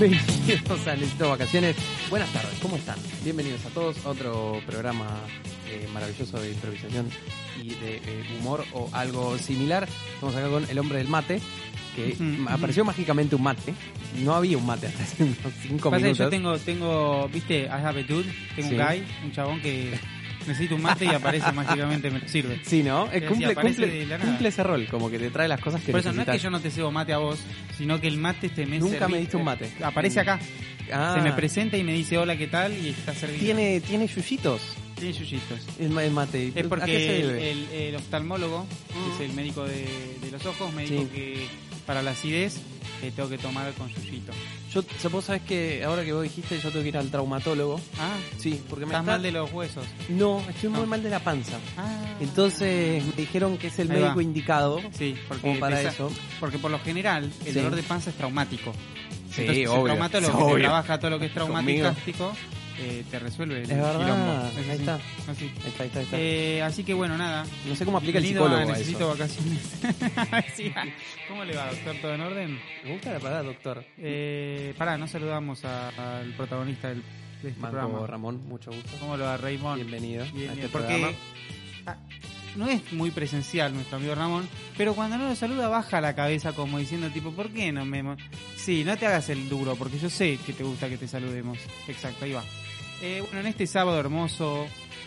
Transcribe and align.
Bienvenidos 0.00 0.86
a 0.86 0.94
Necesito 0.96 1.28
Vacaciones. 1.28 1.76
Buenas 2.08 2.32
tardes, 2.32 2.58
¿cómo 2.62 2.76
están? 2.76 2.96
Bienvenidos 3.22 3.64
a 3.66 3.68
todos 3.68 4.04
a 4.06 4.08
otro 4.08 4.58
programa 4.66 5.06
eh, 5.68 5.86
maravilloso 5.92 6.40
de 6.40 6.52
improvisación 6.52 7.10
y 7.62 7.68
de 7.74 7.96
eh, 7.96 8.24
humor 8.38 8.64
o 8.72 8.88
algo 8.92 9.36
similar. 9.36 9.86
Estamos 10.14 10.34
acá 10.34 10.48
con 10.48 10.64
el 10.70 10.78
hombre 10.78 10.98
del 10.98 11.08
mate, 11.08 11.42
que 11.94 12.16
apareció 12.48 12.82
mágicamente 12.82 13.36
un 13.36 13.42
mate. 13.42 13.74
No 14.24 14.34
había 14.34 14.56
un 14.56 14.64
mate 14.64 14.86
hasta 14.86 15.02
hace 15.02 15.22
unos 15.24 15.36
cinco 15.60 15.90
Pasa 15.90 15.98
que 16.00 16.04
minutos. 16.04 16.24
yo 16.26 16.30
tengo, 16.30 16.58
tengo, 16.58 17.28
viste, 17.28 17.64
I 17.64 17.68
have 17.68 18.00
a 18.00 18.02
dude, 18.02 18.32
tengo 18.56 18.68
Sí. 18.70 18.74
un 18.76 18.86
guy, 18.86 19.04
un 19.24 19.32
chabón 19.32 19.60
que 19.60 19.98
necesita 20.46 20.74
un 20.74 20.82
mate 20.82 21.04
y 21.04 21.08
aparece 21.08 21.50
mágicamente, 21.52 22.10
me 22.10 22.28
sirve. 22.28 22.60
Sí, 22.64 22.82
¿no? 22.82 23.06
Cumple, 23.28 23.54
cumple, 23.54 24.06
cumple 24.20 24.48
ese 24.48 24.62
rol, 24.62 24.86
como 24.90 25.10
que 25.10 25.18
te 25.18 25.30
trae 25.30 25.48
las 25.48 25.60
cosas 25.60 25.82
que 25.82 25.92
Por 25.92 26.00
eso 26.00 26.08
no 26.08 26.12
es 26.22 26.26
necesitas. 26.26 26.36
que 26.36 26.42
yo 26.44 26.50
no 26.50 26.60
te 26.60 26.70
cebo 26.70 26.90
mate 26.90 27.12
a 27.12 27.18
vos, 27.18 27.38
sino 27.76 28.00
que 28.00 28.08
el 28.08 28.16
mate 28.18 28.48
te 28.48 28.66
me 28.66 28.78
Nunca 28.78 29.06
serví- 29.06 29.12
me 29.12 29.18
diste 29.18 29.36
un 29.36 29.44
mate. 29.44 29.66
eh, 29.66 29.84
Aparece 29.84 30.20
acá, 30.20 30.38
Ah, 30.92 31.12
se 31.16 31.22
me 31.22 31.32
presenta 31.32 31.76
y 31.76 31.84
me 31.84 31.92
dice 31.92 32.18
hola, 32.18 32.36
¿qué 32.36 32.48
tal? 32.48 32.72
Y 32.76 32.88
está 32.88 33.14
servido. 33.14 33.38
tiene, 33.40 33.80
tiene 33.80 34.08
yuyitos 34.08 34.60
Tiene 34.96 35.12
yuyitos. 35.12 35.60
el, 35.78 35.96
el 35.96 36.10
mate. 36.10 36.48
Es 36.48 36.52
¿A 36.52 36.54
qué 36.54 36.64
porque 36.64 36.86
se 36.86 37.20
el, 37.20 37.26
debe? 37.28 37.50
el- 37.52 37.68
el 37.72 37.96
oftalmólogo, 37.96 38.66
que 39.16 39.24
es 39.24 39.30
el 39.30 39.36
médico 39.36 39.64
de, 39.64 39.86
de 40.20 40.30
los 40.32 40.44
ojos, 40.46 40.72
me 40.74 40.82
dijo 40.86 41.02
Sí. 41.02 41.08
que 41.14 41.46
para 41.86 42.02
la 42.02 42.10
acidez 42.10 42.60
eh, 43.02 43.12
tengo 43.14 43.28
que 43.28 43.38
tomar 43.38 43.72
con 43.74 43.88
yuyito. 43.88 44.32
Yo, 44.72 44.82
vos 45.10 45.24
sabés 45.24 45.42
que 45.42 45.82
ahora 45.84 46.04
que 46.04 46.12
vos 46.12 46.22
dijiste, 46.22 46.58
yo 46.60 46.70
tengo 46.70 46.82
que 46.82 46.88
ir 46.90 46.96
al 46.98 47.10
traumatólogo. 47.10 47.80
Ah, 47.98 48.16
Sí, 48.38 48.62
porque 48.68 48.84
me 48.86 48.90
estás 48.92 49.02
está... 49.02 49.12
mal 49.12 49.22
de 49.22 49.32
los 49.32 49.52
huesos. 49.52 49.84
No, 50.08 50.42
estoy 50.48 50.68
muy 50.70 50.86
mal 50.86 51.02
de 51.02 51.10
la 51.10 51.18
panza. 51.20 51.58
Ah. 51.76 52.14
Entonces 52.20 53.04
me 53.04 53.12
dijeron 53.12 53.58
que 53.58 53.68
es 53.68 53.78
el 53.78 53.90
Ahí 53.90 53.98
médico 53.98 54.16
va. 54.16 54.22
indicado 54.22 54.80
Sí, 54.96 55.16
porque, 55.28 55.40
como 55.42 55.58
para 55.60 55.76
pesa- 55.78 55.88
eso. 55.90 56.12
porque 56.38 56.58
por 56.58 56.70
lo 56.70 56.78
general 56.80 57.24
el 57.44 57.52
Sí. 57.52 57.52
dolor 57.52 57.74
de 57.76 57.82
panza 57.82 58.10
es 58.10 58.16
traumático. 58.16 58.72
Sí, 59.34 59.42
Entonces, 59.42 59.68
obvio. 59.68 59.78
el 59.78 59.84
traumatólogo 59.84 60.38
Obvio. 60.44 60.54
que 60.56 60.60
trabaja 60.62 60.98
todo 60.98 61.10
lo 61.10 61.18
que 61.18 61.26
es 61.26 61.32
Conmigo. 61.32 61.92
Eh, 62.80 63.04
te 63.10 63.18
resuelve 63.18 63.56
el 63.58 63.62
Es 63.62 63.68
verdad, 63.68 64.46
ahí 64.56 64.70
está. 64.78 64.94
así. 65.28 65.44
Ahí 65.44 65.68
está, 65.68 65.82
ahí 65.82 65.86
está, 65.88 65.98
ahí 66.00 66.04
está. 66.06 66.16
Eh, 66.18 66.62
así 66.62 66.82
que 66.84 66.94
bueno, 66.94 67.16
nada. 67.18 67.44
no 67.66 67.74
sé 67.76 67.84
cómo 67.84 67.98
aplica 67.98 68.18
el 68.18 68.24
Bienvenido 68.24 68.46
psicólogo 68.48 68.70
a 68.70 68.74
a 68.74 68.78
Necesito 68.78 68.98
eso. 68.98 69.08
vacaciones. 69.18 70.50
Sí, 70.56 70.72
¿Cómo 71.28 71.44
le 71.44 71.56
va, 71.56 71.66
doctor? 71.70 71.96
¿Todo 72.00 72.14
en 72.14 72.20
orden? 72.22 72.60
Me 72.84 72.92
gusta 72.92 73.12
la 73.12 73.20
parada, 73.20 73.42
doctor. 73.42 73.84
Eh, 73.98 74.74
pará, 74.78 74.96
no 74.98 75.06
saludamos 75.06 75.64
a- 75.64 76.18
al 76.18 76.32
protagonista 76.34 76.88
del, 76.88 77.02
de 77.42 77.48
este 77.50 77.60
Manco 77.60 77.76
programa. 77.78 78.06
Ramón, 78.06 78.48
mucho 78.48 78.70
gusto. 78.72 78.90
¿Cómo 78.98 79.16
lo 79.16 79.24
va, 79.24 79.36
Raymond? 79.36 79.76
Bienvenido 79.76 80.24
Bien, 80.32 80.50
a 80.50 80.52
este 80.54 80.68
porque 80.68 80.86
programa. 80.88 81.16
ah, 81.86 81.96
no 82.56 82.66
es 82.68 82.92
muy 82.92 83.10
presencial 83.12 83.72
nuestro 83.72 83.98
amigo 83.98 84.12
Ramón, 84.14 84.48
pero 84.76 84.94
cuando 84.94 85.16
no 85.18 85.28
lo 85.28 85.36
saluda 85.36 85.68
baja 85.68 86.00
la 86.00 86.14
cabeza 86.16 86.52
como 86.52 86.78
diciendo 86.78 87.08
tipo, 87.10 87.30
¿por 87.30 87.48
qué 87.50 87.70
no 87.70 87.84
me... 87.84 88.02
mo-?" 88.02 88.16
Sí, 88.56 88.82
no 88.84 88.96
te 88.96 89.06
hagas 89.06 89.28
el 89.28 89.48
duro, 89.48 89.76
porque 89.76 89.98
yo 90.00 90.10
sé 90.10 90.36
que 90.44 90.52
te 90.52 90.64
gusta 90.64 90.88
que 90.88 90.96
te 90.98 91.06
saludemos. 91.06 91.58
Exacto, 91.86 92.24
ahí 92.24 92.32
va. 92.32 92.42
Eh, 93.02 93.20
bueno, 93.22 93.40
en 93.40 93.46
este 93.46 93.66
sábado 93.66 93.98
hermoso, 93.98 94.66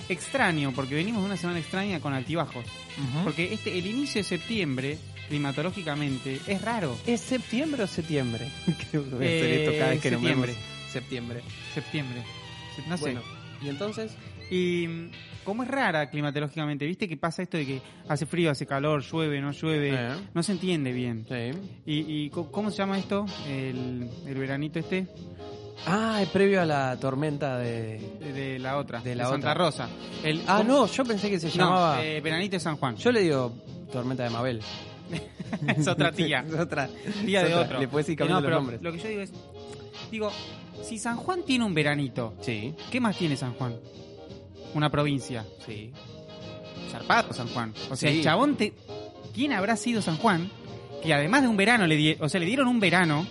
extraño, 0.10 0.72
porque 0.76 0.96
venimos 0.96 1.22
de 1.22 1.28
una 1.28 1.38
semana 1.38 1.60
extraña 1.60 2.00
con 2.00 2.14
altibajos. 2.14 2.66
Porque 3.24 3.54
este, 3.54 3.78
el 3.78 3.86
inicio 3.88 4.20
de 4.22 4.24
septiembre, 4.24 4.98
climatológicamente, 5.30 6.40
es 6.48 6.62
raro. 6.62 6.98
¿Es 7.06 7.22
septiembre 7.22 7.84
o 7.84 7.88
septiembre? 7.88 8.48
Creo 8.92 9.04
que 9.04 9.16
voy 9.16 9.26
a 9.26 9.30
hacer 9.30 9.44
Eh, 9.46 9.64
esto 9.66 9.78
cada 9.78 9.90
vez 9.92 10.02
que 10.02 10.10
septiembre. 10.10 10.32
nombremos. 10.54 10.92
Septiembre. 10.92 11.42
Septiembre. 11.74 12.24
Se- 12.76 12.88
No 12.90 12.98
sé. 12.98 13.04
Bueno, 13.04 13.22
y 13.62 13.70
entonces, 13.70 14.12
Y 14.52 14.88
mm, 14.88 15.12
como 15.44 15.64
es 15.64 15.70
rara 15.70 16.10
climatológicamente, 16.10 16.86
viste 16.86 17.08
que 17.08 17.18
pasa 17.18 17.42
esto 17.42 17.58
de 17.58 17.66
que 17.66 17.82
hace 18.08 18.26
frío, 18.26 18.52
hace 18.52 18.66
calor, 18.68 19.02
llueve, 19.04 19.42
no 19.42 19.52
llueve, 19.52 19.92
Eh. 19.94 20.10
no 20.34 20.44
se 20.44 20.52
entiende 20.52 20.92
bien. 20.92 21.26
sí. 21.28 21.52
¿Y, 21.86 22.30
cómo 22.30 22.70
se 22.70 22.78
llama 22.78 23.00
esto? 23.00 23.26
El, 23.48 24.08
el 24.28 24.36
veranito 24.36 24.80
este 24.80 25.08
Ah, 25.86 26.20
es 26.22 26.30
previo 26.30 26.62
a 26.62 26.66
la 26.66 26.98
tormenta 26.98 27.58
de... 27.58 28.00
de, 28.20 28.32
de 28.34 28.60
la 28.60 28.78
otra, 28.78 29.02
De 29.02 29.16
la 29.16 29.24
Santa 29.26 29.52
otra. 29.52 29.54
Rosa. 29.54 29.90
El, 30.24 30.42
Ah, 30.48 30.58
¿cómo- 30.58 30.70
no, 30.82 30.86
yo 30.88 31.04
pensé 31.04 31.30
que 31.30 31.40
se 31.40 31.48
no, 31.50 31.54
llamaba... 31.66 32.04
eh, 32.04 32.22
veranito 32.22 32.52
de 32.56 32.60
San 32.60 32.78
Juan. 32.78 32.96
Yo 32.96 33.12
le 33.12 33.22
digo 33.22 33.54
tormenta 33.92 34.24
de 34.24 34.30
Mabel. 34.30 34.62
es 35.78 35.88
otra 35.88 36.12
tía, 36.12 36.46
es 36.48 36.60
otra. 36.60 36.88
tía 37.26 37.42
es 37.42 37.48
de 37.50 37.54
otra. 37.54 37.66
otro. 37.66 37.80
Le 37.80 37.88
puedes 37.88 38.08
ir 38.10 38.18
cambiando 38.18 38.42
no, 38.42 38.50
los 38.50 38.50
pero 38.50 38.60
nombres. 38.62 38.82
Lo 38.82 38.92
que 38.92 39.00
yo 39.00 39.10
digo 39.10 39.22
es, 39.22 39.34
digo, 40.12 40.32
si 40.84 40.98
San 40.98 41.18
Juan 41.18 41.44
tiene 41.44 41.66
un 41.66 41.74
veranito, 41.74 42.34
Sí, 42.42 42.74
¿qué 42.92 43.00
más 43.02 43.18
tiene 43.18 43.36
San 43.36 43.54
Juan? 43.54 43.76
Una 44.74 44.90
provincia. 44.90 45.46
sí. 45.66 45.92
Zarpado 46.92 47.34
San 47.34 47.48
Juan. 47.48 47.74
O 47.90 47.96
sea, 47.96 48.10
Sí. 48.12 48.18
el 48.18 48.24
chabón 48.24 48.56
te... 48.56 48.74
¿Quién 49.34 49.52
habrá 49.54 49.76
sido 49.76 50.02
San 50.02 50.18
Juan? 50.18 50.50
Que 51.02 51.14
además 51.14 51.42
de 51.42 51.48
un 51.48 51.58
verano 51.58 51.88
le 51.88 51.96
di... 51.96 52.16
o 52.20 52.30
sea, 52.30 52.40
le 52.40 52.46
dieron 52.46 52.68
un 52.68 52.80
verano, 52.80 53.26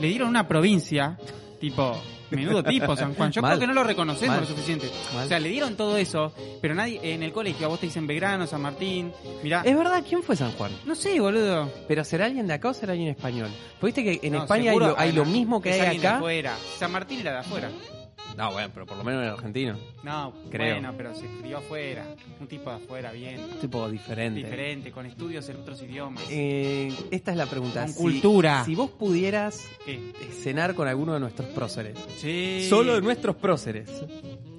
le 0.00 0.08
dieron 0.08 0.28
una 0.28 0.46
provincia, 0.46 1.18
tipo, 1.60 1.96
menudo 2.30 2.62
tipo 2.62 2.96
San 2.96 3.14
Juan. 3.14 3.30
Yo 3.32 3.40
Mal. 3.42 3.50
creo 3.52 3.60
que 3.60 3.66
no 3.66 3.72
lo 3.74 3.84
reconocemos 3.84 4.36
Mal. 4.36 4.40
lo 4.40 4.46
suficiente. 4.46 4.90
Mal. 5.14 5.24
O 5.24 5.28
sea, 5.28 5.38
le 5.40 5.48
dieron 5.48 5.76
todo 5.76 5.96
eso, 5.96 6.32
pero 6.60 6.74
nadie 6.74 7.00
en 7.02 7.22
el 7.22 7.32
colegio 7.32 7.66
a 7.66 7.68
vos 7.68 7.80
te 7.80 7.86
dicen 7.86 8.06
Belgrano, 8.06 8.46
San 8.46 8.62
Martín, 8.62 9.12
mirá, 9.42 9.62
Es 9.64 9.76
verdad, 9.76 10.02
¿quién 10.06 10.22
fue 10.22 10.36
San 10.36 10.52
Juan? 10.52 10.72
no 10.84 10.94
sé, 10.94 11.18
boludo. 11.20 11.70
¿Pero 11.88 12.04
será 12.04 12.26
alguien 12.26 12.46
de 12.46 12.54
acá 12.54 12.68
o 12.70 12.74
será 12.74 12.92
alguien 12.92 13.10
español? 13.10 13.48
Porque 13.80 14.00
viste 14.02 14.20
que 14.20 14.26
en 14.26 14.32
No, 14.34 14.42
España 14.42 14.70
hay 14.72 14.78
lo, 14.78 14.98
hay 14.98 15.12
lo 15.12 15.24
mismo 15.24 15.60
que 15.62 15.70
es 15.70 15.74
hay 15.76 15.80
alguien 15.82 16.02
de 16.02 16.08
acá. 16.08 16.16
afuera. 16.18 16.56
San 16.78 16.92
Martín 16.92 17.20
era 17.20 17.32
de 17.32 17.38
afuera. 17.38 17.70
No, 18.36 18.52
bueno, 18.52 18.70
pero 18.74 18.86
por 18.86 18.96
lo 18.96 19.04
menos 19.04 19.22
en 19.22 19.28
argentino. 19.30 19.78
No, 20.02 20.32
Creo. 20.50 20.74
bueno, 20.74 20.92
pero 20.96 21.14
se 21.14 21.26
crió 21.40 21.58
afuera. 21.58 22.04
Un 22.40 22.46
tipo 22.48 22.70
de 22.70 22.76
afuera, 22.76 23.12
bien. 23.12 23.40
Tipo 23.60 23.88
diferente. 23.88 24.40
Diferente, 24.40 24.90
con 24.90 25.06
estudios 25.06 25.48
en 25.48 25.56
otros 25.56 25.80
idiomas. 25.82 26.22
Eh, 26.30 26.92
esta 27.10 27.30
es 27.30 27.36
la 27.36 27.46
pregunta. 27.46 27.80
Con 27.82 27.90
Si- 27.92 27.96
cultura. 28.00 28.64
Si 28.64 28.74
vos 28.74 28.90
pudieras 28.90 29.66
¿Qué? 29.86 30.12
cenar 30.42 30.74
con 30.74 30.88
alguno 30.88 31.14
de 31.14 31.20
nuestros 31.20 31.48
próceres, 31.50 31.96
Sí. 32.18 32.66
solo 32.68 32.94
de 32.94 33.02
nuestros 33.02 33.36
próceres, 33.36 33.88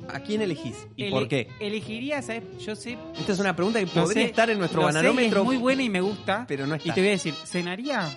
¿a 0.07 0.19
quién 0.21 0.41
elegís? 0.41 0.87
¿Y 0.95 1.03
Ele- 1.03 1.11
por 1.11 1.27
qué? 1.27 1.49
Elegiría, 1.59 2.21
¿sabes? 2.21 2.43
Yo 2.65 2.75
sé. 2.75 2.97
Esta 3.19 3.33
es 3.33 3.39
una 3.39 3.55
pregunta 3.55 3.79
que 3.79 3.87
podría 3.87 4.23
sé, 4.23 4.29
estar 4.29 4.49
en 4.49 4.59
nuestro 4.59 4.81
sé 4.81 4.89
y 4.89 4.93
bananómetro, 4.93 5.39
Es 5.41 5.45
muy 5.45 5.57
buena 5.57 5.83
y 5.83 5.89
me 5.89 6.01
gusta. 6.01 6.45
pero 6.47 6.65
no 6.65 6.75
Y 6.75 6.77
está. 6.77 6.93
te 6.93 7.01
voy 7.01 7.07
a 7.09 7.11
decir, 7.11 7.33
cenaría 7.45 8.09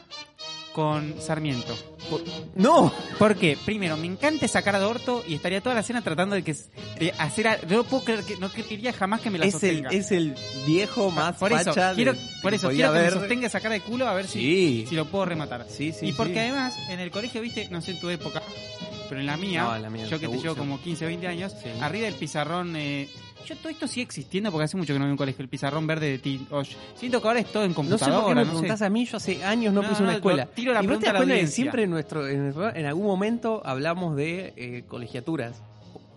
con 0.79 1.21
Sarmiento. 1.21 1.77
Por- 2.09 2.23
¡No! 2.55 2.93
Porque, 3.19 3.59
primero, 3.65 3.97
me 3.97 4.07
encanta 4.07 4.47
esa 4.47 4.63
cara 4.63 4.79
de 4.79 4.85
orto 4.85 5.25
y 5.27 5.35
estaría 5.35 5.61
toda 5.61 5.75
la 5.75 5.83
cena 5.83 6.03
tratando 6.03 6.37
de 6.37 6.45
que 6.45 6.55
de 7.01 7.13
hacer. 7.19 7.49
a- 7.49 7.59
no 7.69 7.83
puedo 7.83 8.05
creer 8.05 8.23
que 8.23 8.37
no 8.37 8.49
quería 8.49 8.93
jamás 8.93 9.21
que 9.21 9.29
me 9.29 9.39
la 9.41 9.47
Es 9.47 9.55
el, 9.55 9.61
sostenga. 9.61 9.89
es 9.91 10.13
el 10.13 10.37
viejo 10.69 11.11
más 11.11 11.35
por 11.35 11.51
eso, 11.53 11.65
facha 11.65 11.89
de- 11.89 11.95
quiero, 11.97 12.13
por 12.43 12.51
que 12.53 12.57
eso 12.59 12.69
quiero 12.71 12.93
que 12.93 12.99
haber. 13.01 13.15
me 13.15 13.19
sostenga 13.19 13.47
esa 13.49 13.59
cara 13.61 13.75
de 13.75 13.81
culo 13.81 14.07
a 14.07 14.15
ver 14.15 14.29
si, 14.29 14.39
Sí. 14.39 14.87
si 14.89 14.95
lo 14.95 15.07
puedo 15.07 15.25
rematar. 15.25 15.67
Sí, 15.69 15.91
sí, 15.93 16.07
y 16.07 16.13
porque 16.13 16.39
además, 16.39 16.77
en 16.89 17.01
el 17.01 17.11
colegio, 17.11 17.41
viste, 17.41 17.67
no 17.73 17.81
sé 17.81 17.91
en 17.91 18.01
tu 18.01 18.09
época, 18.09 18.41
pero 19.09 19.21
en 19.21 19.27
la 19.27 19.37
mía, 19.37 19.65
No, 19.65 19.75
en 19.75 19.83
la 19.83 19.91
mía, 19.91 20.07
yo 20.07 20.21
que 20.21 20.29
te 20.29 20.39
llevo 20.39 20.55
como 20.55 20.81
15, 20.81 21.07
20 21.07 21.27
años, 21.27 21.57
arriba 21.81 22.05
del 22.07 22.15
pizarrón. 22.15 22.77
Eh, 22.77 23.09
yo 23.47 23.57
todo 23.57 23.69
esto 23.69 23.87
sigue 23.89 24.03
existiendo 24.03 24.51
porque 24.51 24.65
hace 24.65 24.77
mucho 24.77 24.93
que 24.93 24.99
no 24.99 25.05
veo 25.07 25.13
un 25.13 25.19
colegio, 25.19 25.43
el 25.43 25.49
pizarrón 25.49 25.87
verde 25.87 26.11
de 26.11 26.19
ti. 26.19 26.47
Oye, 26.51 26.77
siento 26.97 27.21
que 27.23 27.29
ahora 27.29 27.41
es 27.41 27.53
todo 27.53 27.65
en 27.65 27.71
No 27.71 27.75
sé 27.75 27.77
computadora. 27.77 28.21
por 28.21 28.29
qué 28.29 28.35
me 28.35 28.41
no 28.41 28.45
sé. 28.47 28.51
preguntás 28.53 28.83
a 28.83 28.91
mí, 28.91 29.05
yo 29.07 29.17
hace 29.17 29.45
años 29.45 29.73
no, 29.73 29.83
No, 29.83 29.89
puse 29.89 30.03
una 30.03 30.15
escuela. 30.15 30.47
tiro 30.47 30.73
la 30.73 30.83
y 30.83 30.87
vos 30.87 30.99
te 30.99 31.07
das 31.07 31.13
la 31.15 31.19
cuenta 31.21 31.35
que 31.37 31.47
siempre 31.47 31.83
en 31.85 31.91
nuestro, 31.91 32.27
en, 32.29 32.43
nuestro- 32.45 32.75
en 32.75 32.87
algún 32.87 33.07
momento 33.07 33.63
hablamos 33.65 34.17
de 34.17 34.53
eh, 34.57 34.85
colegiaturas. 34.87 35.63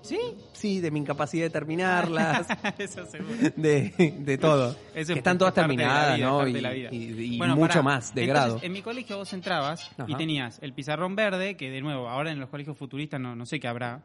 ¿Sí? 0.03 0.17
Sí, 0.53 0.79
de 0.79 0.89
mi 0.89 0.99
incapacidad 1.01 1.43
de 1.45 1.51
terminarlas, 1.51 2.47
Eso 2.79 3.05
seguro. 3.05 3.35
de, 3.55 4.15
de 4.17 4.37
todo. 4.39 4.71
Eso 4.95 5.07
que 5.07 5.11
es 5.13 5.17
están 5.17 5.37
todas 5.37 5.53
terminadas, 5.53 6.17
vida, 6.17 6.27
¿no? 6.27 6.47
Y, 6.47 6.57
y- 6.91 7.35
y 7.35 7.37
Bueno, 7.37 7.55
mucho 7.55 7.67
pará. 7.69 7.81
más 7.83 8.15
de 8.15 8.23
Entonces, 8.23 8.45
grado. 8.53 8.59
En 8.63 8.71
mi 8.73 8.81
colegio 8.81 9.17
vos 9.17 9.31
entrabas 9.33 9.91
y 10.07 10.15
tenías 10.15 10.57
el 10.63 10.73
pizarrón 10.73 11.15
verde, 11.15 11.55
que 11.55 11.69
de 11.69 11.81
nuevo, 11.81 12.09
ahora 12.09 12.31
en 12.31 12.39
los 12.39 12.49
colegios 12.49 12.75
futuristas 12.77 13.21
no, 13.21 13.35
no 13.35 13.45
sé 13.45 13.59
qué 13.59 13.67
habrá. 13.67 14.01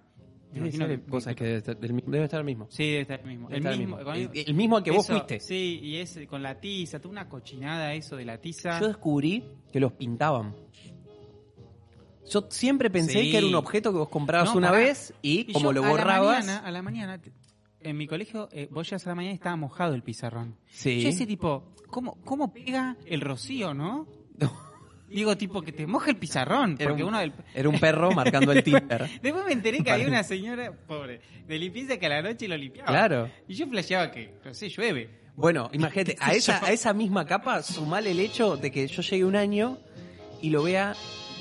Debe, 0.53 0.73
ser- 0.73 1.35
que- 1.35 1.45
debe 1.45 1.57
estar, 1.59 1.77
el 1.83 1.93
mi- 1.93 2.03
debe 2.07 2.25
estar 2.25 2.41
el 2.41 2.47
mismo. 2.47 2.67
Sí, 2.71 2.85
debe 2.85 3.01
estar 3.03 3.21
el 3.21 3.27
mismo. 3.27 3.49
Debe 3.49 3.59
El 3.59 3.65
estar 3.67 3.79
mismo, 3.79 3.99
el, 4.13 4.31
el 4.49 4.55
mismo 4.55 4.77
al 4.79 4.83
que 4.83 4.91
vos 4.91 5.07
fuiste. 5.07 5.41
Sí, 5.41 5.81
y 5.83 5.97
es 5.97 6.19
con 6.29 6.43
la 6.43 6.59
tiza, 6.61 6.99
toda 6.99 7.13
una 7.13 7.29
cochinada 7.29 7.93
eso 7.95 8.17
de 8.17 8.25
la 8.25 8.39
tiza. 8.41 8.81
Yo 8.81 8.89
descubrí 8.89 9.45
que 9.73 9.81
los 9.81 9.93
pintaban. 9.93 10.55
Yo 12.31 12.47
siempre 12.51 12.91
pensé 12.91 13.21
Sí. 13.21 13.31
que 13.31 13.39
era 13.39 13.47
un 13.47 13.55
objeto 13.55 13.93
que 13.93 13.99
vos 13.99 14.09
comprabas 14.09 14.51
No, 14.51 14.59
una 14.59 14.71
vez 14.73 15.15
y, 15.23 15.49
Y 15.49 15.53
como 15.53 15.67
yo 15.67 15.73
lo 15.75 15.81
a 15.83 15.85
la 15.87 15.91
borrabas. 15.91 16.39
mañana- 16.47 16.59
A 16.67 16.71
la 16.71 16.83
mañana, 16.83 17.19
te- 17.21 17.33
en 17.81 17.97
mi 17.97 18.07
colegio, 18.09 18.49
eh, 18.51 18.69
vos 18.71 18.89
llegas 18.89 19.07
a 19.07 19.11
la 19.11 19.15
mañana 19.15 19.33
y 19.33 19.37
estaba 19.37 19.55
mojado 19.57 19.95
el 19.95 20.03
pizarrón. 20.03 20.57
Sí. 20.69 21.01
Yo 21.03 21.09
ese 21.11 21.25
tipo, 21.27 21.73
¿cómo, 21.89 22.17
¿cómo 22.25 22.53
pega 22.53 22.97
el 23.07 23.21
rocío, 23.21 23.75
no? 23.75 24.07
Digo, 25.09 25.37
tipo, 25.37 25.63
que 25.63 25.73
te 25.73 25.87
moja 25.87 26.11
el 26.11 26.17
pizarrón. 26.17 26.77
Era 26.79 26.89
Porque 26.91 27.03
un- 27.05 27.11
uno 27.11 27.19
del... 27.21 27.33
Era 27.55 27.69
un 27.69 27.79
perro 27.79 28.11
marcando 28.13 28.51
el 28.53 28.63
Tinder. 28.65 29.09
Después 29.23 29.45
me 29.45 29.53
enteré 29.53 29.83
que 29.85 29.91
había 29.91 30.09
una 30.09 30.23
señora, 30.25 30.73
pobre, 30.73 31.21
de 31.47 31.59
limpieza 31.59 31.97
que 31.99 32.07
a 32.07 32.09
la 32.09 32.23
noche 32.23 32.49
lo 32.49 32.57
limpiaba. 32.57 32.89
Claro. 32.89 33.31
Y 33.47 33.55
yo 33.55 33.67
flasheaba 33.69 34.11
que, 34.11 34.35
no 34.45 34.53
sé, 34.53 34.69
llueve. 34.69 35.09
Bueno, 35.37 35.69
imagínate, 35.73 36.17
a 36.21 36.33
esa, 36.33 36.65
a 36.65 36.73
esa 36.73 36.93
misma 36.93 37.25
capa 37.27 37.63
sumale 37.63 38.11
el 38.11 38.21
hecho 38.21 38.57
de 38.57 38.71
que 38.73 38.87
yo 38.89 39.03
llegue 39.03 39.25
un 39.25 39.37
año 39.37 39.79
y 40.43 40.51
lo 40.51 40.63
vea 40.63 40.95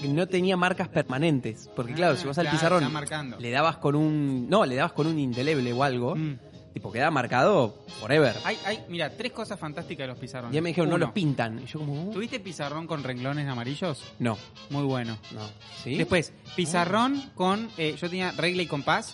no 0.10 0.28
tenía 0.28 0.58
marcas 0.58 0.90
permanentes. 0.90 1.70
Porque 1.76 1.94
claro, 1.94 2.14
Ah, 2.14 2.18
si 2.18 2.28
vas 2.28 2.38
al 2.38 2.44
claro, 2.46 2.58
pizarrón 2.80 3.36
le 3.40 3.50
dabas 3.52 3.78
con 3.78 3.96
un... 3.96 4.48
No, 4.50 4.66
le 4.66 4.76
dabas 4.76 4.92
con 4.92 5.08
un 5.08 5.18
indeleble 5.18 5.72
o 5.74 5.84
algo. 5.84 6.16
Mm. 6.16 6.38
Tipo, 6.76 6.92
queda 6.92 7.10
marcado 7.10 7.74
forever. 8.02 8.36
Hay, 8.44 8.60
hay, 8.66 8.84
mira, 8.90 9.10
tres 9.10 9.32
cosas 9.32 9.58
fantásticas 9.58 10.04
de 10.04 10.08
los 10.10 10.18
pizarrones. 10.18 10.58
Y 10.58 10.60
me 10.60 10.70
dijeron, 10.72 10.90
no 10.90 10.96
Uno, 10.98 11.06
lo 11.08 11.14
pintan. 11.14 11.62
Y 11.64 11.66
yo 11.68 11.80
como, 11.80 12.10
"Uh". 12.10 12.12
¿Tuviste 12.12 12.42
pizarrón 12.42 12.86
con 12.86 13.02
renglones 13.02 13.48
amarillos? 13.48 14.04
no, 14.20 14.38
Muy 14.70 14.84
bueno. 14.84 15.18
no. 15.32 15.40
¿Sí? 15.82 15.96
Después, 15.96 16.34
pizarrón 16.54 17.32
con. 17.34 17.70
eh, 17.78 17.96
yo 17.98 18.10
tenía 18.10 18.32
regla 18.34 18.62
y 18.62 18.68
compás. 18.68 19.14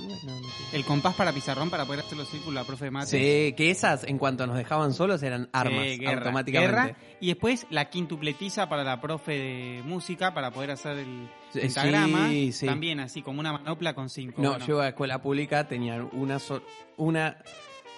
El 0.74 0.84
compás 0.86 1.14
para 1.14 1.32
pizarrón 1.34 1.70
para 1.70 1.86
poder 1.86 2.00
hacer 2.04 2.18
los 2.18 2.28
círculos, 2.30 2.56
la 2.56 2.64
profe 2.64 2.86
de 2.86 2.92
mate. 2.92 3.06
Sí, 3.08 3.54
que 3.56 3.70
esas, 3.70 4.06
en 4.06 4.18
cuanto 4.18 4.48
nos 4.48 4.58
dejaban 4.58 4.92
solos, 4.94 5.22
eran 5.22 5.48
armas 5.54 5.86
guerra, 6.00 6.14
automáticamente. 6.18 6.76
guerra. 6.76 6.96
Y 7.22 7.28
después 7.28 7.66
la 7.70 7.86
quintupletiza 7.90 8.68
para 8.68 8.84
la 8.84 9.00
profe 9.00 9.32
de 9.32 9.82
música 9.86 10.34
para 10.34 10.52
poder 10.52 10.72
hacer 10.72 10.98
el 10.98 11.30
pentagrama. 11.54 12.28
sí, 12.30 12.52
sí. 12.52 12.66
También 12.66 13.00
así, 13.00 13.22
como 13.22 13.40
una 13.40 13.54
manopla 13.54 13.94
con 13.94 14.10
cinco. 14.10 14.42
No, 14.42 14.50
Bueno, 14.52 14.66
yo 14.66 14.82
a 14.82 14.90
escuela 14.90 15.22
pública 15.22 15.68
tenían 15.68 16.10
una 16.12 16.40
so- 16.40 16.64
una 16.98 17.38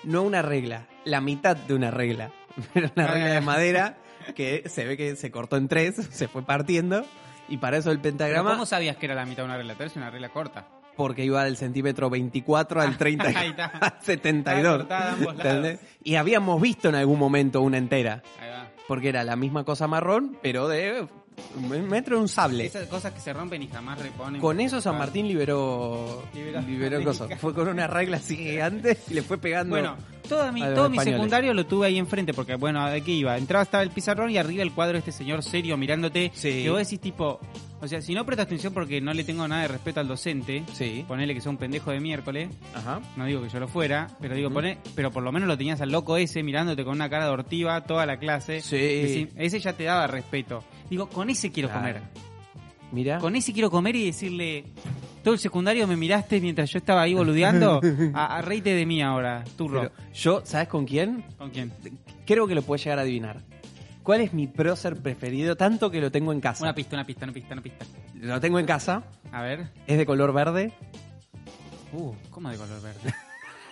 no 0.03 0.21
una 0.23 0.41
regla, 0.41 0.87
la 1.05 1.21
mitad 1.21 1.55
de 1.55 1.73
una 1.73 1.89
regla. 1.89 2.31
Era 2.75 2.91
una 2.95 3.07
regla 3.07 3.29
de 3.33 3.41
madera 3.41 3.97
que 4.35 4.63
se 4.69 4.85
ve 4.85 4.97
que 4.97 5.15
se 5.15 5.31
cortó 5.31 5.55
en 5.57 5.67
tres, 5.67 5.95
se 6.11 6.27
fue 6.27 6.43
partiendo 6.43 7.05
y 7.49 7.57
para 7.57 7.77
eso 7.77 7.91
el 7.91 7.99
¿Pero 7.99 8.11
pentagrama 8.11 8.51
¿Cómo 8.51 8.65
sabías 8.65 8.97
que 8.97 9.05
era 9.05 9.15
la 9.15 9.25
mitad 9.25 9.43
de 9.43 9.45
una 9.45 9.57
regla? 9.57 9.73
Vez 9.75 9.95
una 9.95 10.09
regla 10.09 10.29
corta. 10.29 10.67
porque 10.95 11.23
iba 11.25 11.43
del 11.43 11.57
centímetro 11.57 12.09
24 12.09 12.81
al 12.81 12.97
30 12.97 13.25
Ahí 13.35 13.49
está. 13.49 13.65
al 13.65 13.93
72. 14.01 14.55
Está 14.55 14.77
cortada 14.77 15.05
de 15.05 15.11
ambos 15.11 15.35
lados. 15.37 15.45
¿entendés? 15.55 15.79
Y 16.03 16.15
habíamos 16.15 16.61
visto 16.61 16.89
en 16.89 16.95
algún 16.95 17.17
momento 17.19 17.61
una 17.61 17.77
entera, 17.77 18.21
Ahí 18.39 18.49
va. 18.49 18.67
Porque 18.87 19.09
era 19.09 19.23
la 19.23 19.35
misma 19.35 19.63
cosa 19.63 19.87
marrón, 19.87 20.37
pero 20.41 20.67
de 20.67 21.07
un 21.55 21.87
metro 21.89 22.15
de 22.17 22.21
un 22.21 22.27
sable. 22.29 22.65
Esas 22.65 22.87
cosas 22.87 23.13
que 23.13 23.19
se 23.19 23.33
rompen 23.33 23.61
y 23.63 23.67
jamás 23.67 23.99
reponen. 23.99 24.41
Con 24.41 24.59
eso 24.59 24.81
San. 24.81 24.97
Martín 24.97 25.27
liberó 25.27 26.23
Liberó 26.33 27.03
cosas. 27.03 27.29
Fue 27.39 27.53
con 27.53 27.67
una 27.67 27.87
regla 27.87 28.17
así 28.17 28.35
gigante 28.35 28.97
y 29.09 29.13
le 29.13 29.21
fue 29.21 29.37
pegando. 29.37 29.75
Bueno, 29.75 29.95
toda 30.27 30.51
mi, 30.51 30.61
todo 30.61 30.89
mi 30.89 30.99
secundario 30.99 31.53
lo 31.53 31.65
tuve 31.65 31.87
ahí 31.87 31.97
enfrente, 31.97 32.33
porque 32.33 32.55
bueno, 32.55 32.85
¿de 32.89 33.01
qué 33.01 33.11
iba? 33.11 33.37
Entraba, 33.37 33.63
estaba 33.63 33.83
el 33.83 33.89
pizarrón 33.91 34.29
y 34.31 34.37
arriba 34.37 34.63
el 34.63 34.71
cuadro 34.71 34.93
de 34.93 34.99
este 34.99 35.11
señor 35.11 35.43
serio 35.43 35.77
mirándote. 35.77 36.31
Sí. 36.33 36.63
Que 36.63 36.69
vos 36.69 36.79
decís 36.79 36.99
tipo, 36.99 37.39
o 37.81 37.87
sea, 37.87 38.01
si 38.01 38.13
no 38.13 38.25
prestas 38.25 38.45
atención 38.45 38.73
porque 38.73 39.01
no 39.01 39.13
le 39.13 39.23
tengo 39.23 39.47
nada 39.47 39.63
de 39.63 39.67
respeto 39.67 39.99
al 39.99 40.07
docente, 40.07 40.63
Sí. 40.73 41.03
ponele 41.07 41.33
que 41.33 41.41
sea 41.41 41.49
un 41.51 41.57
pendejo 41.57 41.91
de 41.91 41.99
miércoles, 41.99 42.49
Ajá. 42.73 43.01
no 43.17 43.25
digo 43.25 43.41
que 43.41 43.49
yo 43.49 43.59
lo 43.59 43.67
fuera, 43.67 44.07
pero 44.21 44.35
digo, 44.35 44.47
Ujú. 44.47 44.55
poné, 44.55 44.77
pero 44.95 45.11
por 45.11 45.23
lo 45.23 45.31
menos 45.31 45.47
lo 45.47 45.57
tenías 45.57 45.81
al 45.81 45.91
loco 45.91 46.17
ese 46.17 46.43
mirándote 46.43 46.83
con 46.85 46.93
una 46.93 47.09
cara 47.09 47.25
de 47.25 47.31
ortiva 47.31 47.81
toda 47.83 48.05
la 48.05 48.17
clase. 48.17 48.61
Sí. 48.61 49.27
Ese 49.35 49.59
ya 49.59 49.73
te 49.73 49.83
daba 49.83 50.07
respeto. 50.07 50.63
Digo, 50.89 51.07
con 51.09 51.22
ese 51.29 51.51
quiero 51.51 51.69
Claro. 51.69 51.81
comer. 51.81 52.01
Mira. 52.91 53.17
Con 53.19 53.35
ese 53.35 53.53
quiero 53.53 53.71
comer 53.71 53.95
y 53.95 54.05
decirle, 54.05 54.65
todo 55.23 55.33
el 55.33 55.39
secundario 55.39 55.87
me 55.87 55.95
miraste 55.97 56.39
mientras 56.39 56.69
yo 56.69 56.77
estaba 56.77 57.01
ahí 57.01 57.13
boludeando, 57.13 57.81
a, 58.13 58.37
a 58.37 58.41
reíte 58.41 58.73
de 58.73 58.85
mí 58.85 59.01
ahora, 59.01 59.43
turro. 59.57 59.81
Pero 59.91 60.13
yo, 60.13 60.41
¿sabes 60.45 60.67
con 60.67 60.85
quién? 60.85 61.23
¿Con 61.37 61.49
quién? 61.49 61.71
Creo 62.25 62.45
que 62.47 62.53
lo 62.55 62.61
puedes 62.61 62.83
llegar 62.83 62.99
a 62.99 63.01
adivinar. 63.01 63.41
¿Cuál 64.03 64.21
es 64.21 64.33
mi 64.33 64.47
prócer 64.47 64.97
preferido? 65.01 65.55
Tanto 65.55 65.89
que 65.89 66.01
lo 66.01 66.11
tengo 66.11 66.33
en 66.33 66.41
casa. 66.41 66.63
Una 66.65 66.75
pista, 66.75 66.95
una 66.97 67.05
pista, 67.05 67.23
una 67.25 67.33
pista, 67.33 67.53
una 67.53 67.61
pista. 67.61 67.85
Lo 68.15 68.39
tengo 68.41 68.59
en 68.59 68.65
casa. 68.65 69.03
A 69.31 69.41
ver. 69.41 69.69
Es 69.87 69.97
de 69.97 70.05
color 70.05 70.33
verde. 70.33 70.73
Uh, 71.93 72.11
¿cómo 72.29 72.49
de 72.49 72.57
color 72.57 72.81
verde? 72.81 73.13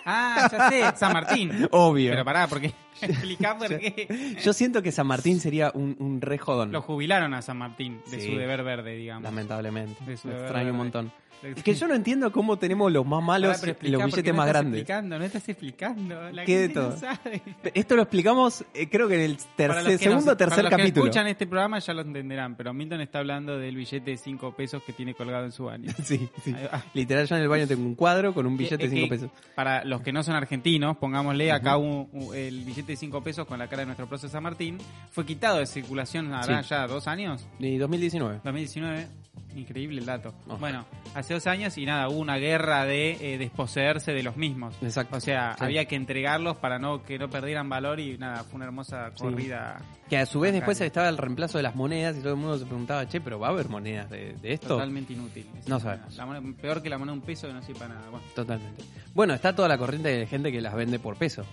Ah, 0.04 0.48
ya 0.50 0.68
sé, 0.70 0.96
San 0.98 1.12
Martín. 1.12 1.68
Obvio. 1.70 2.10
Pero 2.12 2.24
pará, 2.24 2.46
porque 2.48 2.72
explicá 3.02 3.56
por 3.58 3.68
qué. 3.78 4.36
Yo 4.42 4.52
siento 4.52 4.82
que 4.82 4.92
San 4.92 5.06
Martín 5.06 5.40
sería 5.40 5.70
un, 5.74 5.96
un 5.98 6.20
re 6.20 6.38
jodón. 6.38 6.72
Lo 6.72 6.82
jubilaron 6.82 7.34
a 7.34 7.42
San 7.42 7.56
Martín 7.58 8.00
de 8.10 8.20
Sí. 8.20 8.30
su 8.30 8.36
deber 8.38 8.62
verde, 8.62 8.94
digamos. 8.96 9.24
Lamentablemente. 9.24 10.04
De 10.04 10.16
su 10.16 10.28
Lo 10.28 10.34
deber 10.34 10.46
extraño 10.46 10.70
un 10.72 10.78
verde. 10.78 10.78
montón. 10.84 11.12
Es 11.42 11.62
que 11.62 11.74
yo 11.74 11.88
no 11.88 11.94
entiendo 11.94 12.30
cómo 12.32 12.56
tenemos 12.58 12.90
los 12.92 13.04
más 13.06 13.22
malos 13.22 13.62
explicá 13.62 13.88
los 13.98 14.04
billetes 14.06 14.32
no 14.32 14.36
más 14.36 14.46
estás 14.46 14.62
grandes. 14.62 14.80
explicando, 14.82 15.18
no 15.18 15.24
estás 15.24 15.48
explicando. 15.48 16.30
La 16.32 16.44
¿Qué 16.44 16.56
de 16.58 16.62
gente 16.68 16.80
no 16.80 16.88
todo? 16.88 16.96
sabe. 16.98 17.42
Esto 17.74 17.96
lo 17.96 18.02
explicamos, 18.02 18.64
eh, 18.74 18.88
creo 18.88 19.08
que 19.08 19.14
en 19.16 19.20
el 19.32 19.36
tercer, 19.56 19.98
segundo 19.98 20.32
o 20.32 20.36
tercer 20.36 20.56
para 20.58 20.62
los 20.62 20.70
que 20.70 20.82
capítulo. 20.82 21.06
escuchan 21.06 21.26
este 21.26 21.46
programa 21.46 21.78
ya 21.80 21.92
lo 21.94 22.02
entenderán, 22.02 22.54
pero 22.56 22.72
Milton 22.72 23.00
está 23.00 23.18
hablando 23.18 23.58
del 23.58 23.74
billete 23.76 24.10
de 24.12 24.16
5 24.16 24.54
pesos 24.54 24.82
que 24.84 24.92
tiene 24.92 25.14
colgado 25.14 25.44
en 25.44 25.52
su 25.52 25.64
baño. 25.64 25.90
Sí, 26.04 26.28
sí. 26.44 26.54
Literal, 26.94 27.26
yo 27.26 27.36
en 27.36 27.42
el 27.42 27.48
baño 27.48 27.66
tengo 27.66 27.82
un 27.84 27.94
cuadro 27.94 28.34
con 28.34 28.46
un 28.46 28.56
billete 28.56 28.88
de 28.88 28.90
5 28.90 29.02
que, 29.04 29.08
pesos. 29.08 29.30
Para 29.54 29.84
los 29.84 30.00
que 30.02 30.12
no 30.12 30.22
son 30.22 30.34
argentinos, 30.34 30.96
pongámosle 30.96 31.50
acá 31.52 31.76
un- 31.76 32.08
un- 32.12 32.34
el 32.34 32.64
billete 32.64 32.92
de 32.92 32.96
5 32.96 33.22
pesos 33.22 33.46
con 33.46 33.58
la 33.58 33.66
cara 33.68 33.80
de 33.80 33.86
nuestro 33.86 34.06
prócer 34.06 34.30
San 34.30 34.42
Martín. 34.42 34.78
Fue 35.10 35.24
quitado 35.26 35.58
de 35.58 35.66
circulación 35.66 36.30
Sí. 36.42 36.52
ya 36.68 36.86
dos 36.86 37.06
años, 37.08 37.46
Y 37.58 37.76
2019. 37.78 38.40
2019. 38.44 39.06
Increíble 39.54 40.00
el 40.00 40.06
dato. 40.06 40.32
Bueno, 40.60 40.84
hace 41.14 41.31
dos 41.32 41.46
años 41.46 41.76
y 41.78 41.84
nada, 41.86 42.08
hubo 42.08 42.18
una 42.18 42.36
guerra 42.36 42.84
de 42.84 43.34
eh, 43.34 43.38
desposeerse 43.38 44.12
de 44.12 44.22
los 44.22 44.36
mismos. 44.36 44.76
Exacto. 44.82 45.16
O 45.16 45.20
sea, 45.20 45.54
Sí. 45.58 45.64
había 45.64 45.86
que 45.86 45.96
entregarlos 45.96 46.56
para 46.58 46.78
no 46.78 47.02
que 47.02 47.18
no 47.18 47.28
perdieran 47.28 47.68
valor 47.68 47.98
y 48.00 48.16
nada, 48.18 48.44
fue 48.44 48.56
una 48.56 48.66
hermosa 48.66 49.10
Sí. 49.14 49.22
corrida. 49.22 49.80
Que 50.08 50.18
a 50.18 50.26
su 50.26 50.40
vez 50.40 50.52
después 50.52 50.80
estaba 50.80 51.08
el 51.08 51.16
reemplazo 51.18 51.58
de 51.58 51.62
las 51.64 51.74
monedas 51.74 52.16
y 52.16 52.20
todo 52.20 52.34
el 52.34 52.38
mundo 52.38 52.58
se 52.58 52.66
preguntaba, 52.66 53.08
che, 53.08 53.20
pero 53.20 53.38
¿va 53.38 53.48
a 53.48 53.50
haber 53.50 53.68
monedas 53.68 54.08
de, 54.10 54.34
de 54.34 54.52
esto? 54.52 54.68
Totalmente 54.68 55.12
inútil. 55.14 55.46
No 55.66 55.80
sabemos. 55.80 56.14
la 56.16 56.26
moneda- 56.26 56.56
peor 56.60 56.82
que 56.82 56.90
la 56.90 56.98
moneda 56.98 57.14
de 57.14 57.18
un 57.20 57.24
peso 57.26 57.46
que 57.48 57.54
no 57.54 57.62
sirve 57.62 57.78
para 57.80 57.94
nada. 57.94 58.10
Bueno, 58.10 58.26
Totalmente. 58.34 58.82
Bueno, 59.14 59.34
está 59.34 59.54
toda 59.54 59.68
la 59.68 59.78
corriente 59.78 60.08
de 60.10 60.26
gente 60.26 60.52
que 60.52 60.60
las 60.60 60.74
vende 60.74 60.98
por 60.98 61.16
peso. 61.16 61.44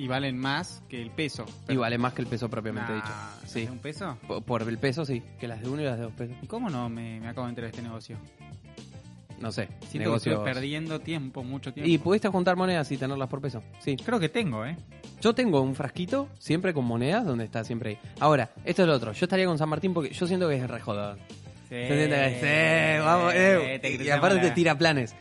y 0.00 0.06
valen 0.06 0.38
más 0.38 0.80
que 0.88 1.02
el 1.02 1.10
peso. 1.10 1.44
Y 1.48 1.66
Pero- 1.66 1.80
vale 1.80 1.98
más 1.98 2.12
que 2.12 2.22
el 2.22 2.28
peso 2.28 2.48
propiamente 2.48 2.92
Nah, 2.92 2.96
dicho. 3.00 3.08
¿las 3.42 3.50
Sí. 3.50 3.64
de 3.66 3.70
un 3.72 3.78
peso? 3.80 4.16
Por, 4.28 4.44
por 4.44 4.62
el 4.62 4.78
peso, 4.78 5.04
sí. 5.04 5.24
Que 5.40 5.48
las 5.48 5.60
de 5.60 5.68
uno 5.68 5.82
y 5.82 5.86
las 5.86 5.96
de 5.96 6.04
dos 6.04 6.12
pesos. 6.12 6.36
¿Y 6.40 6.46
cómo 6.46 6.70
no 6.70 6.88
me, 6.88 7.18
me 7.18 7.26
acabo 7.26 7.46
de 7.46 7.50
enterar 7.50 7.72
de 7.72 7.76
este 7.76 7.82
negocio? 7.88 8.16
No 9.40 9.52
sé. 9.52 9.68
Siento 9.88 10.10
negocios. 10.10 10.34
que 10.34 10.40
estoy 10.40 10.54
perdiendo 10.54 11.00
tiempo, 11.00 11.44
mucho 11.44 11.72
tiempo. 11.72 11.88
Y 11.88 11.98
pudiste 11.98 12.28
juntar 12.28 12.56
monedas 12.56 12.90
y 12.90 12.96
tenerlas 12.96 13.28
por 13.28 13.40
peso. 13.40 13.62
Sí. 13.78 13.96
creo 13.96 14.18
que 14.18 14.28
tengo, 14.28 14.64
¿eh? 14.66 14.76
Yo 15.20 15.34
tengo 15.34 15.60
un 15.60 15.74
frasquito 15.74 16.28
siempre 16.38 16.74
con 16.74 16.84
monedas 16.84 17.24
donde 17.24 17.44
está 17.44 17.64
siempre 17.64 17.90
ahí. 17.90 17.98
Ahora, 18.20 18.50
esto 18.64 18.82
es 18.82 18.88
lo 18.88 18.94
otro. 18.94 19.12
Yo 19.12 19.24
estaría 19.24 19.46
con 19.46 19.58
San 19.58 19.68
Martín 19.68 19.94
porque 19.94 20.10
yo 20.10 20.26
siento 20.26 20.48
que 20.48 20.56
es 20.56 20.68
re 20.68 20.80
jodón. 20.80 21.18
Sí, 21.68 21.76
sí, 21.86 22.48
vamos, 23.04 23.32
eh, 23.34 23.98
y 24.00 24.08
aparte 24.08 24.40
te 24.40 24.50
tira 24.52 24.76
planes. 24.78 25.14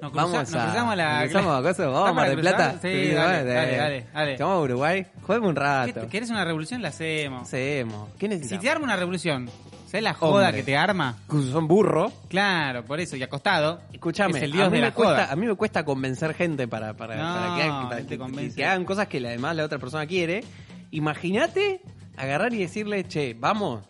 Nos 0.00 0.12
cruza- 0.12 0.22
vamos 0.26 0.32
nos 0.52 0.54
a. 0.54 0.94
la- 0.96 1.22
cruzamos 1.24 1.58
a 1.58 1.62
cosas, 1.62 1.78
vamos 1.86 1.96
a 1.96 2.00
¿Vamos 2.00 2.14
Mar 2.16 2.28
del 2.28 2.40
Plata. 2.40 2.72
Sí, 2.82 2.88
dale, 3.12 3.44
dale, 3.44 3.76
dale, 3.76 4.06
dale. 4.12 4.36
Vamos 4.36 4.54
a 4.56 4.60
Uruguay. 4.60 5.06
Juguemos 5.22 5.48
un 5.48 5.54
¿Qué- 5.54 5.60
rato. 5.60 6.08
¿Querés 6.08 6.30
una 6.30 6.44
revolución? 6.44 6.82
La 6.82 6.88
hacemos. 6.88 7.42
Hacemos. 7.48 8.08
¿Qué 8.18 8.26
Si 8.26 8.28
necesitamos? 8.28 8.62
te 8.64 8.70
arma 8.70 8.84
una 8.84 8.96
revolución, 8.96 9.50
¿sabes 9.86 10.02
la 10.02 10.12
joda 10.14 10.46
Hombre. 10.48 10.60
que 10.60 10.62
te 10.64 10.76
arma? 10.76 11.16
Son 11.50 11.66
burro. 11.66 12.12
Claro, 12.28 12.84
por 12.84 13.00
eso, 13.00 13.16
y 13.16 13.22
acostado. 13.22 13.80
Escuchame, 13.92 14.36
Es 14.38 14.44
el 14.44 14.52
dios 14.52 14.66
a, 14.66 14.70
mí 14.70 14.76
de 14.76 14.82
me 14.82 14.86
la 14.88 14.94
cuesta, 14.94 15.14
joda. 15.24 15.32
a 15.32 15.36
mí 15.36 15.46
me 15.46 15.54
cuesta 15.54 15.84
convencer 15.84 16.34
gente 16.34 16.68
para, 16.68 16.94
para, 16.94 17.16
No, 17.16 17.22
para 17.34 17.56
que, 17.56 17.62
hagan, 17.62 17.88
para 17.88 18.02
que- 18.06 18.54
que 18.54 18.64
hagan 18.66 18.84
cosas 18.84 19.08
que 19.08 19.18
además 19.26 19.56
la 19.56 19.64
otra 19.64 19.78
persona 19.78 20.06
quiere. 20.06 20.44
Imagínate 20.90 21.80
agarrar 22.16 22.52
y 22.52 22.58
decirle, 22.58 23.04
che, 23.08 23.34
vamos. 23.38 23.82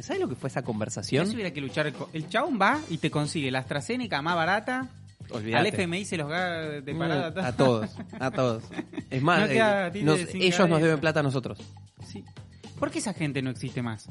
¿Sabes 0.00 0.20
lo 0.20 0.28
que 0.28 0.36
fue 0.36 0.48
esa 0.48 0.62
conversación? 0.62 1.24
Eso 1.24 1.34
hubiera 1.34 1.50
que 1.50 1.60
luchar. 1.60 1.92
El 2.12 2.28
chabón 2.28 2.56
va 2.60 2.78
y 2.88 2.98
te 2.98 3.10
consigue 3.10 3.50
la 3.50 3.58
AstraZeneca 3.58 4.22
más 4.22 4.36
barata. 4.36 4.86
Olvídate. 5.30 5.68
Al 5.68 5.74
FMI 5.74 6.04
se 6.04 6.16
los 6.16 6.28
da 6.28 6.60
de 6.80 6.94
parada. 6.94 7.30
Mm, 7.30 7.44
a 7.44 7.52
todos, 7.56 7.90
a 8.18 8.30
todos. 8.32 8.64
Es 9.10 9.22
más, 9.22 9.40
No 9.40 9.46
eh, 9.46 10.02
nos- 10.02 10.20
ellos 10.34 10.68
nos 10.68 10.80
deben 10.80 10.98
plata 11.00 11.20
a 11.20 11.22
nosotros. 11.22 11.58
Sí. 12.06 12.24
¿Por 12.78 12.90
qué 12.90 12.98
esa 13.00 13.12
gente 13.12 13.42
no 13.42 13.50
existe 13.50 13.82
más? 13.82 14.08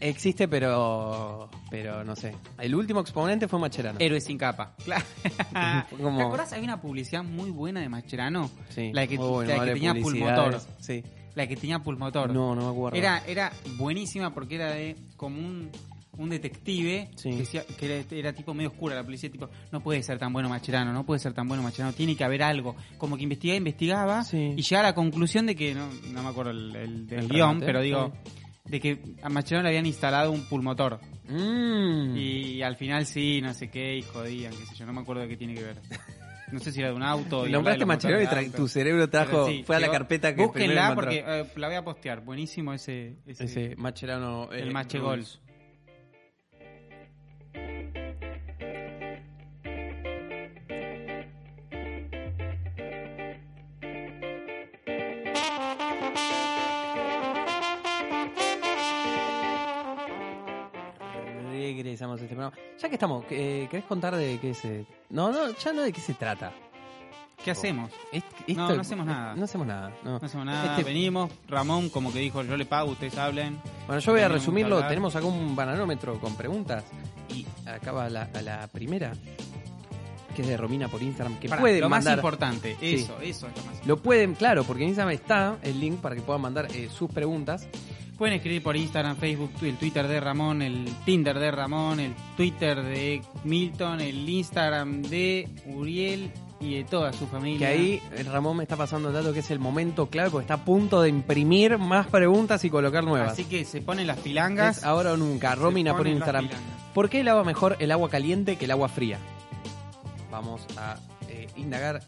Existe, 0.00 0.48
pero 0.48 1.48
pero 1.70 2.04
no 2.04 2.14
sé. 2.16 2.34
El 2.58 2.74
último 2.74 3.00
exponente 3.00 3.48
fue 3.48 3.58
Macherano. 3.58 3.98
Héroes 4.00 4.24
sin 4.24 4.38
capa. 4.38 4.74
Claro. 4.84 5.04
Como- 6.00 6.18
¿Te 6.18 6.24
acordás? 6.24 6.52
Había 6.52 6.64
una 6.64 6.80
publicidad 6.80 7.22
muy 7.24 7.50
buena 7.50 7.80
de 7.80 7.88
Mascherano. 7.88 8.50
Sí. 8.70 8.90
La 8.92 9.06
que, 9.06 9.16
bueno, 9.16 9.54
la 9.56 9.64
que 9.64 9.72
tenía 9.72 9.94
pulmotor. 9.94 10.60
Sí. 10.80 11.02
La 11.34 11.46
que 11.48 11.56
tenía 11.56 11.78
pulmotor. 11.80 12.32
No, 12.32 12.54
no 12.54 12.62
me 12.66 12.70
acuerdo. 12.70 12.96
Era, 12.98 13.22
era 13.26 13.52
buenísima 13.76 14.32
porque 14.32 14.54
era 14.56 14.70
de 14.70 14.96
como 15.16 15.38
un, 15.40 15.70
un 16.18 16.30
detective 16.30 17.10
Sí. 17.16 17.30
que, 17.30 17.36
decía- 17.36 17.64
que 17.78 17.86
era, 18.00 18.04
era 18.10 18.32
tipo 18.32 18.54
medio 18.54 18.70
oscura 18.70 18.94
la 18.94 19.02
policía, 19.04 19.30
tipo, 19.30 19.48
no 19.72 19.80
puede 19.82 20.02
ser 20.02 20.18
tan 20.18 20.32
bueno 20.32 20.48
Macherano, 20.48 20.92
no 20.92 21.04
puede 21.04 21.18
ser 21.20 21.32
tan 21.32 21.46
bueno 21.48 21.62
Macherano, 21.62 21.92
tiene 21.92 22.16
que 22.16 22.24
haber 22.24 22.42
algo. 22.42 22.76
Como 22.98 23.16
que 23.16 23.22
investigaba, 23.22 23.56
investigaba 23.58 24.24
Sí. 24.24 24.54
y 24.56 24.62
llegaba 24.62 24.88
a 24.88 24.90
la 24.90 24.94
conclusión 24.94 25.46
de 25.46 25.54
que, 25.56 25.74
no, 25.74 25.88
no 26.12 26.22
me 26.22 26.28
acuerdo 26.28 26.50
el, 26.52 26.74
el- 26.76 27.06
El 27.10 27.28
guion, 27.28 27.48
remate, 27.60 27.66
pero 27.66 27.80
digo, 27.80 28.12
de 28.64 28.80
que 28.80 28.98
a 29.22 29.28
Macherano 29.28 29.64
le 29.64 29.68
habían 29.70 29.86
instalado 29.86 30.32
un 30.32 30.44
pulmotor. 30.48 31.00
Mm. 31.28 32.16
Y 32.16 32.62
al 32.62 32.76
final 32.76 33.06
sí, 33.06 33.40
no 33.42 33.52
sé 33.54 33.68
qué, 33.70 33.96
y 33.96 34.02
jodían, 34.02 34.52
qué 34.52 34.66
sé 34.66 34.74
yo, 34.76 34.86
no 34.86 34.92
me 34.92 35.00
acuerdo 35.00 35.22
de 35.22 35.28
qué 35.28 35.36
tiene 35.36 35.54
que 35.54 35.62
ver. 35.62 35.76
No 36.52 36.60
sé 36.60 36.70
si 36.72 36.80
era 36.80 36.90
de 36.90 36.94
un 36.94 37.02
auto. 37.02 37.46
Nombraste 37.48 37.84
Macherano 37.86 38.40
y 38.42 38.50
tu 38.50 38.68
cerebro 38.68 39.08
trajo, 39.08 39.46
sí, 39.48 39.62
fue 39.66 39.76
a 39.76 39.80
la 39.80 39.90
carpeta 39.90 40.34
que 40.34 40.44
Búsquenla 40.44 40.94
porque 40.94 41.24
eh, 41.26 41.44
la 41.56 41.66
voy 41.68 41.76
a 41.76 41.82
postear. 41.82 42.20
Buenísimo 42.20 42.72
ese. 42.74 43.16
ese, 43.26 43.44
Ese 43.44 43.76
Macherano. 43.76 44.52
el 44.52 44.68
eh, 44.68 44.70
Mache 44.70 44.98
Rules. 44.98 45.40
Goals. 45.40 45.40
Regresamos 61.50 62.20
a 62.20 62.24
este 62.24 62.34
programa. 62.34 62.56
Ya 62.80 62.88
que 62.88 62.94
estamos, 62.94 63.24
eh, 63.30 63.68
¿querés 63.70 63.86
contar 63.86 64.14
de 64.16 64.38
qué 64.40 64.54
se.? 64.54 64.86
No, 65.10 65.30
no, 65.30 65.50
ya 65.56 65.72
no 65.72 65.82
de 65.82 65.92
qué 65.92 66.00
se 66.00 66.14
trata. 66.14 66.52
¿Qué 67.44 67.50
hacemos? 67.50 67.90
Est- 68.10 68.24
No, 68.48 68.64
esto- 68.64 68.74
no 68.76 68.80
hacemos 68.80 69.06
nada. 69.06 69.34
No 69.36 69.44
hacemos 69.44 69.66
nada. 69.66 69.92
no. 70.02 70.18
No 70.18 70.26
hacemos 70.26 70.46
nada, 70.46 70.70
Este- 70.78 70.84
venimos, 70.84 71.30
Ramón, 71.48 71.90
como 71.90 72.12
que 72.12 72.18
dijo, 72.18 72.42
yo 72.42 72.56
le 72.56 72.64
pago, 72.64 72.92
ustedes 72.92 73.16
hablen. 73.18 73.60
Bueno, 73.86 74.00
yo 74.00 74.12
voy 74.12 74.20
a 74.20 74.24
Tenemos 74.24 74.28
que 74.28 74.38
resumirlo. 74.40 74.76
hablar. 74.76 74.88
Tenemos 74.90 75.16
acá 75.16 75.26
un 75.26 75.54
bananómetro 75.54 76.18
con 76.20 76.34
preguntas. 76.36 76.84
Y 77.28 77.46
acaba 77.66 78.08
la, 78.08 78.28
la 78.42 78.66
primera, 78.68 79.12
que 80.34 80.42
es 80.42 80.48
de 80.48 80.56
Romina 80.56 80.88
por 80.88 81.02
Instagram, 81.02 81.38
que 81.38 81.48
Pará, 81.48 81.60
pueden 81.60 81.80
lo 81.80 81.88
más 81.88 82.06
importante, 82.06 82.76
eso, 82.80 83.18
eso 83.20 83.48
es 83.48 83.56
lo 83.56 83.64
más 83.64 83.86
Lo 83.86 83.96
pueden, 83.96 84.34
claro, 84.34 84.64
porque 84.64 84.82
en 84.82 84.90
Instagram 84.90 85.14
está 85.14 85.58
el 85.62 85.80
link 85.80 86.00
para 86.00 86.14
que 86.14 86.22
puedan 86.22 86.42
mandar 86.42 86.66
eh, 86.74 86.88
sus 86.92 87.10
preguntas. 87.10 87.66
Pueden 88.18 88.36
escribir 88.36 88.62
por 88.62 88.76
Instagram, 88.76 89.16
Facebook, 89.16 89.50
el 89.62 89.76
Twitter 89.76 90.06
de 90.06 90.20
Ramón, 90.20 90.62
el 90.62 90.84
Tinder 91.04 91.36
de 91.36 91.50
Ramón, 91.50 91.98
el 91.98 92.14
Twitter 92.36 92.80
de 92.80 93.22
Milton, 93.42 94.00
el 94.00 94.28
Instagram 94.28 95.02
de 95.02 95.48
Uriel 95.66 96.30
y 96.60 96.76
de 96.76 96.84
toda 96.84 97.12
su 97.12 97.26
familia. 97.26 97.58
Que 97.58 97.66
ahí 97.66 98.02
eh, 98.12 98.22
Ramón 98.22 98.58
me 98.58 98.62
está 98.62 98.76
pasando 98.76 99.08
el 99.08 99.14
dato 99.14 99.32
que 99.32 99.40
es 99.40 99.50
el 99.50 99.58
momento 99.58 100.06
clave 100.06 100.30
porque 100.30 100.44
está 100.44 100.54
a 100.54 100.64
punto 100.64 101.02
de 101.02 101.08
imprimir 101.08 101.78
más 101.78 102.06
preguntas 102.06 102.64
y 102.64 102.70
colocar 102.70 103.02
nuevas. 103.04 103.32
Así 103.32 103.44
que 103.44 103.64
se 103.64 103.80
ponen 103.80 104.06
las 104.06 104.18
pilangas. 104.18 104.78
Es 104.78 104.84
ahora 104.84 105.12
o 105.12 105.16
nunca. 105.16 105.54
Romina 105.54 105.96
por 105.96 106.06
Instagram. 106.06 106.48
¿Por 106.94 107.10
qué 107.10 107.24
lava 107.24 107.42
mejor 107.42 107.76
el 107.80 107.90
agua 107.90 108.08
caliente 108.08 108.56
que 108.56 108.66
el 108.66 108.70
agua 108.70 108.88
fría? 108.88 109.18
Vamos 110.34 110.66
a 110.76 110.96
eh, 111.28 111.46
indagar. 111.54 112.00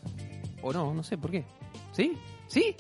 O 0.61 0.73
no, 0.73 0.92
no 0.92 1.04
sé 1.04 1.16
por 1.16 1.30
qué. 1.30 1.45
¿Sí? 1.92 2.12
¿Sí? 2.49 2.75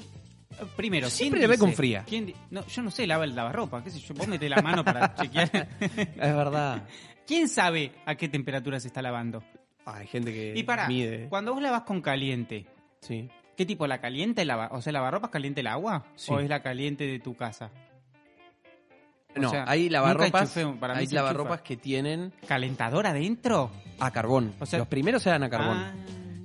Primero, 0.74 1.06
¿quién 1.06 1.10
Siempre 1.16 1.40
le 1.40 1.46
ve 1.46 1.56
con 1.56 1.72
fría. 1.72 2.02
¿Quién 2.04 2.26
di- 2.26 2.34
no, 2.50 2.66
yo 2.66 2.82
no 2.82 2.90
sé, 2.90 3.06
lava 3.06 3.22
el 3.24 3.36
lavarropa, 3.36 3.84
qué 3.84 3.90
sé 3.90 4.00
yo, 4.00 4.12
vos 4.14 4.26
la 4.48 4.60
mano 4.60 4.84
para 4.84 5.14
chequear. 5.22 5.68
Es 5.80 6.16
verdad. 6.16 6.82
¿Quién 7.28 7.48
sabe 7.48 7.92
a 8.06 8.16
qué 8.16 8.28
temperatura 8.28 8.80
se 8.80 8.88
está 8.88 9.02
lavando? 9.02 9.44
Hay 9.84 10.08
gente 10.08 10.32
que 10.32 10.52
Y 10.56 10.64
para, 10.64 10.88
mide. 10.88 11.28
cuando 11.28 11.52
vos 11.54 11.62
lavas 11.62 11.82
con 11.82 12.00
caliente, 12.02 12.66
Sí. 13.02 13.28
¿qué 13.56 13.64
tipo 13.64 13.86
la 13.86 14.00
caliente 14.00 14.44
lava? 14.44 14.68
O 14.72 14.82
sea, 14.82 14.92
lavarropa 14.92 15.28
es 15.28 15.32
caliente 15.32 15.60
el 15.60 15.68
agua 15.68 16.06
Sí. 16.16 16.32
o 16.32 16.40
es 16.40 16.48
la 16.48 16.60
caliente 16.60 17.06
de 17.06 17.20
tu 17.20 17.36
casa? 17.36 17.70
O 19.36 19.40
No, 19.40 19.50
sea, 19.50 19.64
hay 19.68 19.88
lavarropas, 19.88 20.56
enchufé- 20.56 20.78
para 20.78 20.94
mí 20.94 21.00
hay 21.00 21.06
lavarropas 21.08 21.60
que 21.62 21.76
tienen 21.76 22.32
¿Calentador 22.46 23.06
adentro? 23.06 23.70
a 23.98 24.10
carbón. 24.10 24.54
O 24.60 24.66
sea- 24.66 24.78
Los 24.78 24.88
primeros 24.88 25.26
eran 25.26 25.42
a 25.42 25.50
carbón. 25.50 25.76
Ah, 25.78 25.92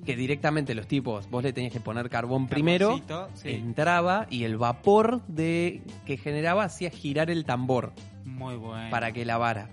Que 0.06 0.16
directamente 0.16 0.74
los 0.74 0.88
tipos, 0.88 1.30
vos 1.30 1.44
le 1.44 1.54
tenías 1.54 1.72
que 1.72 1.80
poner 1.80 2.10
carbón 2.10 2.48
primero, 2.48 3.00
sí. 3.36 3.50
entraba 3.50 4.26
y 4.32 4.46
el 4.46 4.58
vapor 4.58 5.22
de 5.28 5.84
que 6.08 6.18
generaba 6.18 6.64
hacía 6.64 6.90
girar 6.90 7.30
el 7.30 7.46
tambor 7.46 7.94
Muy 8.26 8.56
bueno. 8.56 8.90
para 8.90 9.12
que 9.12 9.26
lavara. 9.26 9.70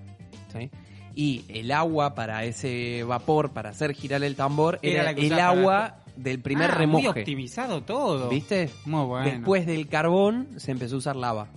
¿sí? 0.52 0.70
Y 1.14 1.44
el 1.48 1.72
agua 1.72 2.14
para 2.14 2.44
ese 2.44 3.04
vapor, 3.04 3.52
para 3.52 3.70
hacer 3.70 3.94
girar 3.94 4.22
el 4.22 4.36
tambor, 4.36 4.78
Era 4.82 5.10
el 5.12 5.32
agua 5.40 5.96
del 6.14 6.40
primer 6.40 6.72
Ah, 6.72 6.86
Muy 6.86 7.06
optimizado 7.06 7.82
todo. 7.82 8.28
¿Viste? 8.28 8.68
Muy 8.84 9.04
bueno. 9.06 9.30
Después 9.30 9.64
del 9.66 9.88
carbón 9.88 10.48
se 10.58 10.72
empezó 10.72 10.96
a 10.96 10.98
usar 10.98 11.16
lava. 11.16 11.48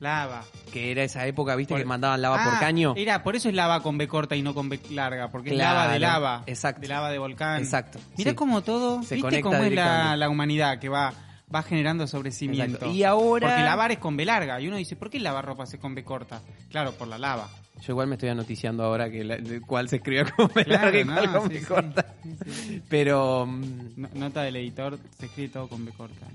Lava. 0.00 0.42
Que 0.72 0.90
era 0.90 1.04
esa 1.04 1.26
época, 1.26 1.54
¿viste? 1.56 1.74
Por- 1.74 1.80
Que 1.80 1.86
mandaban 1.86 2.20
lava 2.22 2.42
por 2.42 2.54
Ah, 2.54 2.58
caño. 2.60 2.94
Era, 2.96 3.22
por 3.22 3.36
eso 3.36 3.48
es 3.48 3.54
lava 3.54 3.82
con 3.82 3.98
B 3.98 4.08
corta 4.08 4.34
y 4.34 4.42
no 4.42 4.54
con 4.54 4.68
B 4.68 4.80
larga, 4.90 5.28
porque 5.28 5.50
Claro, 5.50 5.70
es 5.72 5.76
lava 5.84 5.92
de 5.92 5.98
lava. 6.00 6.42
exacto. 6.46 6.80
De 6.80 6.88
lava 6.88 7.10
de 7.10 7.18
volcán. 7.18 7.60
Exacto. 7.62 7.98
Mira 8.16 8.30
sí. 8.30 8.34
cómo 8.36 8.62
todo, 8.62 9.02
Se 9.02 9.16
viste 9.16 9.20
conecta 9.20 9.42
cómo 9.50 9.62
es 9.62 9.72
la, 9.74 10.28
humanidad 10.30 10.78
que 10.78 10.88
va, 10.88 11.12
va 11.54 11.62
generando 11.62 12.06
sobre 12.06 12.30
cimiento. 12.32 12.76
Exacto. 12.76 12.94
Y 12.94 13.04
ahora. 13.04 13.48
Porque 13.48 13.62
lavar 13.62 13.92
es 13.92 13.98
con 13.98 14.16
B 14.16 14.24
larga. 14.24 14.60
Y 14.60 14.68
uno 14.68 14.76
dice, 14.78 14.96
¿por 14.96 15.10
qué 15.10 15.20
lavar 15.20 15.44
ropa 15.44 15.64
es 15.64 15.76
con 15.76 15.94
B 15.94 16.02
corta? 16.02 16.40
Claro, 16.70 16.92
por 16.92 17.06
la 17.06 17.18
lava. 17.18 17.48
Yo 17.82 17.92
igual 17.92 18.08
me 18.08 18.14
estoy 18.16 18.28
anoticiando 18.30 18.84
ahora 18.84 19.10
que 19.10 19.24
la- 19.24 19.38
cuál 19.66 19.88
se 19.88 19.96
escribió 19.96 20.24
con 20.36 20.48
B 20.54 20.64
Claro, 20.64 20.84
larga 20.84 21.00
y 21.00 21.04
no, 21.04 21.14
cuál 21.14 21.32
con 21.32 21.48
sí, 21.50 21.54
B 21.58 21.62
corta. 21.66 22.06
Sí, 22.22 22.52
sí. 22.52 22.82
Pero. 22.88 23.44
mm, 23.46 23.62
No- 23.96 24.08
Nota 24.14 24.42
del 24.42 24.56
editor, 24.56 24.98
se 25.18 25.26
escribe 25.26 25.48
todo 25.50 25.68
con 25.68 25.84
B 25.84 25.92
corta. 25.92 26.26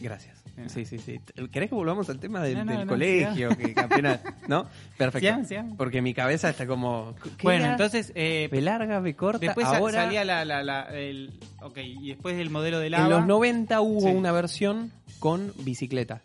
Gracias. 0.00 0.36
Sí. 0.66 0.84
Sí, 0.84 0.98
sí, 0.98 0.98
sí. 0.98 1.20
¿Querés 1.50 1.68
que 1.68 1.74
volvamos 1.74 2.08
al 2.10 2.18
tema 2.18 2.42
del, 2.42 2.58
No, 2.58 2.64
no, 2.64 2.72
del 2.72 2.80
no, 2.86 2.86
colegio? 2.86 3.48
Que. 3.56 3.74
¿No? 4.48 4.66
Perfecto. 4.96 5.74
Porque 5.76 6.02
mi 6.02 6.14
cabeza 6.14 6.50
está 6.50 6.66
como. 6.66 7.14
¿qué 7.22 7.30
Bueno, 7.42 7.64
era? 7.64 7.72
entonces, 7.72 8.12
eh, 8.14 8.48
B 8.50 8.60
larga, 8.60 9.00
B 9.00 9.14
corta. 9.14 9.38
después 9.38 9.66
ahora. 9.66 10.04
salía 10.04 10.24
la, 10.24 10.44
la, 10.44 10.62
la- 10.62 10.82
el, 10.96 11.32
ok, 11.60 11.78
y 11.78 12.08
después 12.08 12.36
del 12.36 12.50
modelo 12.50 12.78
de 12.80 12.86
En 12.86 12.92
lava. 12.92 13.08
los 13.08 13.26
90 13.26 13.80
hubo 13.80 14.00
Sí. 14.00 14.06
una 14.08 14.32
versión 14.32 14.90
con 15.18 15.52
bicicleta. 15.64 16.22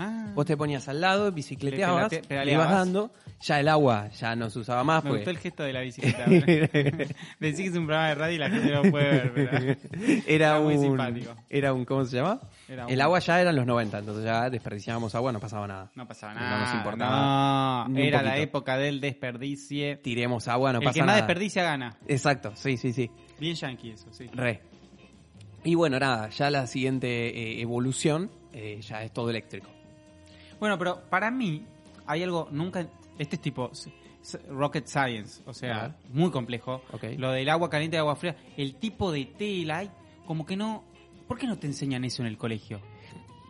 Ah. 0.00 0.30
Vos 0.34 0.46
te 0.46 0.56
ponías 0.56 0.86
al 0.88 1.00
lado, 1.00 1.32
bicicleteabas, 1.32 2.12
Le 2.28 2.52
ibas 2.52 2.70
dando, 2.70 3.10
ya 3.40 3.58
el 3.58 3.66
agua 3.68 4.08
ya 4.10 4.36
no 4.36 4.48
se 4.48 4.60
usaba 4.60 4.84
más. 4.84 5.02
Me 5.02 5.10
porque- 5.10 5.18
gustó 5.24 5.30
el 5.30 5.38
gesto 5.38 5.62
de 5.64 5.72
la 5.72 5.80
bicicleta. 5.80 6.24
Decí 6.26 7.62
que 7.62 7.68
es 7.68 7.74
un 7.76 7.86
programa 7.86 8.08
de 8.10 8.14
radio 8.14 8.34
y 8.36 8.38
la 8.38 8.48
gente 8.50 8.70
no 8.72 8.82
puede 8.90 9.10
ver, 9.10 9.32
pero 9.34 9.58
era 10.26 10.46
Era 10.54 10.60
muy 10.60 10.76
un, 10.76 10.82
simpático. 10.82 11.34
Era 11.50 11.72
un, 11.74 11.84
¿cómo 11.84 12.04
se 12.04 12.16
llama? 12.16 12.40
Era 12.68 12.86
El 12.86 12.94
un- 12.94 13.00
agua 13.02 13.18
ya 13.18 13.40
era 13.40 13.50
en 13.50 13.56
los 13.56 13.66
90, 13.66 13.98
entonces 13.98 14.24
ya 14.24 14.48
desperdiciábamos 14.50 15.14
agua, 15.16 15.32
no 15.32 15.40
pasaba 15.40 15.66
nada. 15.66 15.90
no 15.96 16.06
pasaba 16.06 16.34
No 16.34 16.40
nada. 16.40 16.60
nos 16.64 16.74
importaba 16.74 17.84
No, 17.88 17.88
ni 17.94 18.00
un 18.02 18.06
era 18.06 18.22
la 18.22 18.36
época 18.38 18.76
del 18.78 19.00
desperdicie. 19.00 19.96
Tiremos 19.96 20.46
agua, 20.46 20.72
no 20.72 20.78
el 20.78 20.84
pasa 20.84 20.94
que 20.94 21.00
más 21.00 21.06
nada. 21.08 21.16
desperdicia 21.18 21.62
gana. 21.64 21.96
Exacto, 22.06 22.52
sí, 22.54 22.76
sí, 22.76 22.92
sí. 22.92 23.10
Bien 23.40 23.56
yankee 23.56 23.90
eso, 23.90 24.12
sí. 24.12 24.28
Re. 24.32 24.62
Y 25.64 25.74
bueno, 25.74 25.98
nada, 25.98 26.28
ya 26.30 26.50
la 26.50 26.66
siguiente 26.68 27.08
eh, 27.58 27.60
evolución 27.60 28.30
eh, 28.52 28.80
ya 28.80 29.02
es 29.02 29.12
todo 29.12 29.28
eléctrico. 29.30 29.68
Bueno, 30.60 30.78
pero 30.78 31.00
para 31.08 31.30
mí 31.30 31.64
hay 32.06 32.22
algo 32.22 32.48
nunca... 32.50 32.86
Este 33.18 33.36
es 33.36 33.42
tipo 33.42 33.70
rocket 34.50 34.86
science, 34.86 35.42
o 35.46 35.54
sea, 35.54 35.96
muy 36.12 36.30
complejo. 36.30 36.82
Lo 37.16 37.32
del 37.32 37.48
agua 37.48 37.70
caliente 37.70 37.96
y 37.96 37.98
agua 37.98 38.16
fría. 38.16 38.36
El 38.56 38.74
tipo 38.74 39.10
de 39.12 39.24
tela, 39.24 39.84
como 40.26 40.46
que 40.46 40.56
no... 40.56 40.84
¿Por 41.26 41.38
qué 41.38 41.46
no 41.46 41.58
te 41.58 41.66
enseñan 41.66 42.04
eso 42.04 42.22
en 42.22 42.28
el 42.28 42.38
colegio? 42.38 42.80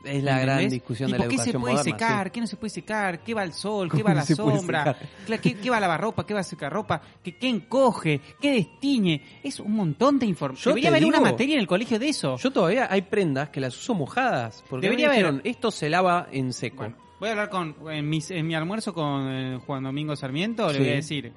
Es 0.04 0.22
la 0.22 0.38
gran 0.40 0.68
discusión 0.68 1.10
de 1.10 1.18
la 1.18 1.24
Tipo, 1.24 1.30
¿Qué 1.30 1.36
se 1.44 1.50
educación 1.50 1.60
puede 1.62 1.74
moderna. 1.74 1.98
secar? 1.98 2.32
¿Qué 2.32 2.40
no 2.40 2.46
se 2.46 2.56
puede 2.56 2.70
secar? 2.70 3.20
¿Qué 3.22 3.34
va 3.34 3.42
al 3.42 3.52
sol? 3.52 3.90
¿Qué 3.90 4.02
va 4.02 4.12
a 4.12 4.14
la 4.14 4.22
sombra? 4.24 4.96
¿Qué, 5.42 5.54
qué 5.56 5.70
va 5.70 5.76
a 5.78 5.80
lavar 5.80 6.00
ropa? 6.00 6.24
¿Qué 6.24 6.34
va 6.34 6.40
a 6.40 6.44
secar 6.44 6.72
ropa? 6.72 7.00
¿Qué, 7.22 7.36
qué 7.36 7.48
encoge? 7.48 8.20
¿Qué 8.40 8.52
destiñe? 8.52 9.20
Es 9.42 9.60
un 9.60 9.72
montón 9.72 10.18
de 10.18 10.26
información. 10.26 10.70
Debería 10.74 10.90
haber 10.90 11.04
una 11.04 11.20
materia 11.20 11.54
en 11.54 11.60
el 11.60 11.66
colegio 11.66 11.98
de 11.98 12.08
eso. 12.08 12.36
Sí. 12.38 12.44
Yo 12.44 12.50
todavía 12.52 12.86
hay 12.90 13.02
prendas 13.02 13.48
que 13.50 13.60
las 13.60 13.76
uso 13.76 13.94
mojadas. 13.94 14.64
Porque 14.70 14.86
Debería 14.86 15.06
haber- 15.06 15.18
dijeron, 15.18 15.40
esto 15.44 15.70
se 15.70 15.88
lava 15.90 16.28
en 16.32 16.52
seco. 16.52 16.76
Bueno, 16.78 16.96
voy 17.18 17.28
a 17.28 17.32
hablar 17.32 17.50
con 17.50 17.74
en, 17.90 18.08
mis- 18.08 18.30
en 18.30 18.46
mi 18.46 18.54
almuerzo 18.54 18.94
con 18.94 19.28
eh, 19.30 19.58
Juan 19.66 19.82
Domingo 19.82 20.14
Sarmiento. 20.16 20.68
Le 20.68 20.72
Sí. 20.74 20.78
voy 20.78 20.88
a 20.88 20.94
decir, 20.94 21.32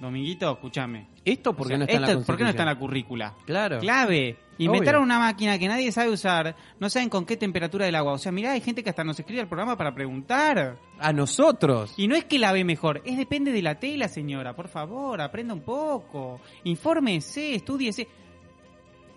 Dominguito, 0.00 0.52
escúchame. 0.52 1.06
Esto 1.24 1.54
porque 1.54 1.74
O 1.74 1.76
sea, 1.76 1.78
no 1.78 1.84
está 1.84 1.94
en 2.12 2.18
la 2.18 2.24
¿Por 2.26 2.36
qué 2.36 2.42
no 2.44 2.50
está 2.50 2.62
en 2.62 2.68
la 2.68 2.78
currícula? 2.78 3.34
Claro. 3.46 3.78
Clave. 3.78 4.36
Inventaron 4.58 5.02
Obvio. 5.02 5.06
una 5.14 5.18
máquina 5.18 5.58
que 5.58 5.66
nadie 5.66 5.90
sabe 5.90 6.10
usar, 6.10 6.54
no 6.78 6.88
saben 6.88 7.08
con 7.08 7.26
qué 7.26 7.36
temperatura 7.36 7.86
del 7.86 7.94
agua. 7.96 8.12
O 8.12 8.18
sea, 8.18 8.30
mirá, 8.32 8.52
hay 8.52 8.60
gente 8.60 8.84
que 8.84 8.90
hasta 8.90 9.02
nos 9.04 9.18
escribe 9.18 9.40
al 9.40 9.48
programa 9.48 9.76
para 9.76 9.94
preguntar. 9.94 10.78
A 11.00 11.12
nosotros. 11.12 11.94
Y 11.96 12.06
no 12.06 12.14
es 12.14 12.24
que 12.24 12.38
la 12.38 12.52
ve 12.52 12.64
mejor, 12.64 13.02
es 13.04 13.16
depende 13.16 13.50
de 13.52 13.62
la 13.62 13.80
tela, 13.80 14.06
señora. 14.08 14.54
Por 14.54 14.68
favor, 14.68 15.20
aprenda 15.20 15.54
un 15.54 15.62
poco. 15.62 16.40
Infórmese, 16.64 17.54
estudiese. 17.56 18.06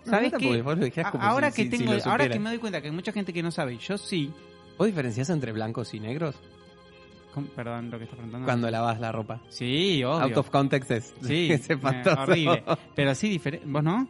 No, 0.04 0.10
¿Sabes 0.10 0.32
no, 0.32 0.38
qué? 0.38 0.64
ahora 1.20 1.50
si- 1.50 1.56
que 1.56 1.70
si- 1.70 1.70
si 1.70 1.84
tengo, 1.84 1.94
lo 1.94 2.04
ahora 2.10 2.28
que 2.28 2.38
me 2.38 2.48
doy 2.50 2.58
cuenta 2.58 2.80
que 2.80 2.88
hay 2.88 2.94
mucha 2.94 3.12
gente 3.12 3.32
que 3.32 3.42
no 3.42 3.50
sabe, 3.50 3.76
yo 3.78 3.96
sí. 3.98 4.32
¿Vos 4.76 4.86
diferenciás 4.86 5.28
entre 5.30 5.52
blancos 5.52 5.92
y 5.94 6.00
negros 6.00 6.34
perdón, 7.54 7.90
lo 7.90 7.98
que 7.98 8.04
está 8.04 8.16
preguntando. 8.16 8.46
cuando 8.46 8.68
lavas 8.70 8.98
la 8.98 9.12
ropa? 9.12 9.40
Sí, 9.48 10.02
obvio. 10.02 10.24
Out 10.24 10.36
of 10.38 10.50
context 10.50 10.90
es, 10.90 11.14
Sí, 11.22 11.48
es 11.52 11.70
eh, 11.70 11.78
horrible. 12.18 12.64
Pero 12.96 13.14
sí 13.14 13.28
diferente. 13.28 13.64
¿Vos 13.68 13.84
no? 13.84 14.08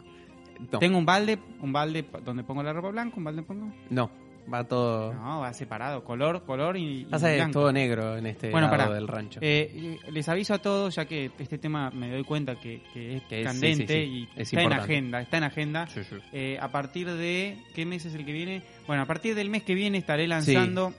No, 0.73 0.79
Tengo 0.79 0.99
un 0.99 1.07
balde, 1.07 1.39
un 1.61 1.73
balde 1.73 2.05
donde 2.25 2.43
pongo 2.45 2.63
la 2.63 2.73
ropa 2.73 2.91
blanca, 2.91 3.17
un 3.17 3.25
balde 3.25 3.43
pongo. 3.43 3.73
no, 3.91 4.11
va 4.53 4.65
todo... 4.65 5.13
No, 5.15 5.41
va 5.41 5.53
separado, 5.53 6.03
color, 6.05 6.43
color 6.45 6.77
y, 6.77 7.03
y 7.03 7.05
Pasa 7.05 7.33
blanco. 7.35 7.61
todo 7.61 7.73
negro 7.73 8.17
en 8.17 8.27
este 8.27 8.51
Bueno, 8.51 8.67
lado 8.69 8.79
pará. 8.85 8.95
del 8.95 9.07
rancho. 9.07 9.41
Eh, 9.43 9.99
les 10.11 10.29
aviso 10.29 10.55
a 10.55 10.59
todos, 10.59 10.95
ya 10.97 11.05
que 11.05 11.31
este 11.39 11.59
tema 11.59 11.91
me 11.91 12.11
doy 12.11 12.25
cuenta 12.25 12.57
que, 12.59 12.83
que 12.93 13.17
es 13.17 13.23
Que 13.25 13.41
es- 13.43 13.47
candente 13.47 13.87
sí, 13.87 13.95
sí, 14.17 14.27
sí. 14.27 14.29
y 14.37 14.41
Es 14.41 14.49
está 14.53 14.63
en 14.63 14.73
agenda, 14.73 15.21
está 15.21 15.37
en 15.39 15.45
agenda. 15.45 15.87
Eh, 16.33 16.59
a 16.61 16.69
partir 16.69 17.09
de 17.13 17.57
qué 17.75 17.85
mes 17.87 18.05
es 18.07 18.15
el 18.15 18.25
que 18.25 18.33
viene? 18.33 18.63
Bueno, 18.87 19.03
a 19.03 19.07
partir 19.07 19.35
del 19.35 19.51
mes 19.51 19.63
que 19.63 19.75
viene 19.75 19.99
estaré 19.99 20.27
lanzando 20.27 20.93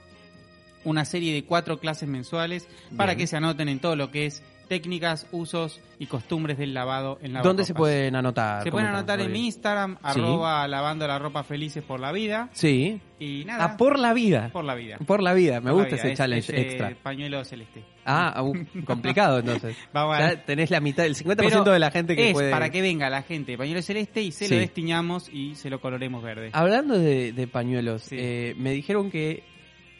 una 0.84 1.04
serie 1.04 1.34
de 1.34 1.44
cuatro 1.44 1.78
clases 1.78 2.08
mensuales 2.08 2.66
para 2.96 3.14
que 3.16 3.26
se 3.26 3.36
anoten 3.36 3.68
en 3.68 3.80
todo 3.80 3.96
lo 3.96 4.10
que 4.10 4.24
es 4.26 4.42
técnicas, 4.70 5.26
usos 5.32 5.80
y 5.98 6.06
costumbres 6.06 6.56
del 6.56 6.72
lavado 6.72 7.18
en 7.22 7.32
la 7.32 7.42
¿Dónde 7.42 7.64
se 7.64 7.74
pueden 7.74 8.14
anotar? 8.14 8.62
Se 8.62 8.70
pueden 8.70 8.86
¿Cómo 8.86 8.98
anotar 8.98 9.20
en 9.20 9.32
mi 9.32 9.46
Instagram, 9.46 9.96
Sí. 9.96 10.20
arroba 10.20 10.68
lavando 10.68 11.08
la 11.08 11.18
ropa 11.18 11.42
felices 11.42 11.82
por 11.82 11.98
la 11.98 12.12
vida. 12.12 12.48
Sí. 12.52 13.00
Y 13.18 13.44
nada, 13.46 13.64
Ah, 13.64 13.76
por 13.76 13.98
la 13.98 14.12
vida. 14.14 14.48
por 14.52 14.64
la 14.64 14.76
vida. 14.76 14.96
Por 15.04 15.24
la 15.24 15.34
vida, 15.34 15.60
me 15.60 15.72
Por 15.72 15.80
gusta 15.80 15.96
vida. 15.96 15.96
ese 15.96 16.12
Es- 16.12 16.18
challenge 16.18 16.52
ese 16.52 16.60
extra. 16.68 16.94
pañuelo 17.02 17.44
celeste. 17.44 17.82
Ah, 18.06 18.40
uh, 18.44 18.54
complicado 18.86 19.40
entonces. 19.40 19.76
Vamos 19.92 20.16
a 20.16 20.20
ver. 20.20 20.36
Ya 20.38 20.44
tenés 20.44 20.70
la 20.70 20.78
mitad, 20.78 21.04
el 21.04 21.16
50% 21.16 21.36
Pero 21.64 21.72
de 21.72 21.78
la 21.80 21.90
gente 21.90 22.14
que 22.14 22.28
es 22.28 22.32
puede... 22.32 22.52
para 22.52 22.70
que 22.70 22.80
venga 22.80 23.10
la 23.10 23.22
gente 23.22 23.50
de 23.52 23.58
pañuelo 23.58 23.82
celeste 23.82 24.22
y 24.22 24.30
se 24.30 24.46
Sí. 24.46 24.54
lo 24.54 24.60
destiñamos 24.60 25.28
y 25.28 25.56
se 25.56 25.68
lo 25.68 25.80
coloremos 25.80 26.22
verde. 26.22 26.50
Hablando 26.52 26.96
de, 26.96 27.32
de 27.32 27.46
pañuelos, 27.48 28.02
Sí. 28.02 28.16
eh, 28.20 28.54
me 28.56 28.70
dijeron 28.70 29.10
que 29.10 29.42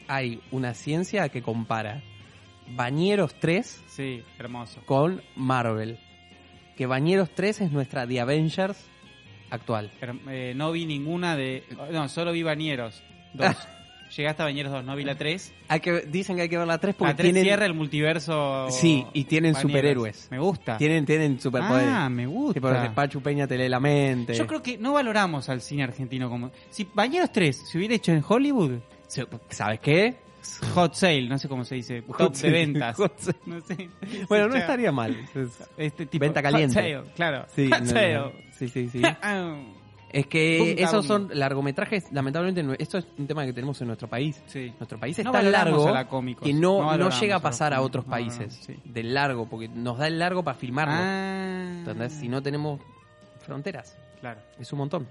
hay 0.07 0.39
una 0.51 0.73
ciencia 0.73 1.27
que 1.27 1.41
compara 1.41 2.03
Bañeros 2.75 3.35
3 3.39 3.81
Sí, 3.87 4.23
hermoso. 4.39 4.81
con 4.85 5.21
Marvel. 5.35 5.99
Que 6.75 6.85
Bañeros 6.85 7.29
3 7.35 7.61
es 7.61 7.71
nuestra 7.71 8.07
The 8.07 8.21
Avengers 8.21 8.77
actual. 9.49 9.91
Pero, 9.99 10.15
eh, 10.29 10.53
no 10.55 10.71
vi 10.71 10.85
ninguna 10.85 11.35
de. 11.35 11.63
No, 11.91 12.07
solo 12.09 12.31
vi 12.31 12.43
Bañeros 12.43 13.01
2. 13.33 13.55
Llegaste 14.17 14.41
a 14.41 14.45
Bañeros 14.45 14.73
2, 14.73 14.83
no 14.83 14.95
vi 14.97 15.05
la 15.05 15.15
3. 15.15 15.53
Hay 15.69 15.79
que, 15.79 16.01
dicen 16.01 16.35
que 16.35 16.41
hay 16.41 16.49
que 16.49 16.57
ver 16.57 16.67
la 16.67 16.79
3 16.79 16.95
porque 16.95 17.11
La 17.13 17.15
3 17.15 17.27
tienen, 17.27 17.43
cierra 17.43 17.65
el 17.65 17.73
multiverso. 17.73 18.67
Sí, 18.69 19.05
y 19.13 19.23
tienen 19.23 19.53
Bañeros. 19.53 19.71
superhéroes. 19.71 20.27
Me 20.31 20.39
gusta. 20.39 20.77
tienen, 20.77 21.05
tienen 21.05 21.39
superpoderes. 21.39 21.93
Ah, 21.93 22.09
me 22.09 22.25
gusta. 22.27 22.53
Tipo, 22.55 22.69
de 22.71 22.89
Pachu 22.89 23.21
Peña 23.21 23.47
te 23.47 23.57
lee 23.57 23.69
la 23.69 23.79
mente. 23.79 24.33
Yo 24.33 24.45
creo 24.47 24.61
que 24.61 24.77
no 24.77 24.93
valoramos 24.93 25.47
al 25.47 25.61
cine 25.61 25.83
argentino 25.83 26.29
como. 26.29 26.51
Si 26.69 26.85
Bañeros 26.93 27.31
3 27.31 27.69
se 27.71 27.77
hubiera 27.77 27.95
hecho 27.95 28.11
en 28.11 28.23
Hollywood, 28.27 28.79
¿Sabes 29.49 29.79
qué? 29.81 30.15
Hot 30.73 30.93
sale, 30.95 31.27
no 31.27 31.37
sé 31.37 31.47
cómo 31.47 31.63
se 31.65 31.75
dice, 31.75 32.01
top 32.01 32.15
Hot 32.15 32.31
de 32.33 32.37
sale, 32.39 32.51
ventas. 32.53 32.95
hot 32.97 33.17
sale. 33.19 33.37
No 33.45 33.61
sé. 33.61 33.89
Bueno, 34.27 34.47
no 34.47 34.55
estaría 34.55 34.91
mal. 34.91 35.15
Es- 35.35 35.69
Este 35.77 36.05
tipo, 36.05 36.23
Venta 36.23 36.41
hot 36.41 36.51
caliente. 36.51 36.73
sale, 36.73 37.01
claro. 37.15 37.45
Sí, 37.55 37.69
hot 37.69 37.79
no, 37.81 37.85
sale. 37.85 38.13
no. 38.15 38.31
sí, 38.57 38.67
sí, 38.69 38.89
sí. 38.89 39.01
Ah, 39.21 39.55
Es 40.13 40.27
que 40.27 40.73
esos 40.83 41.05
son 41.05 41.29
largometrajes, 41.33 42.11
lamentablemente, 42.11 42.83
esto 42.83 42.97
es 42.97 43.07
un 43.17 43.27
tema 43.27 43.45
que 43.45 43.53
tenemos 43.53 43.79
en 43.81 43.87
nuestro 43.87 44.09
país. 44.09 44.41
sí. 44.47 44.73
Nuestro 44.77 44.99
país 44.99 45.17
es 45.17 45.23
No 45.25 45.31
tan 45.31 45.49
largo 45.51 45.87
a 45.87 45.91
la 45.91 46.07
cómicos. 46.07 46.45
que 46.45 46.53
no, 46.53 46.97
No 46.97 47.09
llega 47.09 47.37
a 47.37 47.39
pasar 47.39 47.73
a 47.73 47.81
otros 47.81 48.03
países. 48.05 48.53
sí. 48.65 48.75
Del 48.83 49.13
largo, 49.13 49.47
porque 49.47 49.69
nos 49.69 49.97
da 49.97 50.07
el 50.07 50.19
largo 50.19 50.43
para 50.43 50.57
filmarlo. 50.57 50.95
Ah. 50.97 51.65
¿Entendés? 51.79 52.13
Si 52.13 52.27
no 52.27 52.41
tenemos 52.43 52.81
fronteras, 53.39 53.97
Claro. 54.19 54.39
es 54.59 54.71
un 54.73 54.79
montón. 54.79 55.07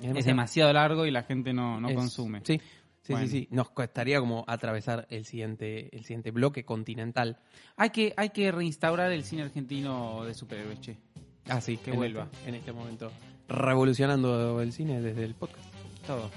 Es 0.00 0.24
demasiado 0.24 0.72
largo 0.72 1.06
y 1.06 1.10
la 1.10 1.24
gente 1.24 1.52
no, 1.52 1.80
no 1.80 1.88
Es- 1.88 1.94
consume. 1.96 2.40
Sí, 2.44 2.60
sí, 3.08 3.12
Bueno. 3.14 3.26
sí, 3.28 3.40
sí. 3.40 3.48
Nos 3.50 3.70
costaría 3.70 4.20
como 4.20 4.44
atravesar 4.46 5.06
el 5.10 5.24
siguiente, 5.24 5.88
el 5.96 6.04
siguiente 6.04 6.30
bloque 6.30 6.64
continental. 6.64 7.38
Hay 7.76 7.88
que, 7.90 8.12
hay 8.18 8.28
que 8.30 8.52
reinstaurar 8.52 9.10
el 9.12 9.24
cine 9.24 9.42
argentino 9.44 10.24
de 10.24 10.34
superhéroes, 10.34 10.78
che. 10.82 10.96
Ah, 11.48 11.60
sí, 11.62 11.78
Que 11.78 11.90
en 11.92 11.96
vuelva. 11.96 12.28
este- 12.30 12.48
en 12.50 12.54
este 12.56 12.72
momento. 12.72 13.10
Revolucionando 13.48 14.60
el 14.60 14.72
cine 14.74 15.00
desde 15.00 15.24
el 15.24 15.34
podcast. 15.34 15.64
Todo. 16.06 16.30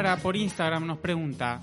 Clara 0.00 0.16
por 0.16 0.36
Instagram 0.36 0.86
nos 0.86 0.98
pregunta, 0.98 1.60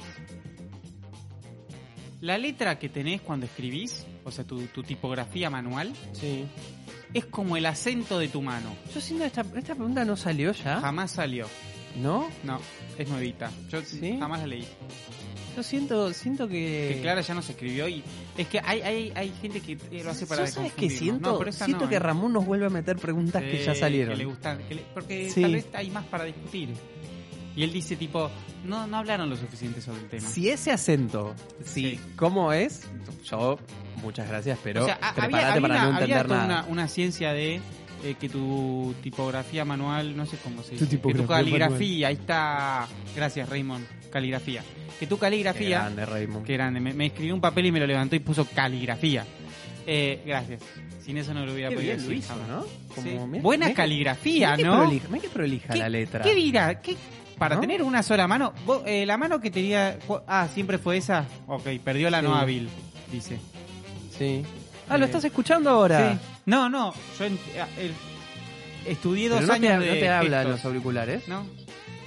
¿la 2.21 2.37
letra 2.37 2.77
que 2.77 2.89
tenés 2.89 3.21
cuando 3.21 3.45
escribís, 3.45 4.05
o 4.23 4.31
sea, 4.31 4.43
tu, 4.43 4.61
tu 4.67 4.83
tipografía 4.83 5.49
manual, 5.49 5.93
Sí. 6.13 6.45
es 7.13 7.25
como 7.25 7.57
el 7.57 7.65
acento 7.65 8.19
de 8.19 8.27
tu 8.27 8.41
mano? 8.41 8.75
Yo 8.93 8.99
siento 9.01 9.25
esta, 9.25 9.41
esta 9.55 9.75
pregunta 9.75 10.03
no 10.05 10.15
salió 10.17 10.51
ya, 10.51 10.79
Jamás 10.81 11.11
salió. 11.11 11.47
¿no? 11.99 12.29
No, 12.43 12.59
es 12.99 13.09
nuevita. 13.09 13.51
Yo 13.69 13.81
¿Sí? 13.81 14.17
jamás 14.19 14.41
la 14.41 14.47
leí. 14.47 14.65
Yo 15.55 15.63
siento, 15.63 16.13
siento 16.13 16.47
que... 16.47 16.91
Que 16.95 17.01
Clara 17.01 17.21
ya 17.21 17.33
nos 17.33 17.49
escribió 17.49 17.87
y 17.89 18.03
es 18.37 18.47
que 18.47 18.61
hay, 18.63 18.81
hay, 18.81 19.11
hay 19.15 19.33
gente 19.41 19.59
que 19.59 19.75
lo 20.03 20.11
hace 20.11 20.27
para 20.27 20.45
sabes 20.45 20.55
desconfundirnos. 20.55 20.99
siento, 20.99 21.43
No, 21.43 21.51
siento 21.51 21.83
no, 21.85 21.89
que 21.89 21.95
¿eh? 21.95 21.99
Ramón 21.99 22.31
nos 22.33 22.45
vuelve 22.45 22.67
a 22.67 22.69
meter 22.69 22.97
preguntas 22.97 23.41
que 23.41 23.63
ya 23.65 23.73
salieron. 23.73 24.13
que 24.13 24.17
le 24.19 24.25
gustan, 24.25 24.59
que 24.69 24.75
le- 24.75 24.85
porque 24.93 25.29
Sí. 25.31 25.41
tal 25.41 25.53
vez 25.53 25.67
hay 25.73 25.89
más 25.89 26.05
para 26.05 26.25
discutir. 26.25 26.69
Y 27.59 27.63
él 27.63 27.73
dice 27.73 27.95
tipo, 27.97 28.31
no, 28.63 28.87
no 28.87 28.97
hablaron 28.97 29.29
lo 29.29 29.35
suficiente 29.35 29.81
sobre 29.81 29.99
el 30.01 30.07
tema. 30.07 30.27
Si 30.27 30.49
ese 30.49 30.71
acento, 30.71 31.35
sí, 31.63 31.91
Sí. 31.91 31.99
¿cómo 32.15 32.53
es? 32.53 32.87
Yo, 33.25 33.59
muchas 34.01 34.29
gracias, 34.29 34.57
pero 34.63 34.83
o 34.83 34.85
sea, 34.85 34.97
a- 35.01 35.09
había, 35.09 35.23
prepárate 35.23 35.47
había 35.57 35.61
para 35.61 35.73
una, 35.73 35.83
no 35.83 35.87
había 35.97 35.99
entender 36.05 36.27
toda 36.27 36.47
nada. 36.47 36.61
Una, 36.63 36.71
una 36.71 36.87
ciencia 36.87 37.33
de 37.33 37.59
eh, 38.05 38.15
que 38.17 38.29
tu 38.29 38.95
tipografía 39.03 39.65
manual, 39.65 40.15
no 40.15 40.25
sé 40.25 40.37
cómo 40.41 40.63
se 40.63 40.69
Tu 40.69 40.73
dice, 40.75 40.85
que 40.85 40.91
tipografía 40.91 41.21
tu 41.25 41.27
caligrafía, 41.27 42.07
ahí 42.07 42.13
está, 42.15 42.87
gracias 43.13 43.49
Raymond, 43.49 43.85
caligrafía. 44.09 44.63
Que 44.97 45.05
tu 45.07 45.15
Qué 45.17 45.21
caligrafía, 45.21 45.79
grande, 45.79 46.05
Raymond. 46.05 46.45
Qué 46.45 46.53
grande. 46.53 46.79
Me, 46.79 46.93
me 46.93 47.07
escribió 47.07 47.33
un 47.35 47.41
papel 47.41 47.65
y 47.65 47.71
me 47.73 47.79
lo 47.81 47.87
levantó 47.87 48.15
y 48.15 48.19
puso 48.19 48.45
caligrafía. 48.45 49.25
Eh, 49.85 50.21
gracias. 50.25 50.61
Sin 51.03 51.17
eso 51.17 51.33
no 51.33 51.45
lo 51.45 51.53
hubiera 51.53 51.69
Qué 51.69 51.75
podido 51.75 51.93
decir 51.95 52.13
hizo. 52.13 52.35
¿no? 52.47 52.63
Sí. 53.01 53.17
Buena 53.41 53.67
que- 53.67 53.73
caligrafía, 53.73 54.55
que 54.55 54.63
¿no? 54.63 54.77
prolija- 54.77 55.07
mirá 55.09 55.21
que 55.21 55.29
prolija 55.29 55.73
¿Qué, 55.73 55.79
la 55.79 55.89
letra. 55.89 56.21
¿Qué 56.23 56.35
dirá? 56.35 56.79
¿Qué, 56.81 56.95
para 57.39 57.55
¿No? 57.55 57.61
tener 57.61 57.81
una 57.81 58.03
sola 58.03 58.27
mano. 58.27 58.53
vos, 58.65 58.83
eh, 58.85 59.05
la 59.05 59.17
mano 59.17 59.39
que 59.39 59.49
tenía. 59.49 59.97
Ah, 60.27 60.47
siempre 60.53 60.77
fue 60.77 60.97
esa. 60.97 61.25
Ok, 61.47 61.63
perdió 61.83 62.09
la 62.09 62.21
no 62.21 62.35
hábil, 62.35 62.69
dice. 63.11 63.39
Sí. 64.17 64.43
Ah, 64.89 64.97
¿lo 64.97 65.05
Eh, 65.05 65.07
estás 65.07 65.23
escuchando 65.23 65.69
ahora? 65.69 66.11
Sí. 66.13 66.19
No, 66.45 66.69
no. 66.69 66.93
Yo 67.17 67.25
en- 67.25 67.39
eh, 67.55 67.91
estudié 68.85 69.29
dos 69.29 69.39
Pero 69.41 69.53
no 69.53 69.59
te, 69.59 69.67
años 69.69 69.85
no 69.85 69.91
de. 69.93 69.99
te 69.99 70.09
habla 70.09 70.41
en 70.41 70.47
gestos, 70.47 70.51
los 70.51 70.65
auriculares. 70.65 71.27
¿no? 71.27 71.45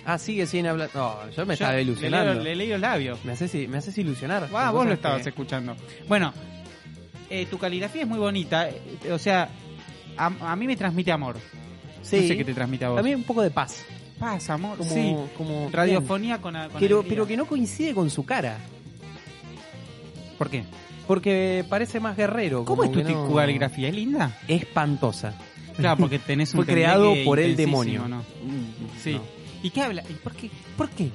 Ah, 0.04 0.18
sigue 0.18 0.46
sin 0.46 0.66
hablar. 0.66 0.90
No, 0.94 1.16
yo 1.30 1.42
me 1.46 1.50
Yo 1.50 1.52
estaba 1.52 1.72
le 1.74 1.82
ilusionando. 1.82 2.34
leo- 2.34 2.42
Le 2.42 2.56
leí 2.56 2.68
los 2.68 2.80
labios. 2.80 3.24
Me 3.24 3.32
haces, 3.32 3.54
me 3.68 3.78
haces 3.78 3.96
ilusionar. 3.98 4.48
Ah, 4.54 4.70
vos 4.70 4.84
lo 4.86 4.92
estabas 4.92 5.22
que- 5.22 5.28
escuchando. 5.28 5.76
Bueno, 6.08 6.32
eh, 7.30 7.46
tu 7.46 7.56
caligrafía 7.58 8.02
es 8.02 8.08
muy 8.08 8.18
bonita. 8.18 8.68
eh, 8.68 8.80
o 9.12 9.18
sea, 9.18 9.48
a, 10.16 10.26
a 10.26 10.56
mí 10.56 10.66
me 10.66 10.76
transmite 10.76 11.12
amor. 11.12 11.36
Sí. 12.02 12.16
No 12.20 12.28
sé 12.28 12.36
qué 12.36 12.44
te 12.44 12.52
transmite 12.52 12.84
a 12.84 12.88
vos. 12.88 12.96
También 12.96 13.16
un 13.18 13.24
poco 13.24 13.42
de 13.42 13.50
paz. 13.50 13.84
Paz, 14.22 14.50
amor. 14.50 14.78
Como, 14.78 14.90
sí. 14.90 15.16
como 15.36 15.68
Radiofonía 15.72 16.40
con, 16.40 16.54
con 16.54 16.62
Pero, 16.78 16.98
alegría. 16.98 17.02
pero 17.08 17.26
que 17.26 17.36
no 17.36 17.46
coincide 17.46 17.92
con 17.92 18.08
su 18.08 18.24
cara. 18.24 18.56
¿Por 20.38 20.48
qué? 20.48 20.62
Porque 21.08 21.64
parece 21.68 21.98
más 21.98 22.16
guerrero. 22.16 22.64
¿Cómo 22.64 22.84
es 22.84 22.92
tu 22.92 23.02
no- 23.02 23.34
caligrafía? 23.34 23.88
¿Es 23.88 23.94
linda? 23.96 24.38
Espantosa. 24.46 25.34
Claro, 25.76 25.96
porque 25.96 26.20
tenés 26.20 26.54
un 26.54 26.64
Fue 26.64 26.72
creado 26.72 27.12
por 27.24 27.40
el 27.40 27.56
demonio. 27.56 28.06
¿no? 28.06 28.18
Mm, 28.18 29.00
Sí. 29.02 29.14
no. 29.14 29.22
¿Y 29.62 29.70
qué 29.70 29.82
habla? 29.82 30.04
¿Y 30.08 30.12
por 30.14 30.32
qué? 30.34 30.50
¿Por 30.76 30.88
qué? 30.90 31.10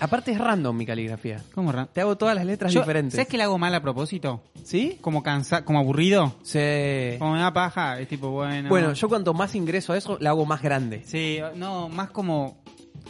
Aparte 0.00 0.32
es 0.32 0.38
random 0.38 0.76
mi 0.76 0.86
caligrafía. 0.86 1.42
¿Cómo 1.54 1.72
ra- 1.72 1.86
Te 1.86 2.00
hago 2.00 2.16
todas 2.16 2.34
las 2.34 2.44
letras 2.46 2.72
Yo- 2.72 2.80
diferentes. 2.80 3.14
¿Sabes 3.14 3.28
que 3.28 3.36
le 3.36 3.42
hago 3.42 3.58
mal 3.58 3.74
a 3.74 3.82
propósito? 3.82 4.42
¿Sí? 4.64 4.98
Como 5.00 5.22
cansa, 5.22 5.64
como 5.64 5.78
aburrido. 5.78 6.34
Sí. 6.42 7.16
Como 7.18 7.32
me 7.32 7.40
da 7.40 7.52
paja, 7.52 7.98
es 8.00 8.08
tipo, 8.08 8.30
bueno. 8.30 8.68
Bueno, 8.68 8.92
yo 8.92 9.08
cuanto 9.08 9.34
más 9.34 9.54
ingreso 9.54 9.92
a 9.92 9.96
eso, 9.98 10.18
la 10.20 10.30
hago 10.30 10.44
más 10.46 10.62
grande. 10.62 11.02
Sí, 11.04 11.38
no, 11.56 11.88
más 11.88 12.10
como 12.10 12.62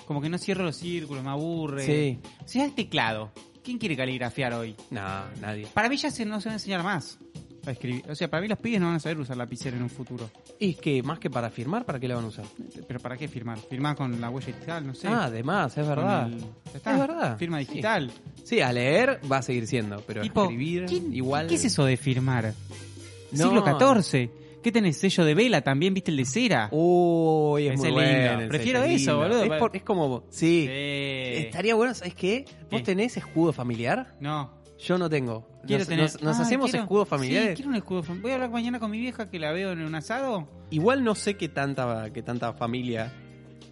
como 0.07 0.21
que 0.23 0.29
no 0.31 0.39
cierro 0.39 0.65
los 0.65 0.77
círculos, 0.77 1.23
me 1.23 1.31
aburre. 1.31 1.85
Sí. 1.85 2.19
Si 2.47 2.59
es 2.61 2.65
el 2.67 2.75
teclado, 2.75 3.31
¿quién 3.63 3.77
quiere 3.79 3.97
caligrafiar 3.97 4.55
hoy? 4.55 4.75
No, 4.91 5.03
nadie. 5.41 5.67
Para 5.75 5.89
mí 5.91 5.97
ya 5.99 6.11
se, 6.11 6.25
no 6.25 6.41
se 6.41 6.49
va 6.49 6.53
a 6.53 6.57
enseñar 6.57 6.83
más 6.83 7.19
a 7.67 7.71
escribir. 7.71 8.03
O 8.09 8.15
sea, 8.15 8.29
para 8.29 8.41
mí 8.41 8.49
los 8.49 8.59
pibes 8.59 8.81
no 8.81 8.87
van 8.87 8.97
a 8.97 9.01
saber 9.01 9.19
usar 9.19 9.37
lapicero 9.37 9.77
en 9.77 9.83
un 9.83 9.91
futuro. 9.91 10.31
Y 10.59 10.71
es 10.71 10.77
que 10.79 11.03
más 11.03 11.19
que 11.19 11.29
para 11.31 11.51
firmar, 11.51 11.85
¿para 11.85 11.99
qué 12.01 12.09
la 12.09 12.15
van 12.17 12.25
a 12.25 12.29
usar? 12.29 12.45
Pero 12.87 13.01
¿para 13.01 13.17
qué 13.17 13.29
firmar? 13.29 13.59
Firmar 13.59 13.97
con 13.97 14.21
la 14.21 14.31
huella 14.31 14.47
digital, 14.49 14.87
no 14.87 14.95
sé. 14.95 15.09
Ah, 15.09 15.25
además, 15.25 15.77
es 15.77 15.87
verdad. 15.87 16.27
el- 16.29 16.39
ya 16.41 16.47
está. 16.77 16.93
Es 16.95 16.99
verdad. 17.01 17.39
Firma 17.39 17.59
digital. 17.59 18.11
Sí, 18.45 18.61
a 18.61 18.73
leer 18.73 19.21
va 19.31 19.39
a 19.39 19.43
seguir 19.43 19.67
siendo, 19.67 20.03
pero 20.07 20.23
Tipo, 20.23 20.43
escribir 20.45 20.87
¿quién- 20.87 21.15
igual. 21.15 21.47
¿Qué 21.49 21.57
es 21.57 21.65
eso 21.65 21.85
de 21.85 21.97
firmar? 21.97 22.55
No. 23.33 23.45
Siglo 23.45 23.63
XIV. 24.03 24.31
¿Qué 24.63 24.73
tenés? 24.73 24.97
Sello 24.99 25.25
de 25.25 25.35
vela 25.35 25.61
también, 25.63 25.95
¿viste 25.95 26.11
el 26.11 26.17
de 26.17 26.25
cera? 26.25 26.69
Uy, 26.73 27.69
es 27.69 27.75
Ese 27.75 27.93
muy 27.93 28.03
es 28.03 28.33
bueno. 28.33 28.49
Prefiero 28.49 28.83
es 28.83 29.03
eso, 29.03 29.13
lindo. 29.13 29.29
boludo. 29.39 29.55
Es, 29.55 29.61
por- 29.61 29.77
es 29.77 29.83
como, 29.83 30.25
sí. 30.31 30.65
Sí. 30.67 30.69
Estaría 31.47 31.75
bueno, 31.77 31.95
¿sabes 31.95 32.15
qué? 32.15 32.45
¿Vos 32.71 32.81
¿Qué? 32.81 32.87
tenés 32.87 33.17
escudo 33.17 33.53
familiar? 33.53 34.17
No. 34.21 34.58
Yo 34.79 34.97
no 34.99 35.11
tengo. 35.11 35.47
Quiero 35.67 35.81
nos, 35.81 35.89
tener. 35.89 36.05
nos- 36.05 36.23
nos 36.23 36.39
Ah, 36.39 36.43
hacemos 36.43 36.71
quiero- 36.71 36.85
escudos 36.85 37.09
Sí, 37.09 37.11
familiares. 37.11 37.55
quiero 37.57 37.71
un 37.71 37.77
escudo 37.77 38.03
familiar. 38.03 38.23
Voy 38.23 38.31
a 38.31 38.35
hablar 38.37 38.51
mañana 38.51 38.79
con 38.81 38.91
mi 38.91 38.99
vieja 39.01 39.29
que 39.31 39.39
la 39.39 39.53
veo 39.53 39.73
en 39.73 39.81
un 39.83 39.95
asado. 39.95 40.49
Igual 40.71 41.03
no 41.05 41.15
sé 41.15 41.37
qué 41.37 41.49
tanta, 41.49 42.11
qué 42.13 42.23
tanta 42.23 42.53
familia 42.53 43.13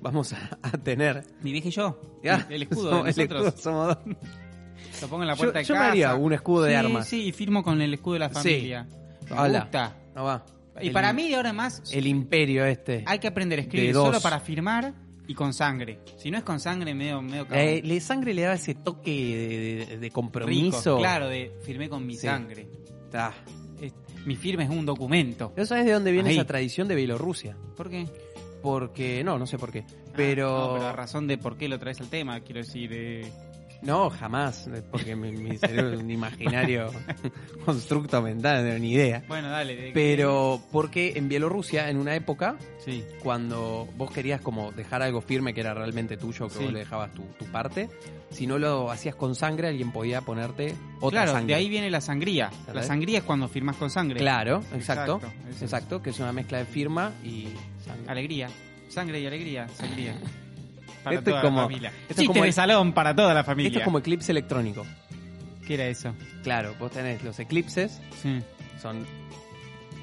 vamos 0.00 0.32
a, 0.32 0.58
a 0.62 0.70
tener. 0.72 1.24
Mi 1.42 1.52
vieja 1.52 1.68
y 1.68 1.70
yo. 1.70 2.00
Ya, 2.24 2.46
El, 2.48 2.56
el 2.56 2.62
escudo 2.62 2.90
somos- 2.90 3.04
de 3.04 3.10
el 3.22 3.28
nosotros. 3.28 3.46
escudo 3.46 3.62
somos 3.62 3.86
dos. 3.88 3.98
Lo 5.02 5.08
pongo 5.08 5.22
en 5.22 5.28
la 5.28 5.34
Yo, 5.34 5.38
puerta 5.38 5.58
de 5.58 5.64
yo 5.64 5.74
me 5.74 5.78
casa. 5.80 5.90
haría 5.90 6.14
un 6.14 6.32
escudo 6.32 6.62
de 6.62 6.70
sí, 6.70 6.76
armas. 6.76 7.08
Sí, 7.08 7.24
y 7.26 7.32
firmo 7.32 7.62
con 7.62 7.80
el 7.82 7.94
escudo 7.94 8.14
de 8.14 8.18
la 8.20 8.28
Sí. 8.28 8.34
familia. 8.34 8.86
Me 9.30 9.38
Hola. 9.38 9.60
gusta. 9.60 9.96
No 10.14 10.24
va. 10.24 10.44
Y 10.80 10.88
El- 10.88 10.92
para 10.92 11.12
mí, 11.12 11.28
de 11.28 11.36
ahora 11.36 11.52
más, 11.52 11.82
El 11.92 12.06
imperio 12.06 12.64
este. 12.66 13.02
hay 13.06 13.18
que 13.18 13.26
aprender 13.28 13.58
a 13.58 13.62
escribir 13.62 13.94
solo 13.94 14.20
para 14.20 14.40
firmar 14.40 14.92
y 15.28 15.34
con 15.34 15.52
sangre. 15.52 16.00
Si 16.16 16.30
no 16.30 16.38
es 16.38 16.44
con 16.44 16.60
sangre, 16.60 16.94
medio, 16.94 17.20
medio. 17.22 17.46
Eh, 17.52 17.80
le 17.84 18.00
sangre 18.00 18.32
le 18.34 18.42
da 18.42 18.54
ese 18.54 18.74
toque 18.74 19.10
de, 19.10 19.86
de- 19.86 19.98
de 19.98 20.10
compromiso. 20.10 20.96
Rico, 20.96 20.98
claro, 20.98 21.28
de 21.28 21.52
firmé 21.64 21.88
con 21.88 22.06
mi 22.06 22.14
Sí. 22.14 22.26
sangre. 22.26 22.68
Ah. 23.12 23.32
Es- 23.80 23.94
mi 24.24 24.36
firma 24.36 24.64
es 24.64 24.70
un 24.70 24.84
documento. 24.86 25.52
¿Pero 25.54 25.66
sabes 25.66 25.84
de 25.86 25.92
dónde 25.92 26.12
viene 26.12 26.30
Ahí. 26.30 26.36
esa 26.36 26.46
tradición 26.46 26.88
de 26.88 26.94
Bielorrusia? 26.94 27.56
¿Por 27.76 27.90
qué? 27.90 28.06
Porque, 28.62 29.22
no, 29.22 29.38
no 29.38 29.46
sé 29.46 29.58
por 29.58 29.70
qué. 29.70 29.84
Pero... 30.14 30.48
No, 30.68 30.74
pero 30.74 30.86
a 30.88 30.92
razón 30.92 31.26
de 31.28 31.38
por 31.38 31.56
qué 31.56 31.68
lo 31.68 31.78
traes 31.78 32.00
al 32.00 32.08
tema, 32.08 32.40
quiero 32.40 32.60
decir. 32.60 32.90
eh, 32.92 33.30
No, 33.82 34.10
jamás, 34.10 34.68
porque 34.90 35.14
mi, 35.14 35.32
mi 35.32 35.58
cerebro 35.58 35.92
es 35.94 36.00
un 36.00 36.10
imaginario 36.10 36.90
constructo 37.64 38.20
mental, 38.22 38.58
no 38.62 38.68
tengo 38.70 38.78
ni 38.80 38.92
idea. 38.92 39.22
Bueno, 39.28 39.48
dale. 39.50 39.76
de- 39.76 39.92
Pero 39.92 40.60
porque 40.72 41.12
en 41.16 41.28
Bielorrusia, 41.28 41.88
en 41.90 41.98
una 41.98 42.14
época, 42.14 42.56
Sí. 42.84 43.04
cuando 43.22 43.88
vos 43.96 44.10
querías 44.10 44.40
como 44.40 44.72
dejar 44.72 45.02
algo 45.02 45.20
firme 45.20 45.54
que 45.54 45.60
era 45.60 45.74
realmente 45.74 46.16
tuyo, 46.16 46.48
que 46.48 46.54
Sí. 46.54 46.64
vos 46.64 46.72
le 46.72 46.78
dejabas 46.80 47.12
tu, 47.14 47.22
tu 47.38 47.44
parte, 47.46 47.88
si 48.30 48.46
no 48.46 48.58
lo 48.58 48.90
hacías 48.90 49.14
con 49.14 49.34
sangre, 49.34 49.68
alguien 49.68 49.92
podía 49.92 50.20
ponerte 50.20 50.74
otra 51.00 51.22
claro, 51.22 51.32
sangre. 51.32 51.54
de 51.54 51.60
ahí 51.60 51.68
viene 51.68 51.90
la 51.90 52.00
sangría. 52.00 52.50
La 52.72 52.82
sangría 52.82 53.18
es 53.18 53.24
cuando 53.24 53.48
firmas 53.48 53.76
con 53.76 53.90
sangre. 53.90 54.18
Claro, 54.18 54.62
exacto. 54.74 55.16
Exacto. 55.16 55.64
Exacto, 55.64 56.02
que 56.02 56.10
es 56.10 56.18
una 56.20 56.32
mezcla 56.32 56.58
de 56.58 56.64
firma 56.66 57.12
y 57.24 57.48
sangre. 57.84 58.10
Alegría. 58.10 58.48
Sangre 58.88 59.20
y 59.20 59.26
alegría. 59.26 59.68
Sangría. 59.68 60.14
Para 61.06 61.18
Esto 61.18 61.30
es 61.30 61.34
toda 61.34 61.42
como- 61.42 61.58
la 61.60 61.66
familia. 61.66 61.92
esto 62.08 62.20
es 62.22 62.26
como 62.26 62.42
de 62.42 62.48
el- 62.48 62.52
salón 62.52 62.92
para 62.92 63.14
toda 63.14 63.32
la 63.32 63.44
familia. 63.44 63.68
Esto 63.68 63.78
es 63.78 63.84
como 63.84 63.98
eclipse 63.98 64.32
electrónico. 64.32 64.84
¿Qué 65.64 65.74
era 65.74 65.86
eso? 65.86 66.12
Claro, 66.42 66.74
vos 66.80 66.90
tenés 66.90 67.22
los 67.22 67.38
eclipses, 67.38 68.00
Sí. 68.20 68.40
son. 68.82 69.06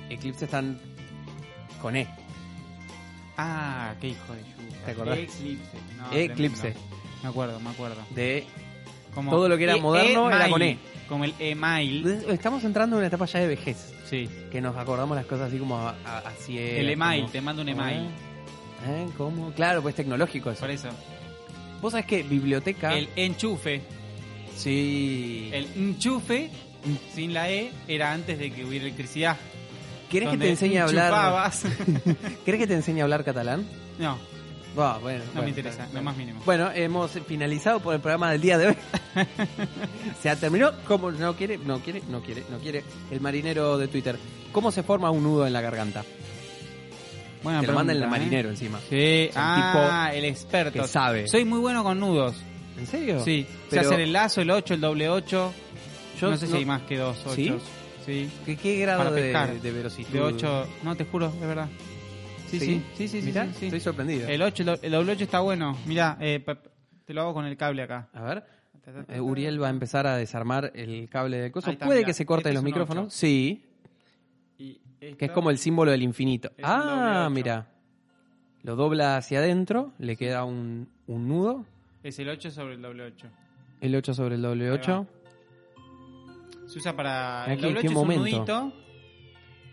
Eclipses 0.10 0.44
están 0.44 0.80
con 1.82 1.98
E. 1.98 2.08
Ah, 3.38 3.96
qué 4.00 4.10
hijo 4.10 4.34
de 4.34 4.40
yuca. 4.40 4.86
¿Te 4.86 4.92
acordás? 4.92 5.18
Eclipse. 5.18 5.58
No, 5.98 6.14
Eclipse. 6.18 6.62
tremendo. 6.72 6.96
Me 7.24 7.30
acuerdo, 7.30 7.60
me 7.60 7.70
acuerdo. 7.70 8.02
De. 8.12 8.46
Como 9.14 9.30
Todo 9.32 9.50
lo 9.50 9.58
que 9.58 9.66
era 9.66 9.76
moderno 9.78 10.32
era 10.32 10.50
con 10.50 10.62
E. 10.62 10.78
Como 11.10 11.26
el 11.26 11.34
email. 11.40 12.08
Estamos 12.30 12.64
entrando 12.64 12.96
en 12.96 13.00
una 13.00 13.08
etapa 13.08 13.26
ya 13.26 13.40
de 13.42 13.48
vejez. 13.48 13.94
Sí. 14.10 14.30
Que 14.52 14.62
nos 14.62 14.78
acordamos 14.78 15.16
las 15.18 15.26
cosas 15.26 15.50
así 15.50 15.58
como 15.58 15.78
así 16.06 16.58
El 16.58 16.90
email, 16.90 17.22
como- 17.24 17.32
te 17.34 17.42
mando 17.42 17.62
un 17.62 17.70
email. 17.70 18.08
¿Eh? 18.86 19.08
¿Cómo? 19.18 19.52
Claro, 19.54 19.82
pues 19.82 19.96
tecnológico 19.96 20.52
eso. 20.52 20.62
Por 20.62 20.72
eso. 20.72 20.90
Vos 21.82 21.92
sabés 21.92 22.06
que 22.06 22.24
biblioteca. 22.24 22.94
El 22.94 23.10
enchufe. 23.16 23.82
Sí. 24.56 25.50
El 25.52 25.68
enchufe, 25.76 26.50
sin 27.14 27.34
la 27.34 27.50
E, 27.50 27.72
era 27.88 28.14
antes 28.14 28.38
de 28.38 28.52
que 28.52 28.64
hubiera 28.66 28.86
electricidad. 28.86 29.38
¿Querés 30.10 30.30
que 30.30 30.38
te 30.38 30.50
enseñe 30.50 30.78
a 30.78 30.84
hablar? 30.84 31.52
¿Querés 32.46 32.62
que 32.62 32.68
te 32.68 32.76
enseñe 32.76 33.00
a 33.00 33.04
hablar 33.04 33.24
catalán? 33.24 33.66
no, 33.98 34.18
Va, 34.78 34.98
bueno, 34.98 35.20
no 35.20 35.26
bueno, 35.26 35.44
me 35.44 35.50
interesa, 35.50 35.84
bueno. 35.84 35.94
lo 35.94 36.04
más 36.04 36.18
mínimo. 36.18 36.42
Bueno, 36.46 36.72
hemos 36.72 37.12
finalizado 37.28 37.80
por 37.80 37.94
el 37.94 38.02
programa 38.02 38.32
del 38.32 38.42
día 38.42 38.58
de 38.58 38.68
hoy. 38.70 38.76
se 40.22 40.30
ha 40.30 40.36
terminado. 40.36 40.76
¿Cómo 40.88 41.12
no 41.12 41.36
quiere? 41.36 41.60
No 41.60 41.80
quiere, 41.80 42.02
no 42.10 42.22
quiere, 42.22 42.44
no 42.50 42.58
quiere. 42.58 42.84
El 43.12 43.22
marinero 43.22 43.78
de 43.78 43.88
Twitter. 43.88 44.18
¿Cómo 44.52 44.72
se 44.72 44.82
forma 44.82 45.12
un 45.12 45.24
nudo 45.24 45.46
en 45.46 45.54
la 45.54 45.62
garganta? 45.62 46.04
Buena 47.44 47.62
Te 47.62 47.68
lo 47.68 47.74
manda 47.74 47.94
el 47.94 48.02
¿eh? 48.04 48.08
marinero 48.08 48.50
encima. 48.50 48.80
Sí, 48.90 49.28
Es 49.30 49.36
un 49.36 49.42
ah, 49.42 50.12
el 50.14 50.26
experto. 50.26 50.82
que 50.82 50.88
sabe. 50.88 51.28
Soy 51.28 51.44
muy 51.46 51.60
bueno 51.60 51.84
con 51.84 52.00
nudos. 52.00 52.42
¿En 52.78 52.88
serio? 52.88 53.20
Sí, 53.24 53.46
Pero- 53.70 53.82
sé 53.84 53.88
hacer 53.90 54.00
el 54.02 54.14
lazo, 54.14 54.42
el 54.42 54.50
8, 54.52 54.74
el 54.76 54.82
doble 54.82 55.10
8. 55.10 55.54
Yo 56.20 56.30
no 56.30 56.38
sé 56.38 56.48
si 56.48 56.56
hay 56.58 56.66
más 56.66 56.82
que 56.84 56.98
dos 56.98 57.18
8. 57.26 57.36
¿Sí? 57.36 57.54
Sí. 58.06 58.30
¿Qué, 58.46 58.56
qué 58.58 58.78
grado 58.80 59.00
Para 59.04 59.12
de, 59.12 59.22
pescar. 59.22 59.54
de 59.62 59.72
verosimilitud? 59.72 60.18
De 60.20 60.24
8, 60.26 60.68
no 60.84 60.96
te 60.96 61.06
juro, 61.06 61.30
de 61.32 61.46
verdad. 61.48 61.68
Sí, 62.50 62.60
sí, 62.60 62.84
sí, 62.96 63.08
sí, 63.08 63.22
sí. 63.22 63.28
Mirá, 63.28 63.46
estoy 63.46 63.80
sorprendido. 63.80 64.28
El 64.28 64.42
8, 64.42 64.64
el 64.64 64.66
do- 64.68 64.80
el 64.82 64.92
doble 64.92 65.12
8 65.14 65.24
está 65.24 65.40
bueno. 65.40 65.78
Mira, 65.86 66.18
eh, 66.22 66.44
te 67.06 67.14
lo 67.14 67.22
hago 67.22 67.34
con 67.34 67.46
el 67.46 67.58
cable 67.58 67.82
acá. 67.84 68.10
A 68.14 68.22
ver, 68.22 68.44
eh, 69.10 69.20
Uriel 69.20 69.62
va 69.62 69.68
a 69.68 69.70
empezar 69.72 70.06
a 70.08 70.18
desarmar 70.18 70.72
el 70.76 71.10
cable 71.10 71.38
del 71.38 71.52
coso. 71.52 71.72
¿Puede 71.78 72.00
mirá. 72.00 72.06
que 72.08 72.14
se 72.14 72.26
corten 72.26 72.50
Este 72.52 72.54
los 72.54 72.62
es 72.62 72.66
micrófonos? 72.66 73.14
Sí, 73.14 73.66
Que 75.18 75.26
es 75.26 75.32
como 75.32 75.50
el 75.50 75.58
símbolo 75.58 75.92
del 75.92 76.02
infinito. 76.04 76.50
Un 76.58 76.64
Ah, 76.66 77.30
mira. 77.32 77.68
Lo 78.64 78.76
dobla 78.76 79.18
hacia 79.18 79.40
adentro, 79.40 79.92
le 80.00 80.16
queda 80.16 80.46
un, 80.46 80.88
un 81.08 81.28
nudo. 81.28 81.66
Es 82.04 82.18
el 82.20 82.30
8 82.30 82.52
sobre 82.52 82.76
el 82.76 82.82
doble 82.82 83.04
8. 83.06 83.28
El 83.82 83.96
8 83.96 84.14
sobre 84.14 84.36
el 84.36 84.42
doble 84.42 84.66
Ahí 84.66 84.72
8. 84.72 85.08
Se 86.68 86.80
usa 86.80 86.96
para. 86.96 87.44
Aquí, 87.44 87.52
El 87.54 87.62
doble 87.62 87.68
¿en 87.70 87.74
qué 87.82 87.88
8 87.88 87.88
es 87.88 87.96
un 87.96 88.08
momento? 88.08 88.22
nudito. 88.62 88.74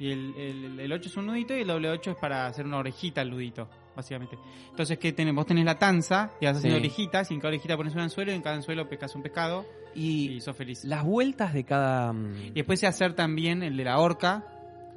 Y 0.00 0.10
el, 0.10 0.34
el, 0.36 0.80
el 0.80 0.92
8 0.92 1.08
es 1.08 1.16
un 1.16 1.26
nudito 1.26 1.54
y 1.56 1.60
el 1.60 1.66
doble 1.68 1.90
8 1.90 2.10
es 2.12 2.16
para 2.16 2.46
hacer 2.46 2.64
una 2.66 2.78
orejita 2.78 3.20
al 3.20 3.30
nudito, 3.30 3.68
básicamente. 3.94 4.38
Entonces, 4.70 4.98
¿qué 4.98 5.12
tenés? 5.12 5.34
Vos 5.34 5.46
tenés 5.46 5.64
la 5.64 5.78
tanza 5.78 6.30
y 6.40 6.46
vas 6.46 6.56
haciendo 6.56 6.78
Sí. 6.78 6.84
orejitas 6.86 7.30
y 7.30 7.34
en 7.34 7.40
cada 7.40 7.48
orejita 7.50 7.76
pones 7.76 7.94
un 7.94 8.00
anzuelo 8.00 8.32
y 8.32 8.34
en 8.34 8.42
cada 8.42 8.56
anzuelo 8.56 8.88
pescas 8.88 9.14
un 9.14 9.22
pescado 9.22 9.66
y, 9.94 10.30
Y 10.32 10.40
sos 10.40 10.56
feliz. 10.56 10.84
las 10.84 11.04
vueltas 11.04 11.52
de 11.52 11.64
cada... 11.64 12.12
mm, 12.14 12.34
Y 12.46 12.50
después 12.52 12.80
sé 12.80 12.86
hacer 12.86 13.12
también 13.14 13.62
el 13.62 13.76
de 13.76 13.84
la 13.84 13.98
horca. 13.98 14.44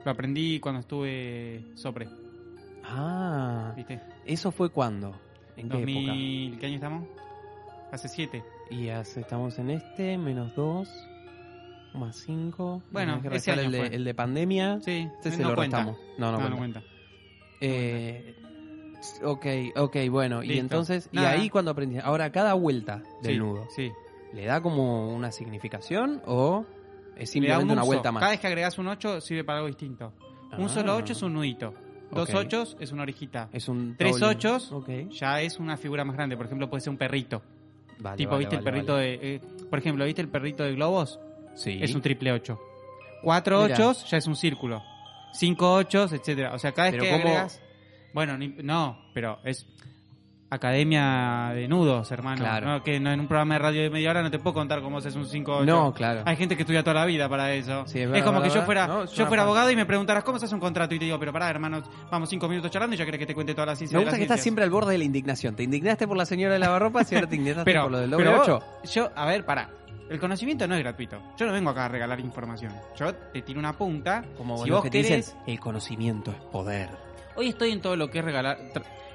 Lo 0.05 0.11
aprendí 0.11 0.59
cuando 0.59 0.81
estuve 0.81 1.63
sopre, 1.75 2.07
Ah, 2.83 3.71
¿viste? 3.75 4.01
¿eso 4.25 4.51
fue 4.51 4.69
cuándo? 4.69 5.15
¿En 5.55 5.69
qué 5.69 5.77
2000, 5.77 6.59
¿Qué 6.59 6.65
año 6.65 6.75
estamos? 6.75 7.07
Hace 7.91 8.09
7. 8.09 8.37
época? 8.37 8.51
Y 8.71 8.89
hace- 8.89 9.21
estamos 9.21 9.57
en 9.59 9.69
este, 9.69 10.17
menos 10.17 10.53
2, 10.55 10.89
más 11.93 12.15
5. 12.17 12.81
Bueno, 12.91 13.21
que 13.21 13.29
ese 13.35 13.53
el 13.53 13.71
de, 13.71 13.77
fue. 13.77 13.95
el 13.95 14.03
de 14.03 14.13
pandemia. 14.13 14.79
Sí, 14.81 15.07
Este 15.17 15.31
se 15.31 15.43
lo 15.43 15.55
cuenta. 15.55 15.77
restamos. 15.77 15.99
No, 16.17 16.31
no, 16.31 16.39
No, 16.39 16.49
no 16.49 16.57
cuenta. 16.57 16.81
cuenta. 16.81 16.93
Eh, 17.61 18.35
ok, 19.23 19.45
ok, 19.77 19.95
bueno. 20.09 20.43
Y 20.43 20.57
entonces, 20.59 21.07
y 21.11 21.19
ahí 21.19 21.49
cuando 21.49 21.71
aprendiste. 21.71 22.03
Ahora, 22.05 22.31
cada 22.31 22.53
vuelta 22.55 23.03
del 23.21 23.33
Sí, 23.33 23.39
nudo, 23.39 23.67
Sí. 23.75 23.91
¿le 24.33 24.45
da 24.45 24.61
como 24.61 25.13
una 25.15 25.31
significación 25.31 26.21
o 26.25 26.65
es 27.17 27.29
simplemente 27.29 27.65
un 27.65 27.71
una 27.71 27.81
uso. 27.81 27.87
vuelta 27.87 28.11
más? 28.11 28.21
Cada 28.21 28.31
vez 28.31 28.39
que 28.39 28.47
agregas 28.47 28.77
un 28.77 28.87
8 28.87 29.21
sirve 29.21 29.43
para 29.43 29.59
algo 29.59 29.67
distinto. 29.67 30.13
Un 30.57 30.65
Ah. 30.65 30.69
solo 30.69 30.95
8 30.95 31.13
es 31.13 31.21
un 31.21 31.33
nudito. 31.33 31.73
Dos 32.11 32.29
Ok. 32.29 32.35
8 32.35 32.63
es 32.79 32.91
una 32.91 33.03
orejita. 33.03 33.49
Es 33.51 33.67
un 33.67 33.95
Tres 33.97 34.17
doble- 34.19 34.35
ochos. 34.35 34.71
Ya 35.19 35.41
es 35.41 35.59
una 35.59 35.77
figura 35.77 36.03
más 36.05 36.15
grande. 36.15 36.37
Por 36.37 36.45
ejemplo, 36.45 36.69
puede 36.69 36.81
ser 36.81 36.91
un 36.91 36.97
perrito. 36.97 37.41
Vale, 37.99 38.17
tipo, 38.17 38.31
vale, 38.31 38.39
¿viste 38.45 38.55
vale, 38.57 38.67
el 38.69 38.73
perrito 38.73 38.95
de. 38.97 39.13
eh, 39.35 39.41
por 39.69 39.79
ejemplo, 39.79 40.05
¿viste 40.05 40.21
el 40.21 40.29
perrito 40.29 40.63
de 40.63 40.73
globos? 40.73 41.19
Sí. 41.55 41.79
Es 41.81 41.95
un 41.95 42.01
triple 42.01 42.31
8. 42.31 42.59
Cuatro 43.23 43.63
Mira. 43.63 43.75
8 43.75 44.05
ya 44.07 44.17
es 44.17 44.27
un 44.27 44.35
círculo. 44.35 44.83
Cinco 45.33 45.73
8 45.73 46.03
etcétera. 46.11 46.53
O 46.53 46.59
sea, 46.59 46.71
cada 46.71 46.91
vez 46.91 46.99
Pero 46.99 47.03
que 47.03 47.09
¿cómo- 47.11 47.23
agregas. 47.29 47.61
Bueno, 48.13 48.37
ni- 48.37 48.49
no, 48.61 48.99
pero 49.13 49.39
es. 49.43 49.65
Academia 50.53 51.51
de 51.53 51.67
nudos, 51.67 52.11
hermano. 52.11 52.37
Claro. 52.37 52.67
No, 52.67 52.83
que 52.83 52.99
no, 52.99 53.11
en 53.11 53.19
un 53.19 53.27
programa 53.27 53.55
de 53.55 53.59
radio 53.59 53.81
de 53.81 53.89
media 53.89 54.11
hora 54.11 54.21
no 54.21 54.31
te 54.31 54.39
puedo 54.39 54.53
contar 54.53 54.81
cómo 54.81 54.99
haces 54.99 55.15
un 55.15 55.25
5 55.25 55.57
8. 55.57 55.65
No, 55.65 55.93
claro. 55.93 56.21
Hay 56.25 56.35
gente 56.35 56.55
que 56.55 56.61
estudia 56.61 56.83
toda 56.83 56.95
la 56.95 57.05
vida 57.05 57.27
para 57.27 57.53
eso. 57.53 57.83
Sí, 57.87 57.99
es 57.99 58.05
es, 58.05 58.11
verdad, 58.11 58.25
como 58.25 58.41
que 58.41 58.49
yo 58.49 58.61
fuera, 58.63 58.87
no, 58.87 59.03
es 59.03 59.11
yo 59.11 59.25
fuera 59.25 59.43
abogado 59.43 59.71
y 59.71 59.75
me 59.75 59.85
preguntaras 59.85 60.23
cómo 60.23 60.39
se 60.39 60.45
hace 60.45 60.55
un 60.55 60.61
contrato 60.61 60.93
y 60.95 60.99
te 60.99 61.05
digo, 61.05 61.19
pero 61.19 61.33
pará, 61.33 61.49
hermano, 61.49 61.81
vamos 62.11 62.29
cinco 62.29 62.47
minutos 62.47 62.71
charlando 62.71 62.95
y 62.95 62.99
ya 62.99 63.05
querés 63.05 63.19
que 63.19 63.25
te 63.25 63.35
cuente 63.35 63.53
toda 63.53 63.67
la 63.67 63.75
ciencia. 63.75 63.97
Me 63.97 64.01
de 64.01 64.05
gusta 64.05 64.13
las 64.13 64.19
que 64.19 64.23
estás 64.23 64.41
siempre 64.41 64.63
al 64.63 64.69
borde 64.69 64.91
de 64.91 64.97
la 64.97 65.03
indignación. 65.03 65.55
Te 65.55 65.63
indignaste 65.63 66.07
por 66.07 66.17
la 66.17 66.25
señora 66.25 66.53
de 66.53 66.59
lavarropas 66.59 67.11
y 67.11 67.15
ahora 67.15 67.27
te 67.27 67.35
indignaste 67.35 67.65
Pero, 67.65 67.83
por 67.83 67.91
lo 67.91 67.99
del 67.99 68.09
doble 68.09 68.25
pero 68.25 68.41
8. 68.41 68.63
yo, 68.93 69.11
a 69.15 69.25
ver, 69.25 69.45
pará. 69.45 69.69
El 70.09 70.19
conocimiento 70.19 70.67
no 70.67 70.75
es 70.75 70.81
gratuito. 70.81 71.19
Yo 71.37 71.45
no 71.45 71.53
vengo 71.53 71.69
acá 71.69 71.85
a 71.85 71.87
regalar 71.87 72.19
información. 72.19 72.73
Yo 72.95 73.15
te 73.15 73.41
tiro 73.41 73.59
una 73.59 73.73
punta. 73.73 74.23
Como 74.37 74.63
si 74.63 74.69
vos 74.69 74.83
que 74.83 74.89
querés, 74.89 75.27
dicen, 75.27 75.39
el 75.47 75.59
conocimiento 75.59 76.31
es 76.31 76.37
poder. 76.51 76.89
Hoy 77.35 77.49
estoy 77.49 77.71
en 77.71 77.81
todo 77.81 77.95
lo 77.95 78.09
que 78.09 78.19
es 78.19 78.25
regalar. 78.25 78.57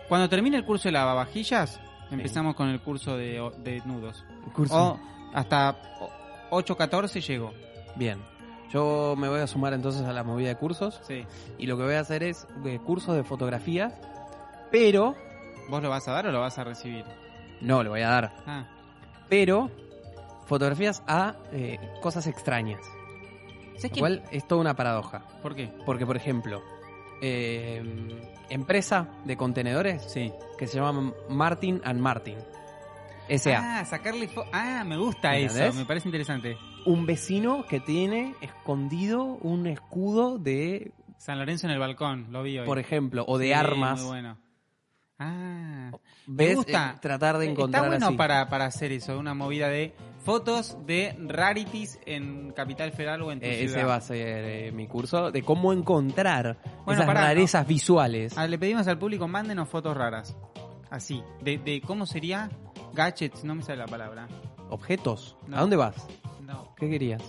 Cuando 0.08 0.28
termine 0.28 0.56
el 0.56 0.64
curso 0.64 0.88
de 0.88 0.92
lavavajillas, 0.92 1.80
empezamos 2.10 2.54
con 2.54 2.68
el 2.68 2.80
curso 2.80 3.16
de, 3.16 3.50
de 3.58 3.82
nudos. 3.84 4.24
Curso. 4.54 4.92
O 4.92 5.00
hasta 5.34 5.76
8.14 6.50 7.20
llego. 7.26 7.52
Bien. 7.96 8.18
Yo 8.70 9.14
me 9.16 9.28
voy 9.28 9.40
a 9.40 9.46
sumar 9.46 9.72
entonces 9.72 10.02
a 10.02 10.12
la 10.12 10.22
movida 10.24 10.48
de 10.48 10.56
cursos 10.56 11.00
Sí. 11.06 11.24
y 11.58 11.66
lo 11.66 11.76
que 11.78 11.84
voy 11.84 11.94
a 11.94 12.00
hacer 12.00 12.22
es 12.22 12.46
eh, 12.66 12.78
cursos 12.84 13.16
de 13.16 13.24
fotografía, 13.24 13.98
pero 14.70 15.14
¿Vos 15.70 15.82
lo 15.82 15.88
vas 15.90 16.06
a 16.08 16.12
dar 16.12 16.26
o 16.26 16.32
lo 16.32 16.40
vas 16.40 16.58
a 16.58 16.64
recibir? 16.64 17.04
no 17.62 17.82
le 17.82 17.88
voy 17.88 18.02
a 18.02 18.08
dar, 18.08 18.32
Ah, 18.46 18.66
pero 19.28 19.70
fotografías 20.46 21.02
a 21.06 21.34
eh, 21.52 21.78
cosas 22.02 22.26
extrañas. 22.26 22.80
¿sabes 23.76 23.84
Lo 23.84 23.90
qué? 23.90 24.00
cual 24.00 24.22
es 24.32 24.46
toda 24.46 24.60
una 24.60 24.74
paradoja. 24.74 25.22
¿Por 25.42 25.54
qué? 25.54 25.70
Porque, 25.86 26.04
por 26.06 26.16
ejemplo, 26.16 26.62
eh, 27.20 27.82
empresa 28.50 29.08
de 29.24 29.36
contenedores 29.36 30.02
Sí. 30.10 30.32
que 30.58 30.66
se 30.66 30.78
llama 30.78 31.12
Martin 31.28 31.80
and 31.84 32.00
Martin. 32.00 32.36
S.A. 33.28 33.80
Ah, 33.80 33.84
sacarle 33.84 34.30
Ah, 34.52 34.84
me 34.86 34.96
gusta 34.96 35.36
eso. 35.36 35.72
Me 35.74 35.84
parece 35.84 36.08
interesante. 36.08 36.56
Un 36.86 37.04
vecino 37.04 37.66
que 37.68 37.78
tiene 37.80 38.34
escondido 38.40 39.22
un 39.24 39.66
escudo 39.66 40.38
de, 40.38 40.92
San 41.18 41.38
Lorenzo 41.38 41.66
en 41.66 41.72
el 41.74 41.78
balcón, 41.78 42.28
lo 42.30 42.42
vi 42.42 42.58
hoy. 42.58 42.66
por 42.66 42.78
ejemplo, 42.78 43.24
o 43.28 43.36
de 43.36 43.46
Sí, 43.48 43.52
armas. 43.52 44.00
Muy 44.00 44.08
bueno. 44.08 44.38
Ah. 45.18 45.90
¿Ves? 46.26 46.56
gusta. 46.56 46.92
Eh, 46.96 46.98
tratar 47.02 47.38
de 47.38 47.50
encontrar 47.50 47.82
Está 47.84 47.88
bueno 47.90 48.06
así. 48.08 48.16
para, 48.16 48.48
para 48.48 48.64
hacer 48.66 48.92
eso, 48.92 49.18
una 49.18 49.34
movida 49.34 49.68
de 49.68 49.92
fotos 50.24 50.76
de 50.86 51.14
rarities 51.26 51.98
en 52.06 52.50
Capital 52.52 52.92
Federal 52.92 53.22
o 53.22 53.32
en 53.32 53.40
tu 53.40 53.46
Eh, 53.46 53.64
ese 53.64 53.84
va 53.84 53.96
a 53.96 54.00
ser 54.00 54.44
eh, 54.44 54.72
mi 54.72 54.86
curso 54.86 55.30
de 55.30 55.42
cómo 55.42 55.72
encontrar 55.72 56.58
Bueno, 56.84 57.00
esas 57.00 57.06
pará, 57.06 57.20
rarezas 57.22 57.66
visuales. 57.66 58.36
Ah, 58.36 58.46
le 58.46 58.58
pedimos 58.58 58.86
al 58.88 58.98
público, 58.98 59.26
mándenos 59.28 59.68
fotos 59.68 59.96
raras. 59.96 60.36
Así. 60.90 61.22
De, 61.42 61.58
de 61.58 61.80
cómo 61.80 62.06
sería 62.06 62.50
gadgets, 62.94 63.44
no 63.44 63.54
me 63.54 63.62
sale 63.62 63.78
la 63.78 63.86
palabra. 63.86 64.26
Objetos. 64.70 65.36
No. 65.46 65.56
¿A 65.56 65.60
dónde 65.60 65.76
vas? 65.76 65.94
No. 66.44 66.74
¿Qué 66.76 66.88
querías? 66.90 67.22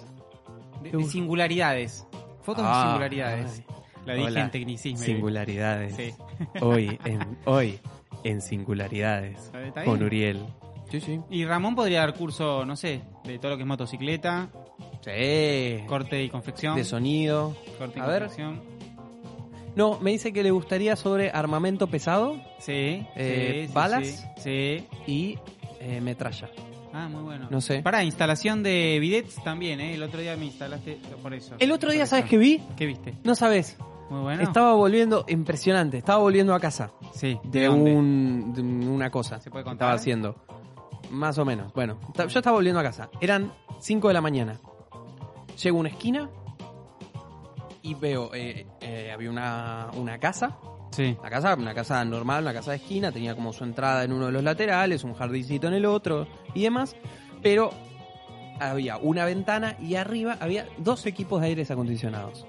De, 0.82 0.92
¿Qué 0.92 0.98
de 0.98 1.04
bus- 1.04 1.12
singularidades. 1.12 2.06
Fotos 2.42 2.64
de 2.64 2.70
Ah, 2.74 2.84
singularidades. 2.88 3.64
ay. 3.68 3.76
La 4.06 4.14
dije 4.14 4.28
Hola. 4.28 4.42
en 4.42 4.52
tecnicismo. 4.52 5.06
Singularidades. 5.06 5.96
Sí. 5.96 6.14
Hoy, 6.62 6.98
en, 7.06 7.38
hoy, 7.46 7.80
en 8.24 8.42
singularidades 8.42 9.52
con 9.86 10.02
Uriel. 10.02 10.46
Sí, 10.90 11.00
sí. 11.02 11.20
Y 11.30 11.46
Ramón 11.46 11.76
podría 11.76 12.00
dar 12.00 12.14
curso, 12.16 12.66
no 12.66 12.76
sé, 12.76 13.02
de 13.24 13.38
todo 13.40 13.52
lo 13.52 13.58
que 13.58 13.64
es 13.64 13.68
motocicleta, 13.68 14.50
Sí. 15.02 15.84
corte 15.88 16.24
y 16.24 16.30
confección. 16.30 16.76
De 16.76 16.84
sonido. 16.84 17.56
corte 17.78 18.00
y 18.00 18.02
A 18.02 18.08
ver. 18.08 18.22
confección. 18.24 18.62
No, 19.76 20.00
me 20.00 20.12
dice 20.12 20.34
que 20.34 20.44
le 20.44 20.52
gustaría 20.52 20.96
sobre 20.96 21.30
armamento 21.32 21.88
pesado 21.88 22.36
Sí, 22.60 23.06
Eh, 23.16 23.66
sí, 23.68 23.74
¿balas? 23.74 24.28
Sí, 24.38 24.86
sí. 24.88 24.88
y 25.08 25.38
eh, 25.80 26.02
metralla. 26.02 26.50
Ah, 26.92 27.08
muy 27.08 27.22
bueno. 27.22 27.48
No 27.52 27.62
sé. 27.62 27.82
Para 27.84 28.04
instalación 28.04 28.64
de 28.64 28.98
bidets 29.00 29.36
también, 29.44 29.80
¿eh? 29.80 29.94
El 29.94 30.02
otro 30.04 30.20
día 30.22 30.36
me 30.36 30.46
instalaste 30.48 30.98
por 31.22 31.34
eso. 31.36 31.56
El 31.60 31.72
otro 31.72 31.92
día, 31.92 32.06
¿sabes 32.08 32.26
qué 32.26 32.38
vi? 32.38 32.62
¿Qué 32.76 32.88
viste? 32.88 33.14
No 33.24 33.36
sabes. 33.36 33.78
Muy 34.10 34.22
bueno. 34.22 34.42
Estaba 34.42 34.74
volviendo, 34.74 35.24
impresionante, 35.30 35.98
estaba 36.00 36.18
volviendo 36.20 36.56
a 36.56 36.60
casa 36.60 36.92
Sí. 37.14 37.38
de, 37.44 37.66
dónde? 37.66 37.94
un, 37.96 38.54
de 38.54 38.62
una 38.62 39.12
cosa 39.12 39.40
¿Se 39.40 39.52
puede 39.52 39.64
contar? 39.64 39.86
estaba 39.86 39.94
haciendo. 39.94 40.36
Más 41.12 41.38
o 41.38 41.46
menos. 41.46 41.74
Bueno, 41.74 42.00
yo 42.16 42.40
estaba 42.40 42.56
volviendo 42.56 42.80
a 42.80 42.84
casa. 42.84 43.10
Eran 43.20 43.52
5 43.80 44.08
de 44.08 44.14
la 44.14 44.22
mañana. 44.22 44.60
Llego 45.62 45.78
a 45.78 45.80
una 45.80 45.90
esquina 45.90 46.30
y 47.82 47.94
veo, 47.94 48.34
eh, 48.34 48.68
eh, 48.82 49.12
había 49.12 49.30
una, 49.30 49.88
una 49.96 50.20
casa. 50.20 50.58
Sí. 50.92 51.16
Una 51.20 51.30
casa, 51.30 51.56
una 51.56 51.74
casa 51.74 52.04
normal, 52.06 52.44
una 52.44 52.54
casa 52.54 52.72
de 52.72 52.78
esquina, 52.78 53.12
tenía 53.12 53.36
como 53.36 53.54
su 53.54 53.64
entrada 53.64 54.04
en 54.04 54.12
uno 54.12 54.28
de 54.28 54.32
los 54.32 54.44
laterales, 54.44 55.04
un 55.04 55.14
jardincito 55.14 55.68
en 55.68 55.74
el 55.74 55.86
otro 55.86 56.28
y 56.54 56.64
demás, 56.64 56.96
pero 57.42 57.70
había 58.60 58.98
una 58.98 59.26
ventana 59.26 59.78
y 59.80 59.96
arriba 59.96 60.38
había 60.40 60.68
dos 60.78 61.06
equipos 61.06 61.42
de 61.42 61.48
aires 61.48 61.72
acondicionados. 61.72 62.46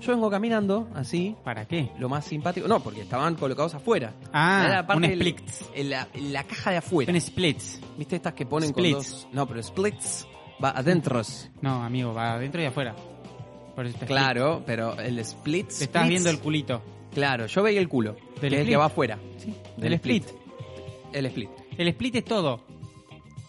Yo 0.00 0.12
vengo 0.12 0.30
caminando 0.30 0.88
así, 0.94 1.34
¿Para 1.44 1.66
qué? 1.66 1.90
lo 1.98 2.08
más 2.08 2.24
simpático, 2.24 2.68
no, 2.68 2.80
porque 2.80 3.00
estaban 3.02 3.34
colocados 3.34 3.74
afuera. 3.74 4.12
Ah, 4.32 4.64
Era 4.66 4.86
parte 4.86 5.06
un 5.06 5.18
del- 5.18 5.26
split. 5.28 5.50
En 5.74 5.90
la, 5.90 6.08
en 6.14 6.32
la 6.32 6.44
caja 6.44 6.70
de 6.70 6.76
afuera. 6.76 7.12
Un 7.12 7.20
splits. 7.20 7.80
¿Viste 7.96 8.16
estas 8.16 8.32
que 8.34 8.46
ponen 8.46 8.70
Splits. 8.70 8.94
con 8.94 9.02
dos? 9.04 9.28
No, 9.32 9.46
pero 9.46 9.62
splits 9.62 10.26
va 10.62 10.70
adentro. 10.70 11.20
No, 11.62 11.82
amigo, 11.82 12.14
va 12.14 12.34
adentro 12.34 12.62
y 12.62 12.66
afuera. 12.66 12.94
Por 13.74 13.86
eso 13.86 13.94
está 13.94 14.04
split. 14.06 14.18
Claro, 14.18 14.62
pero 14.64 14.98
el 15.00 15.18
split. 15.20 15.68
Te 15.68 15.84
estás 15.84 16.04
splits- 16.04 16.08
viendo 16.08 16.30
el 16.30 16.38
culito. 16.38 16.82
Claro, 17.12 17.46
yo 17.46 17.62
veía 17.62 17.80
el 17.80 17.88
culo. 17.88 18.12
Del 18.12 18.20
que 18.40 18.46
es 18.46 18.52
el 18.52 18.52
split. 18.60 18.68
que 18.70 18.76
va 18.76 18.84
afuera. 18.86 19.18
Sí. 19.38 19.54
Del 19.76 19.86
El 19.86 19.92
split. 19.94 20.24
El 21.12 21.26
split. 21.26 21.50
El 21.76 21.88
split 21.88 22.14
es 22.16 22.24
todo. 22.24 22.60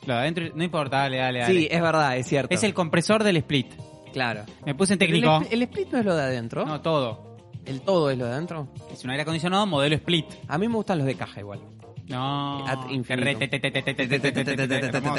Lo 0.06 0.14
de 0.16 0.20
adentro, 0.22 0.46
no 0.56 0.64
importa, 0.64 0.98
dale, 1.00 1.18
dale, 1.18 1.40
dale. 1.40 1.54
Sí, 1.54 1.68
es 1.70 1.82
verdad, 1.82 2.18
es 2.18 2.26
cierto. 2.26 2.54
es 2.56 2.64
el 2.64 2.74
compresor 2.74 3.24
del 3.24 3.38
split. 3.38 3.68
Claro. 4.14 4.44
Me 4.66 4.76
puse 4.76 4.94
en 4.94 5.00
técnico. 5.00 5.42
El, 5.50 5.62
split 5.64 5.92
no 5.92 6.00
es 6.00 6.06
lo 6.06 6.16
de 6.16 6.24
adentro? 6.24 6.66
No, 6.66 6.82
todo. 6.82 7.38
¿El 7.66 7.82
todo 7.82 8.10
es 8.10 8.18
lo 8.18 8.26
de 8.26 8.32
adentro? 8.32 8.68
Es 8.92 9.04
un 9.04 9.12
aire 9.12 9.24
acondicionado 9.24 9.66
modelo 9.68 9.96
split. 9.96 10.26
A 10.48 10.58
mí 10.58 10.68
me 10.68 10.76
gustan 10.76 10.98
los 10.98 11.08
de 11.08 11.16
caja 11.16 11.40
igual. 11.40 11.60
No. 12.08 12.66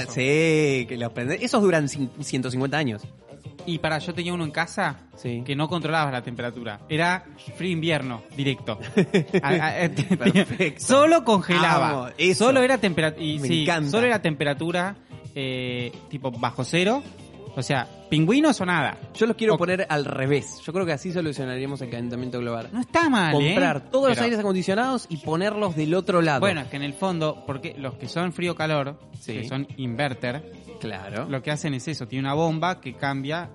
Sí, 0.09 0.87
que 0.89 0.97
los 0.99 1.13
prende. 1.13 1.39
Esos 1.41 1.63
duran 1.63 1.89
150 1.89 2.77
años. 2.77 3.03
Y 3.67 3.79
para 3.79 3.99
yo 3.99 4.13
tenía 4.13 4.33
uno 4.33 4.45
en 4.45 4.51
casa 4.51 4.97
que 5.23 5.55
no 5.55 5.69
controlabas 5.69 6.13
la 6.13 6.23
temperatura. 6.23 6.81
Era 6.89 7.25
frío 7.57 7.71
invierno, 7.71 8.23
directo. 8.37 8.79
Solo 10.79 11.25
congelaba. 11.25 12.13
Solo 12.35 12.63
era 12.63 12.79
temperatura. 12.79 13.25
Sí, 13.43 13.67
solo 13.89 14.07
era 14.07 14.21
temperatura 14.21 14.97
tipo 16.09 16.33
bajo 16.33 16.65
cero. 16.65 17.03
O 17.57 17.63
sea, 17.63 17.87
pingüinos 18.11 18.61
o 18.61 18.67
nada. 18.67 18.99
Yo 19.15 19.25
los 19.27 19.37
quiero 19.37 19.55
O- 19.55 19.59
poner 19.59 19.87
al 19.89 20.05
revés. 20.05 20.61
Yo 20.65 20.73
creo 20.73 20.85
que 20.85 20.93
así 20.93 21.13
solucionaríamos 21.13 21.81
el 21.81 21.89
calentamiento 21.91 22.39
global. 22.41 22.69
No 22.73 22.81
está 22.81 23.09
mal, 23.09 23.35
¿eh? 23.41 23.47
Comprar 23.55 23.89
todos 23.91 24.09
los 24.09 24.17
Pero- 24.17 24.25
aires 24.25 24.39
acondicionados 24.41 25.07
y 25.09 25.19
ponerlos 25.19 25.77
del 25.77 25.95
otro 25.95 26.21
lado. 26.21 26.41
Bueno, 26.41 26.61
es 26.63 26.67
que 26.69 26.77
en 26.77 26.83
el 26.83 26.93
fondo, 26.95 27.45
porque 27.47 27.75
los 27.79 27.95
que 27.95 28.09
son 28.09 28.33
frío-calor, 28.33 28.99
Sí. 29.19 29.33
que 29.35 29.49
son 29.49 29.67
inverter, 29.77 30.53
claro. 30.81 31.27
lo 31.29 31.43
que 31.43 31.51
hacen 31.51 31.73
es 31.75 31.87
eso, 31.89 32.07
tiene 32.09 32.27
una 32.27 32.35
bomba 32.35 32.81
que 32.81 32.95
cambia 32.95 33.51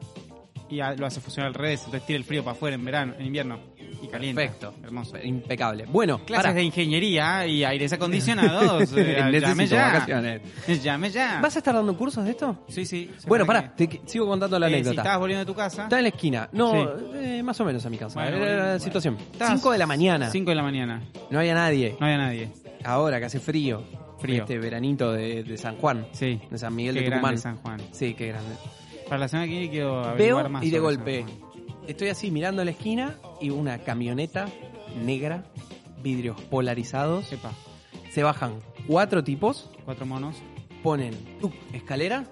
y 0.70 0.80
a- 0.80 0.94
lo 0.96 1.06
hace 1.06 1.20
funcionar 1.22 1.50
al 1.50 1.54
revés, 1.54 1.82
entonces 1.86 2.06
tira 2.08 2.18
el 2.18 2.24
frío 2.24 2.44
para 2.44 2.56
afuera 2.56 2.76
en 2.76 2.86
verano, 2.86 3.14
en 3.20 3.26
invierno 3.26 3.60
y 4.06 4.08
calienta. 4.08 4.42
Perfecto. 4.42 4.74
Hermoso. 4.84 5.18
Impecable. 5.24 5.86
Bueno, 5.88 6.20
Clases 6.26 6.56
de 6.56 6.64
ingeniería 6.64 7.46
y 7.46 7.64
aires 7.64 7.92
acondicionados. 7.94 8.92
eh, 8.98 9.40
llame 9.42 9.68
ya. 9.68 9.86
vacaciones. 9.94 10.42
Llame 10.84 11.10
ya. 11.12 11.40
¿Vas 11.42 11.56
a 11.56 11.60
estar 11.60 11.76
dando 11.76 11.96
cursos 11.98 12.24
de 12.24 12.32
esto? 12.32 12.64
Sí, 12.68 12.86
sí. 12.86 13.12
Bueno, 13.28 13.46
pará, 13.46 13.74
te 13.76 14.02
sigo 14.06 14.28
contando 14.28 14.58
la 14.60 14.68
Si 14.68 14.74
anécdota. 14.74 15.02
estabas 15.02 15.20
volviendo 15.20 15.44
a 15.44 15.46
tu 15.46 15.54
casa. 15.56 15.84
Está 15.84 15.98
en 15.98 16.04
la 16.04 16.10
esquina. 16.10 16.50
No, 16.52 16.72
Sí. 16.72 17.06
eh, 17.16 17.44
más 17.44 17.60
o 17.60 17.66
menos 17.66 17.86
a 17.86 17.90
mi 17.90 17.98
casa. 17.98 18.20
Bueno, 18.22 18.38
Era 18.38 18.46
bueno, 18.46 18.64
la 18.74 18.80
situación. 18.80 19.18
Estabas- 19.32 19.54
5 19.60 19.72
de 19.72 19.78
la 19.78 19.88
mañana. 19.88 20.30
5 20.30 20.50
de 20.52 20.56
la 20.56 20.64
mañana. 20.64 21.02
No 21.30 21.40
había 21.40 21.54
nadie. 21.54 21.96
No 22.00 22.06
había 22.06 22.18
nadie. 22.18 22.50
Ahora 22.84 23.20
que 23.20 23.26
hace 23.26 23.40
frío. 23.40 23.84
Frío. 24.20 24.44
Este 24.44 24.58
veranito 24.58 25.12
de, 25.12 25.44
de 25.44 25.58
San 25.58 25.76
Juan. 25.78 26.08
Sí. 26.14 26.40
De 26.50 26.58
San 26.58 26.74
Miguel 26.76 26.96
Qué 26.96 27.02
de 27.02 27.10
Tucumán. 27.12 27.38
San 27.38 27.58
Juan. 27.58 27.82
Sí, 27.92 28.14
qué 28.14 28.28
grande. 28.28 28.56
Para 29.08 29.20
la 29.20 29.28
semana 29.28 29.46
que 29.48 29.52
viene 29.54 29.70
quiero 29.70 30.04
averiguar 30.04 30.44
Veo 30.46 30.50
más. 30.50 30.64
y 30.64 30.70
de 30.72 30.80
golpe 30.80 31.20
San 31.26 31.30
Juan. 31.38 31.45
Estoy 31.88 32.10
así 32.10 32.32
mirando 32.32 32.62
a 32.62 32.66
la 32.66 32.72
esquina 32.72 33.16
y 33.42 33.50
una 33.50 33.80
camioneta 33.80 34.48
negra, 35.04 35.44
vidrios 36.02 36.40
polarizados. 36.42 37.32
Epa, 37.32 37.52
Se 38.12 38.24
bajan 38.24 38.60
cuatro 38.88 39.24
tipos, 39.24 39.70
cuatro 39.86 40.06
monos. 40.06 40.36
ponen 40.84 41.14
tuc, 41.42 41.54
escalera, 41.74 42.26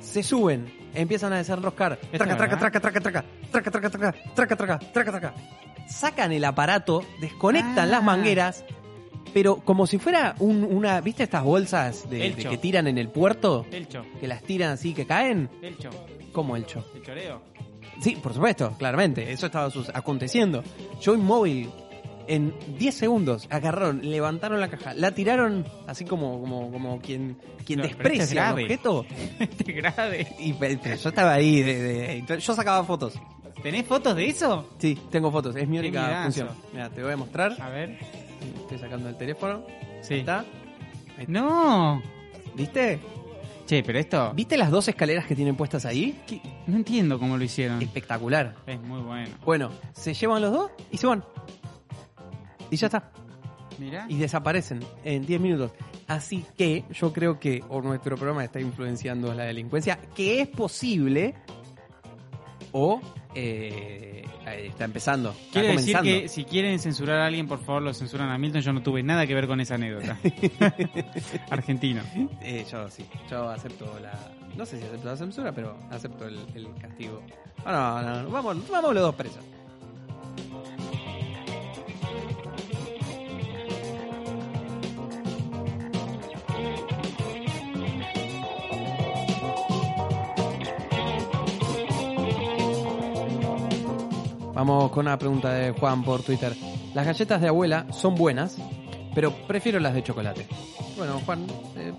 se 0.00 0.22
suben, 0.22 0.72
empiezan 0.94 1.32
a 1.32 1.36
desenroscar. 1.38 1.98
es 2.12 2.18
Traca, 2.18 2.36
traca, 2.36 2.58
traca, 2.58 2.80
traca, 2.80 3.00
traca, 3.00 3.24
traca, 3.50 3.70
traca, 3.70 3.90
traca, 3.90 4.12
traca, 4.34 4.56
traca, 4.56 4.78
traca, 4.92 5.10
traca. 5.12 5.34
Sacan 5.88 6.32
el 6.32 6.44
aparato, 6.44 7.02
desconectan 7.20 7.78
Ah. 7.78 7.86
las 7.86 8.02
mangueras, 8.02 8.64
pero 9.32 9.56
como 9.56 9.86
si 9.86 9.98
fuera 9.98 10.34
un- 10.40 10.64
una, 10.64 11.00
¿viste 11.00 11.22
estas 11.22 11.44
bolsas 11.44 12.10
de, 12.10 12.18
de 12.18 12.26
Elcho. 12.26 12.50
que 12.50 12.58
tiran 12.58 12.88
en 12.88 12.98
el 12.98 13.08
puerto? 13.08 13.64
El 13.70 13.86
cho. 13.86 14.02
Que 14.20 14.26
las 14.26 14.42
tiran 14.42 14.72
así 14.72 14.94
que 14.94 15.06
caen. 15.06 15.48
El 15.62 15.78
cho. 15.78 15.90
como 16.32 16.56
el 16.56 16.66
cho. 16.66 16.84
El 16.94 17.02
choreo. 17.02 17.40
Sí, 18.00 18.16
por 18.22 18.34
supuesto, 18.34 18.72
claramente. 18.78 19.32
Eso 19.32 19.46
estaba 19.46 19.70
aconteciendo. 19.94 20.62
Yo 21.00 21.14
inmóvil, 21.14 21.70
en 22.28 22.52
10 22.78 22.94
segundos, 22.94 23.46
agarraron, 23.50 24.00
levantaron 24.10 24.60
la 24.60 24.68
caja, 24.68 24.94
la 24.94 25.12
tiraron 25.12 25.64
así 25.86 26.04
como, 26.04 26.40
como, 26.40 26.70
como 26.70 27.00
quien, 27.00 27.38
quien 27.64 27.78
No, 27.80 27.84
desprecia 27.86 28.24
el 28.24 28.34
grave. 28.34 28.62
objeto. 28.64 29.06
Este 29.40 29.72
grave. 29.72 30.26
Y 30.38 30.52
pero 30.54 30.96
yo 30.96 31.08
estaba 31.08 31.32
ahí, 31.34 31.62
de, 31.62 32.24
yo 32.40 32.54
sacaba 32.54 32.84
fotos. 32.84 33.14
¿Tenés 33.62 33.86
fotos 33.86 34.14
de 34.14 34.28
eso? 34.28 34.68
Sí, 34.78 34.96
tengo 35.10 35.32
fotos, 35.32 35.56
es 35.56 35.66
mi 35.66 35.78
única 35.78 36.22
función. 36.24 36.50
Mira, 36.72 36.90
te 36.90 37.02
voy 37.02 37.12
a 37.12 37.16
mostrar. 37.16 37.56
A 37.60 37.68
ver. 37.70 37.98
Estoy 38.60 38.78
sacando 38.78 39.08
el 39.08 39.16
teléfono. 39.16 39.62
Sí. 40.02 40.16
¿Está? 40.16 40.44
No. 41.26 42.02
¿Viste? 42.54 43.00
Che, 43.66 43.82
pero 43.82 43.98
esto. 43.98 44.32
¿Viste 44.34 44.56
las 44.56 44.70
dos 44.70 44.86
escaleras 44.88 45.26
que 45.26 45.34
tienen 45.34 45.56
puestas 45.56 45.84
ahí? 45.86 46.20
¿Qué? 46.26 46.40
No 46.66 46.76
entiendo 46.76 47.18
cómo 47.18 47.36
lo 47.36 47.44
hicieron. 47.44 47.80
Espectacular. 47.80 48.54
Es 48.66 48.80
muy 48.80 49.00
bueno. 49.00 49.30
Bueno, 49.44 49.70
se 49.92 50.14
llevan 50.14 50.42
los 50.42 50.52
dos 50.52 50.70
y 50.90 50.96
se 50.98 51.06
van. 51.06 51.24
Y 52.70 52.76
ya 52.76 52.86
está. 52.86 53.10
Mirá. 53.78 54.06
y 54.08 54.16
desaparecen 54.16 54.80
en 55.04 55.26
10 55.26 55.40
minutos. 55.40 55.70
Así 56.08 56.44
que 56.56 56.84
yo 56.92 57.12
creo 57.12 57.38
que 57.38 57.62
o 57.68 57.82
nuestro 57.82 58.16
programa 58.16 58.42
está 58.42 58.58
influenciando 58.58 59.34
la 59.34 59.44
delincuencia, 59.44 59.98
que 60.14 60.40
es 60.40 60.48
posible, 60.48 61.34
o 62.72 63.00
eh, 63.34 64.24
está 64.46 64.84
empezando. 64.86 65.30
Está 65.30 65.60
Quiero 65.60 65.68
decir 65.76 65.94
comenzando. 65.94 66.22
que 66.22 66.28
si 66.28 66.44
quieren 66.44 66.78
censurar 66.78 67.18
a 67.18 67.26
alguien, 67.26 67.46
por 67.46 67.58
favor 67.62 67.82
lo 67.82 67.92
censuran 67.92 68.30
a 68.30 68.38
Milton. 68.38 68.62
Yo 68.62 68.72
no 68.72 68.82
tuve 68.82 69.02
nada 69.02 69.26
que 69.26 69.34
ver 69.34 69.46
con 69.46 69.60
esa 69.60 69.74
anécdota. 69.74 70.18
Argentino. 71.50 72.00
Eh, 72.40 72.64
yo 72.70 72.88
sí, 72.88 73.04
yo 73.30 73.50
acepto 73.50 73.98
la... 74.00 74.12
No 74.56 74.64
sé 74.64 74.78
si 74.78 74.84
acepto 74.84 75.08
la 75.08 75.16
censura, 75.16 75.52
pero 75.52 75.76
acepto 75.90 76.26
el, 76.26 76.38
castigo. 76.80 77.20
Ah, 77.64 78.00
no, 78.02 78.10
no, 78.10 78.22
no, 78.22 78.30
vamos, 78.30 78.70
vamos 78.70 78.94
los 78.94 79.02
dos 79.02 79.14
presos. 79.14 79.44
Vamos 94.54 94.90
con 94.90 95.06
una 95.06 95.18
pregunta 95.18 95.52
de 95.52 95.72
Juan 95.72 96.02
por 96.02 96.22
Twitter. 96.22 96.56
Las 96.94 97.04
galletas 97.04 97.42
de 97.42 97.48
abuela 97.48 97.86
son 97.92 98.14
buenas, 98.14 98.56
pero 99.14 99.30
prefiero 99.46 99.78
las 99.80 99.92
de 99.92 100.02
chocolate. 100.02 100.46
Bueno, 100.96 101.20
Juan, 101.26 101.46
eh, 101.76 101.92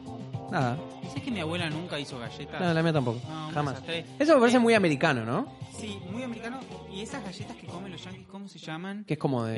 nada. 0.51 0.75
¿Sabes 1.17 1.23
que 1.23 1.31
mi 1.31 1.39
abuela 1.39 1.67
nunca 1.69 1.99
hizo 1.99 2.19
galletas? 2.19 2.61
No, 2.61 2.73
la 2.73 2.83
mía 2.83 2.93
tampoco. 2.93 3.19
No, 3.27 3.49
Jamás. 3.51 3.81
Eso 4.19 4.35
me 4.35 4.39
parece 4.39 4.57
Eh, 4.57 4.59
muy 4.59 4.73
americano, 4.75 5.25
¿no? 5.25 5.51
Sí, 5.75 5.97
muy 6.11 6.21
americano. 6.21 6.59
¿Y 6.93 7.01
esas 7.01 7.23
galletas 7.23 7.55
que 7.57 7.65
comen 7.65 7.91
los 7.91 8.03
yankees, 8.03 8.27
cómo 8.27 8.47
se 8.47 8.59
llaman? 8.59 9.03
Que 9.03 9.13
es 9.15 9.19
como 9.19 9.43
de 9.45 9.55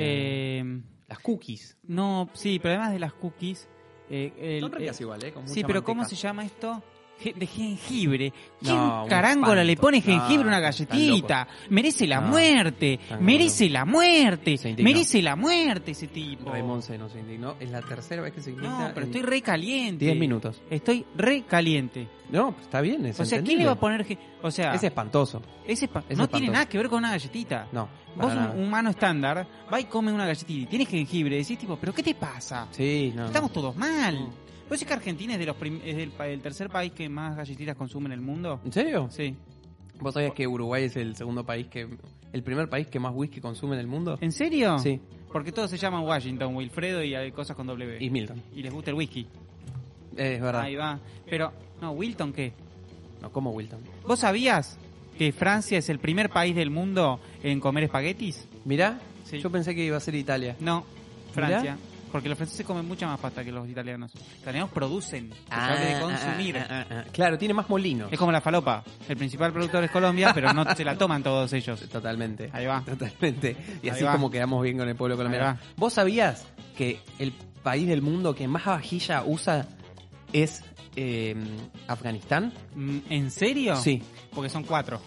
Eh, 0.60 0.82
las 1.10 1.20
cookies. 1.20 1.76
no, 1.84 2.30
sí, 2.34 2.60
pero 2.60 2.76
además 2.76 2.94
de 2.94 3.00
las 3.00 3.12
cookies. 3.14 3.68
eh, 4.10 4.34
el- 4.40 4.62
Son 4.62 4.72
ricas 4.72 5.00
eh, 5.00 5.04
igual, 5.04 5.24
¿eh? 5.24 5.32
Con 5.34 5.48
sí, 5.48 5.64
pero 5.64 5.84
¿cómo 5.84 6.04
se 6.06 6.16
llama 6.16 6.44
esto? 6.46 6.82
De 7.24 7.46
jengibre. 7.48 8.34
¿Quién 8.62 8.76
No, 8.76 9.06
carángola 9.10 9.64
le 9.64 9.76
pone 9.76 10.02
jengibre 10.02 10.42
a 10.42 10.44
No, 10.44 10.48
una 10.50 10.60
galletita? 10.60 11.48
Merece 11.70 12.08
la 12.08 12.22
No, 12.22 12.28
muerte, 12.30 13.00
merece 13.20 13.70
la 13.70 13.86
muerte, 13.86 14.58
Se 14.58 14.74
merece 14.76 15.22
la 15.22 15.36
muerte 15.36 15.92
ese 15.92 16.08
tipo. 16.08 16.52
Raymond 16.52 16.82
se 16.82 16.98
nos 16.98 17.16
indignó. 17.16 17.56
Es 17.60 17.70
la 17.70 17.82
tercera 17.82 18.22
vez 18.22 18.34
que 18.34 18.42
se 18.42 18.52
indigna. 18.52 18.88
No, 18.88 18.94
pero 18.94 19.06
estoy 19.06 19.22
re 19.22 19.42
caliente. 19.42 20.06
10 20.06 20.18
minutos. 20.18 20.62
Estoy 20.70 21.06
re 21.16 21.44
caliente. 21.44 22.08
No, 22.32 22.52
pues 22.52 22.64
está 22.66 22.82
bien. 22.82 23.06
Es 23.06 23.20
O 23.20 23.26
sea, 23.26 23.42
¿quién 23.42 23.58
le 23.60 23.66
va 23.66 23.72
a 23.72 23.80
poner... 23.80 24.06
O 24.42 24.52
sea, 24.52 24.74
Es 24.74 24.84
espantoso. 24.84 25.42
es 25.68 25.82
no 25.82 25.86
espantoso. 25.86 26.28
tiene 26.28 26.48
nada 26.54 26.68
que 26.68 26.78
ver 26.78 26.88
con 26.90 27.00
una 27.00 27.10
galletita. 27.12 27.68
No. 27.72 27.90
Vos, 28.16 28.34
un 28.34 28.64
humano 28.64 28.90
estándar, 28.90 29.48
va 29.72 29.80
y 29.80 29.86
come 29.86 30.12
una 30.12 30.26
galletita 30.26 30.52
y 30.62 30.66
tienes 30.66 30.88
jengibre. 30.90 31.38
Decís, 31.38 31.58
tipo, 31.58 31.78
¿pero 31.78 31.94
qué 31.94 32.04
te 32.04 32.16
pasa? 32.16 32.68
Sí, 32.72 33.12
no. 33.16 33.26
Estamos 33.26 33.52
todos 33.52 33.76
mal. 33.76 34.30
¿Vos 34.70 34.78
sabés 34.80 34.86
que 34.88 34.94
Argentina 34.94 35.34
es, 35.34 35.40
de 35.40 35.46
los 35.48 35.56
prim- 35.56 35.82
es 35.84 35.98
del, 35.98 36.12
pa- 36.12 36.28
el 36.28 36.42
tercer 36.42 36.70
país 36.70 36.92
que 36.94 37.10
más 37.10 37.36
galletitas 37.36 37.76
consume 37.76 38.06
en 38.08 38.12
el 38.14 38.22
mundo? 38.22 38.60
¿En 38.64 38.72
serio? 38.72 39.08
Sí. 39.12 39.36
¿Vos 40.00 40.14
sabías 40.14 40.34
que 40.34 40.48
Uruguay 40.48 40.84
es 40.86 40.96
el 40.96 41.16
segundo 41.16 41.44
país 41.46 41.68
que. 41.68 41.88
el 42.32 42.44
primer 42.44 42.70
país 42.70 42.88
que 42.88 43.00
más 43.00 43.12
whisky 43.14 43.42
consume 43.42 43.74
en 43.76 43.82
el 43.82 43.88
mundo? 43.88 44.18
¿En 44.22 44.32
serio? 44.32 44.78
Sí. 44.80 45.00
Porque 45.32 45.52
todos 45.52 45.70
se 45.70 45.78
llaman 45.78 46.04
Washington, 46.04 46.56
Wilfredo 46.56 47.04
y 47.04 47.14
hay 47.16 47.32
cosas 47.32 47.56
con 47.56 47.68
W. 47.68 47.98
Y 48.04 48.10
Milton. 48.10 48.42
Y 48.56 48.62
les 48.64 48.72
gusta 48.74 48.92
el 48.92 48.96
whisky. 48.96 49.28
Eh, 50.18 50.36
es 50.36 50.42
verdad. 50.42 50.62
Ahí 50.62 50.76
va. 50.76 51.00
Pero, 51.30 51.52
no, 51.82 51.92
Wilton, 51.92 52.32
¿qué? 52.34 52.54
No, 53.22 53.32
como 53.32 53.52
Wilton. 53.52 53.80
¿Vos 54.08 54.20
sabías 54.20 54.78
que 55.18 55.32
Francia 55.32 55.78
es 55.78 55.90
el 55.90 56.00
primer 56.00 56.30
país 56.30 56.56
del 56.56 56.70
mundo 56.72 57.20
en 57.44 57.60
comer 57.60 57.84
espaguetis? 57.86 58.48
Mirá, 58.66 59.00
Sí. 59.26 59.38
yo 59.40 59.52
pensé 59.52 59.76
que 59.76 59.84
iba 59.86 59.98
a 59.98 60.00
ser 60.00 60.16
Italia. 60.16 60.56
No, 60.60 60.84
Francia. 61.34 61.78
Porque 62.12 62.30
los 62.30 62.38
franceses 62.38 62.66
comen 62.66 62.88
mucha 62.88 63.08
más 63.08 63.20
pasta 63.20 63.44
que 63.44 63.52
los 63.52 63.68
italianos. 63.70 64.14
Los 64.14 64.24
italianos 64.42 64.70
producen, 64.72 65.32
habla 65.50 65.80
de 65.80 66.00
consumir. 66.02 66.58
ah, 66.58 66.68
ah, 66.70 66.86
ah. 66.90 67.04
Claro, 67.12 67.38
tiene 67.38 67.54
más 67.54 67.70
molinos. 67.70 68.12
Es 68.12 68.18
como 68.18 68.32
la 68.32 68.42
falopa. 68.42 68.84
El 69.08 69.18
principal 69.18 69.52
productor 69.54 69.84
es 69.84 69.92
Colombia, 69.92 70.32
pero 70.34 70.52
no 70.54 70.66
se 70.76 70.84
la 70.84 70.98
toman 70.98 71.22
todos 71.24 71.54
ellos. 71.54 71.80
Totalmente. 71.92 72.50
Ahí 72.54 72.66
va. 72.66 72.82
Totalmente. 72.84 73.56
Y 73.82 73.88
Ahí 73.88 73.96
así 73.96 74.04
va. 74.04 74.14
como 74.14 74.30
quedamos 74.32 74.64
bien 74.64 74.78
con 74.78 74.88
el 74.90 74.96
pueblo 74.96 75.18
colombiano. 75.18 75.58
¿Vos 75.78 75.94
sabías 75.94 76.48
que 76.78 77.00
el 77.20 77.32
país 77.64 77.88
del 77.88 78.02
mundo 78.02 78.34
que 78.34 78.48
más 78.48 78.66
vajilla 78.66 79.24
usa 79.26 79.68
es 80.34 80.64
eh, 80.96 81.36
Afganistán? 81.88 82.54
Mm, 82.76 82.98
¿En 83.10 83.32
serio? 83.32 83.76
Sí. 83.76 84.02
Porque 84.34 84.50
son 84.50 84.64
cuatro. 84.64 85.02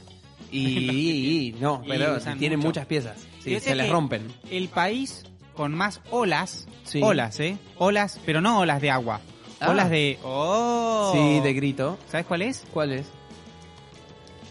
Y, 0.51 1.55
no, 1.61 1.83
pero 1.89 2.19
tienen 2.39 2.59
mucho. 2.59 2.69
muchas 2.69 2.87
piezas. 2.87 3.27
Sí, 3.41 3.59
se 3.59 3.75
les 3.75 3.91
rompen. 3.91 4.23
El 4.51 4.69
país 4.69 5.25
con 5.55 5.75
más 5.75 6.01
olas. 6.11 6.67
Sí. 6.85 7.01
Olas, 7.03 7.39
¿eh? 7.41 7.59
Olas, 7.79 8.21
pero 8.25 8.41
no 8.41 8.59
olas 8.59 8.81
de 8.81 8.91
agua. 8.91 9.21
Ah. 9.61 9.71
Olas 9.71 9.91
de... 9.91 10.19
¡Oh! 10.25 11.11
Sí, 11.13 11.41
de 11.41 11.53
grito. 11.53 11.99
¿Sabes 12.09 12.27
cuál 12.27 12.43
es? 12.43 12.65
¿Cuál 12.73 12.93
es? 12.93 13.07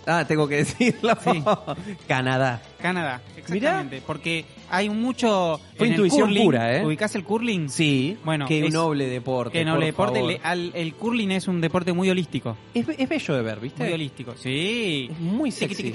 Ah, 0.05 0.25
tengo 0.27 0.47
que 0.47 0.57
decirlo. 0.57 1.15
Sí. 1.23 1.43
Canadá. 2.07 2.61
Canadá, 2.81 3.21
exactamente. 3.37 4.01
Porque 4.07 4.43
hay 4.71 4.89
mucho... 4.89 5.59
Fue 5.77 5.85
en 5.85 5.93
el 5.93 5.99
intuición 5.99 6.29
curling, 6.29 6.43
pura, 6.45 6.77
¿eh? 6.77 6.83
¿Ubicás 6.85 7.13
el 7.15 7.23
curling? 7.23 7.69
Sí. 7.69 8.17
Bueno, 8.23 8.47
Qué 8.47 8.65
es- 8.65 8.73
noble 8.73 9.05
deporte. 9.07 9.59
Que 9.59 9.63
no, 9.65 9.75
por 9.75 9.83
el 9.83 9.89
deporte, 9.91 10.15
favor. 10.19 10.31
le- 10.31 10.39
al- 10.43 10.71
el 10.73 10.93
curling 10.95 11.29
es 11.31 11.47
un 11.47 11.61
deporte 11.61 11.93
muy 11.93 12.09
holístico. 12.09 12.57
Es, 12.73 12.87
es 12.97 13.07
bello 13.07 13.35
de 13.35 13.41
ver, 13.43 13.59
¿viste? 13.59 13.83
Muy 13.83 13.93
holístico. 13.93 14.33
Sí. 14.35 15.09
Es 15.11 15.19
muy 15.19 15.51
sexy. 15.51 15.93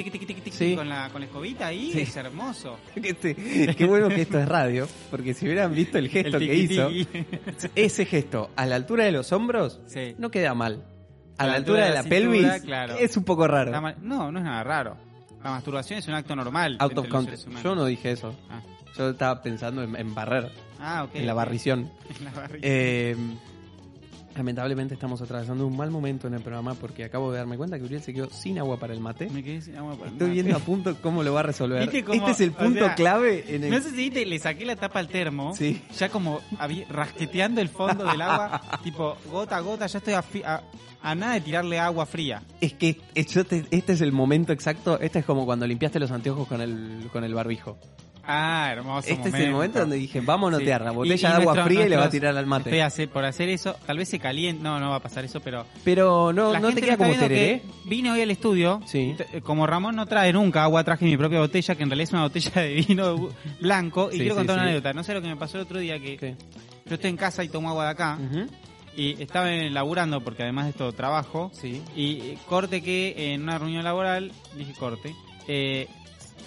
Sí. 0.53 0.77
Con, 0.77 0.89
la, 0.89 1.09
con 1.11 1.21
la 1.23 1.27
escobita 1.27 1.67
ahí, 1.67 1.91
Sí. 1.93 2.01
es 2.03 2.17
hermoso. 2.17 2.79
Qué, 2.95 3.75
qué 3.77 3.85
bueno 3.87 4.09
que 4.09 4.23
esto 4.23 4.39
es 4.39 4.49
radio, 4.49 4.87
porque 5.11 5.35
si 5.35 5.47
hubieran 5.47 5.75
visto 5.75 5.99
el 5.99 6.09
gesto 6.09 6.37
El 6.37 6.47
que 6.47 6.55
hizo, 6.55 6.89
ese 7.75 8.05
gesto 8.07 8.51
a 8.55 8.65
la 8.67 8.77
altura 8.77 9.05
de 9.05 9.13
los 9.13 9.33
hombros 9.33 9.81
Sí. 9.87 10.15
no 10.19 10.31
queda 10.31 10.55
mal. 10.55 10.85
A 11.39 11.45
la, 11.45 11.51
la 11.53 11.57
altura 11.59 11.85
de 11.87 11.91
la, 11.95 12.03
cintura, 12.03 12.09
pelvis 12.21 12.63
claro. 12.63 12.95
es 12.99 13.17
un 13.17 13.25
poco 13.25 13.47
raro. 13.47 13.71
La 13.71 13.95
no, 14.01 14.33
no 14.33 14.39
es 14.39 14.45
nada 14.45 14.63
raro. 14.65 14.97
La 15.45 15.51
masturbación 15.51 15.99
es 15.99 16.09
un 16.09 16.15
acto 16.15 16.35
normal. 16.35 16.77
Out 16.81 16.99
of 16.99 17.09
context. 17.09 17.49
Yo 17.63 17.75
no 17.75 17.85
dije 17.85 18.11
eso. 18.13 18.35
Ah, 18.51 18.61
Yo 18.97 19.11
estaba 19.11 19.43
pensando 19.43 19.83
en, 19.83 19.95
en 19.97 20.15
barrer, 20.15 20.51
Ah, 20.81 21.05
ok. 21.05 21.15
en 21.15 21.27
la 21.27 21.35
barrición. 21.35 21.91
En 22.19 22.25
la 22.25 22.31
barriga. 22.33 22.61
Eh, 22.63 23.17
lamentablemente 24.37 24.95
estamos 24.95 25.21
atravesando 25.23 25.67
un 25.67 25.77
mal 25.77 25.91
momento 25.91 26.27
en 26.29 26.35
el 26.35 26.41
programa 26.43 26.75
porque 26.75 27.05
acabo 27.05 27.33
de 27.33 27.39
darme 27.39 27.57
cuenta 27.57 27.79
que 27.79 27.85
Uriel 27.85 28.03
se 28.03 28.13
quedó 28.13 28.29
sin 28.31 28.59
agua 28.59 28.79
para 28.79 28.93
el 28.93 29.01
mate. 29.01 29.29
Me 29.31 29.43
quedé 29.43 29.63
sin 29.63 29.77
agua 29.77 29.95
para 29.95 30.07
el 30.09 30.13
Estoy 30.13 30.29
mate. 30.29 30.43
viendo 30.43 30.57
a 30.57 30.61
punto 30.61 30.97
cómo 31.03 31.23
lo 31.23 31.33
va 31.33 31.41
a 31.41 31.45
resolver. 31.45 31.81
¿Viste 31.83 32.05
cómo- 32.05 32.19
este 32.29 32.31
es 32.33 32.41
el 32.41 32.51
o 32.51 32.57
punto 32.65 32.85
sea, 32.85 32.95
clave 32.95 33.45
en 33.49 33.65
el... 33.65 33.71
No 33.71 33.81
sé 33.81 33.91
si 33.91 33.97
viste, 33.97 34.27
le 34.27 34.39
saqué 34.39 34.65
la 34.67 34.77
tapa 34.77 34.99
al 34.99 35.09
termo. 35.09 35.55
Sí. 35.55 35.81
Ya 35.99 36.09
como 36.09 36.41
rasqueteando 36.89 37.61
el 37.61 37.69
fondo 37.69 38.05
del 38.05 38.21
agua. 38.21 38.61
tipo, 38.85 39.17
gota 39.31 39.57
a 39.57 39.61
gota, 39.61 39.87
ya 39.87 39.99
estoy 39.99 40.15
a, 40.15 40.25
a- 40.45 40.63
a 41.03 41.15
nada 41.15 41.35
de 41.35 41.41
tirarle 41.41 41.79
agua 41.79 42.05
fría. 42.07 42.43
Es 42.61 42.73
que 42.75 43.01
es- 43.15 43.29
yo 43.29 43.45
te- 43.45 43.65
este 43.71 43.93
es 43.93 44.01
el 44.01 44.13
momento 44.13 44.53
exacto. 44.53 44.99
Este 45.01 45.21
es 45.21 45.25
como 45.25 45.45
cuando 45.47 45.67
limpiaste 45.67 46.01
los 46.01 46.11
anteojos 46.11 46.49
con 46.49 46.61
el, 46.61 47.09
con 47.13 47.23
el 47.25 47.33
barbijo. 47.35 47.79
Ah, 48.27 48.69
hermoso. 48.73 49.09
este 49.09 49.29
es 49.29 49.35
el 49.35 49.51
momento 49.53 49.79
donde 49.81 49.97
dije, 49.97 50.21
vamos 50.21 50.53
a 50.53 50.57
Sí. 50.57 50.63
notear 50.63 50.83
la 50.83 50.91
botella 50.91 51.15
y 51.15 51.19
de 51.21 51.27
agua 51.29 51.45
nuestro- 51.55 51.65
fría 51.65 51.87
y 51.87 51.89
le 51.89 51.97
va 51.97 52.05
a 52.05 52.11
tirar 52.11 52.37
al 52.37 52.47
mate. 52.47 52.71
Estoy 52.71 52.81
hace- 52.81 53.07
por 53.09 53.25
hacer 53.25 53.49
eso, 53.49 53.77
tal 53.87 53.99
vez 53.99 54.09
se 54.09 54.19
caliente. 54.19 54.63
No, 54.63 54.81
no 54.81 54.91
va 54.91 54.97
a 54.97 55.01
pasar 55.01 55.25
eso, 55.25 55.41
pero. 55.41 55.65
Pero 55.85 56.33
no, 56.33 56.53
la 56.53 56.59
no 56.61 56.69
te 56.69 56.75
gente 56.75 56.81
queda 56.83 56.93
está 56.95 57.05
como 57.07 57.19
tereré. 57.19 57.37
que 57.63 57.63
Vine 57.89 58.11
hoy 58.11 58.21
al 58.23 58.31
estudio. 58.31 58.81
Sí. 58.87 59.15
T- 59.17 59.41
Como 59.43 59.67
Ramón 59.67 59.95
no 59.97 60.07
trae 60.07 60.33
nunca 60.33 60.65
agua, 60.65 60.83
traje 60.83 61.05
mi 61.05 61.17
propia 61.17 61.39
botella, 61.39 61.75
que 61.77 61.83
en 61.85 61.89
realidad 61.91 62.09
es 62.09 62.13
una 62.13 62.23
botella 62.23 62.63
de 62.63 62.75
vino 62.75 63.29
blanco. 63.61 64.09
Y 64.11 64.15
Sí, 64.15 64.19
quiero 64.21 64.35
contar 64.35 64.57
una 64.57 64.65
anécdota. 64.65 64.93
No 64.93 65.05
sé 65.05 65.15
lo 65.15 65.23
que 65.23 65.29
me 65.29 65.37
pasó 65.37 65.59
el 65.59 65.63
otro 65.65 65.79
día, 65.79 65.99
que 66.01 66.17
¿Qué? 66.17 66.37
yo 66.87 66.95
estoy 66.95 67.11
en 67.11 67.17
casa 67.17 67.45
y 67.45 67.49
tomo 67.49 67.69
agua 67.71 67.85
de 67.85 67.91
acá. 67.91 68.19
Y 68.97 69.23
estaba 69.23 69.53
eh, 69.53 69.69
laburando, 69.71 70.23
porque 70.25 70.43
además 70.43 70.65
de 70.65 70.71
esto 70.71 70.91
trabajo. 70.93 71.51
Sí. 71.53 71.83
Y 71.95 72.13
eh, 72.23 72.39
corte 72.49 72.83
que 72.83 73.35
en 73.35 73.43
una 73.43 73.59
reunión 73.59 73.85
laboral, 73.85 74.33
dije 74.57 74.73
corte, 74.73 75.15
eh, 75.49 75.87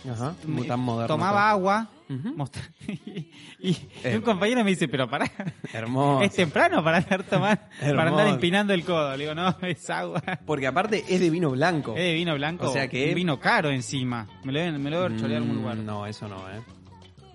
Ajá. 0.09 0.33
Tan 0.67 0.79
moderno. 0.79 1.07
tomaba 1.07 1.49
agua. 1.49 1.87
mostra- 2.35 2.63
y, 2.87 3.29
y 3.59 3.77
Eh. 4.03 4.15
un 4.15 4.21
compañero 4.21 4.63
me 4.63 4.71
dice, 4.71 4.87
pero 4.87 5.09
pará, 5.09 5.29
Hermoso. 5.73 6.23
es 6.23 6.33
temprano 6.33 6.83
para 6.83 6.97
andar 6.97 7.23
tomando, 7.23 7.61
para 7.79 8.09
andar 8.09 8.27
empinando 8.27 8.73
el 8.73 8.83
codo. 8.83 9.11
Le 9.15 9.23
digo, 9.25 9.35
no, 9.35 9.55
es 9.61 9.89
agua. 9.89 10.21
Porque 10.45 10.67
aparte 10.67 11.03
es 11.07 11.19
de 11.19 11.29
vino 11.29 11.51
blanco. 11.51 11.91
Es 11.95 12.03
de 12.03 12.13
vino 12.13 12.33
blanco. 12.35 12.69
O 12.69 12.73
sea 12.73 12.87
que- 12.87 13.09
Un 13.09 13.15
vino 13.15 13.39
caro 13.39 13.69
encima. 13.69 14.27
Me 14.43 14.51
lo 14.53 14.59
deben, 14.59 14.81
me 14.81 14.89
lo 14.89 15.01
deben 15.09 15.23
en 15.25 15.33
algún 15.35 15.55
lugar. 15.57 15.75
Mm, 15.77 15.85
No, 15.85 16.05
eso 16.07 16.27
no, 16.27 16.37
¿eh? 16.49 16.61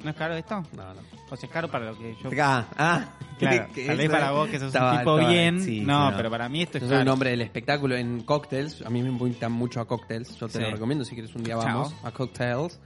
¿No 0.03 0.11
es 0.11 0.16
caro 0.16 0.35
esto? 0.35 0.62
No, 0.77 0.94
no. 0.94 1.13
O 1.31 1.37
sea, 1.37 1.47
es 1.49 1.53
caro 1.53 1.69
para 1.71 1.87
lo 1.87 1.99
que 1.99 2.17
yo... 2.23 2.31
Ah, 2.43 2.67
ah. 2.77 3.05
Claro, 3.39 3.67
que 3.75 3.87
tal 3.87 3.97
vez 3.97 4.09
para 4.11 4.31
vos 4.31 4.49
que 4.49 4.59
sos 4.61 4.69
estaba- 4.69 4.93
un 4.93 4.99
tipo 4.99 5.19
estaba- 5.19 5.33
bien. 5.33 5.61
sí, 5.61 5.81
no, 5.81 6.11
sí, 6.11 6.15
pero 6.17 6.31
para 6.31 6.49
mí 6.49 6.63
esto 6.63 6.79
es 6.79 6.83
Yo 6.83 6.89
soy 6.89 6.95
caro. 6.95 7.01
el 7.03 7.07
nombre 7.09 7.31
del 7.31 7.41
espectáculo 7.41 7.97
en 7.97 8.23
cocktails. 8.23 8.83
A 8.83 8.91
mí 8.91 9.03
me 9.03 9.09
invitan 9.09 9.51
mucho 9.51 9.81
a 9.81 9.87
cocktails. 9.89 10.37
Yo 10.39 10.47
te 10.47 10.59
Sí. 10.59 10.61
lo 10.61 10.71
recomiendo 10.71 11.05
si 11.05 11.15
quieres 11.15 11.35
un 11.35 11.43
día 11.43 11.55
Chao. 11.55 11.65
vamos 11.65 11.95
a 12.05 12.11
cocktails. 12.13 12.79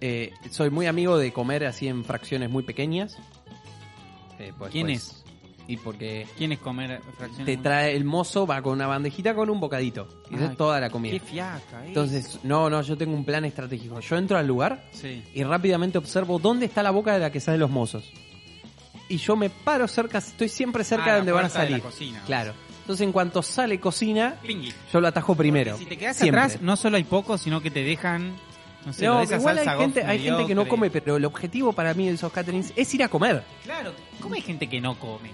Eh, 0.00 0.32
soy 0.50 0.70
muy 0.70 0.86
amigo 0.86 1.18
de 1.18 1.32
comer 1.32 1.64
así 1.66 1.88
en 1.88 2.04
fracciones 2.04 2.48
muy 2.50 2.62
pequeñas. 2.62 3.16
Eh, 4.38 4.52
pues, 4.56 4.70
¿Quién 4.70 4.86
pues, 4.86 5.19
Y 5.70 5.76
porque 5.76 6.26
¿Quién 6.36 6.50
es 6.52 6.58
comer 6.58 7.00
fracciones? 7.16 7.46
te 7.46 7.56
trae 7.62 7.94
el 7.94 8.04
mozo, 8.04 8.46
va 8.46 8.60
con 8.60 8.72
una 8.72 8.86
bandejita 8.88 9.34
con 9.34 9.48
un 9.50 9.60
bocadito. 9.60 10.08
Y 10.30 10.34
Ay, 10.36 10.44
es 10.50 10.56
toda 10.56 10.80
la 10.80 10.90
comida. 10.90 11.12
Qué 11.12 11.20
fiaca, 11.20 11.84
eh. 11.84 11.88
Entonces, 11.88 12.40
no, 12.42 12.68
no, 12.68 12.82
yo 12.82 12.96
tengo 12.96 13.14
un 13.14 13.24
plan 13.24 13.44
estratégico. 13.44 14.00
Yo 14.00 14.16
entro 14.16 14.36
al 14.36 14.46
lugar 14.46 14.84
Sí. 14.92 15.22
y 15.32 15.44
rápidamente 15.44 15.96
observo 15.98 16.38
dónde 16.40 16.66
está 16.66 16.82
la 16.82 16.90
boca 16.90 17.12
de 17.14 17.20
la 17.20 17.30
que 17.30 17.38
salen 17.38 17.60
los 17.60 17.70
mozos. 17.70 18.10
Y 19.08 19.16
yo 19.18 19.36
me 19.36 19.48
paro 19.50 19.86
cerca, 19.88 20.18
estoy 20.18 20.48
siempre 20.48 20.82
cerca 20.84 21.06
Ah, 21.06 21.10
de 21.12 21.16
donde 21.18 21.32
van 21.32 21.44
a 21.44 21.48
puerta 21.48 21.64
de 21.64 21.70
la 21.70 21.76
salir. 21.78 21.82
cocina. 21.84 22.22
Claro. 22.26 22.52
Entonces, 22.80 23.04
en 23.06 23.12
cuanto 23.12 23.42
sale 23.42 23.78
cocina, 23.78 24.36
Pingui. 24.42 24.72
yo 24.92 25.00
lo 25.00 25.06
atajo 25.08 25.34
primero. 25.36 25.72
Porque 25.72 25.84
si 25.84 25.88
te 25.90 25.96
quedas 25.96 26.16
Siempre. 26.16 26.40
atrás, 26.40 26.60
no 26.62 26.76
solo 26.76 26.96
hay 26.96 27.04
pocos, 27.04 27.40
sino 27.40 27.60
que 27.60 27.70
te 27.70 27.84
dejan. 27.84 28.34
No 28.86 28.92
sé, 28.94 29.04
No, 29.04 29.22
igual 29.22 29.58
hay 29.58 29.78
gente, 29.78 30.02
hay 30.02 30.18
gente 30.20 30.46
que 30.46 30.54
no 30.54 30.66
come, 30.66 30.90
pero 30.90 31.16
el 31.16 31.24
objetivo 31.26 31.72
para 31.74 31.92
mí 31.92 32.06
de 32.08 32.14
esos 32.14 32.32
caterings 32.32 32.72
es 32.74 32.92
ir 32.94 33.02
a 33.04 33.08
comer. 33.08 33.44
Claro, 33.62 33.92
¿cómo 34.20 34.34
hay 34.34 34.40
gente 34.40 34.68
que 34.68 34.80
no 34.80 34.98
come? 34.98 35.30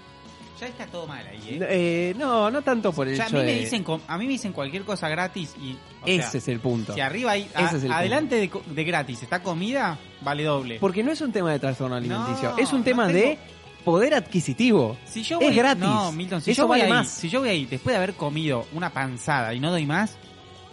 Ya 0.61 0.67
está 0.69 0.87
todo 0.87 1.07
mal 1.07 1.27
ahí, 1.27 1.39
¿eh? 1.51 1.59
Eh, 1.69 2.15
no, 2.17 2.51
no 2.51 2.63
tanto 2.63 2.91
por 2.93 3.07
el 3.09 3.15
Ya 3.17 3.25
a 3.25 3.27
hecho 3.27 3.37
mí 3.37 3.43
me 3.43 3.53
de- 3.53 3.59
dicen 3.61 3.85
com- 3.85 4.01
a 4.09 4.17
mí 4.17 4.25
me 4.27 4.33
dicen 4.33 4.53
cualquier 4.53 4.85
cosa 4.85 5.09
gratis 5.09 5.55
y 5.61 5.73
o 6.03 6.07
Ese 6.07 6.31
sea, 6.31 6.39
es 6.39 6.49
el 6.49 6.61
punto. 6.61 6.95
si 6.95 7.01
arriba 7.01 7.33
hay 7.33 7.49
a- 7.55 7.67
Ese 7.67 7.77
es 7.77 7.85
el 7.85 7.93
adelante 7.93 8.37
de, 8.37 8.49
co- 8.49 8.63
de 8.67 8.85
gratis 8.85 9.23
está 9.23 9.43
comida, 9.43 9.99
vale 10.23 10.45
doble. 10.45 10.79
Porque 10.81 11.03
no 11.03 11.13
es 11.13 11.21
un 11.21 11.31
tema 11.33 11.53
de 11.53 11.59
trastorno 11.59 11.95
alimenticio, 11.97 12.51
No, 12.53 12.59
es 12.59 12.73
un 12.73 12.79
no 12.79 12.85
tema 12.85 13.07
tengo- 13.09 13.19
de 13.19 13.39
poder 13.85 14.15
adquisitivo. 14.15 14.97
Si 15.05 15.23
yo 15.23 15.39
Es 15.41 15.47
voy, 15.49 15.55
gratis. 15.57 15.85
No, 15.85 16.11
Milton, 16.13 16.41
si 16.41 16.53
Eso 16.53 16.63
yo 16.63 16.67
voy 16.69 16.79
vale 16.81 16.91
ahí, 16.91 16.99
más. 16.99 17.09
si 17.09 17.29
yo 17.29 17.41
voy 17.41 17.49
ahí 17.51 17.67
después 17.67 17.93
de 17.93 17.99
haber 17.99 18.15
comido 18.15 18.67
una 18.73 18.91
panzada 18.93 19.53
y 19.53 19.61
no 19.61 19.71
doy 19.71 19.85
más, 19.85 20.17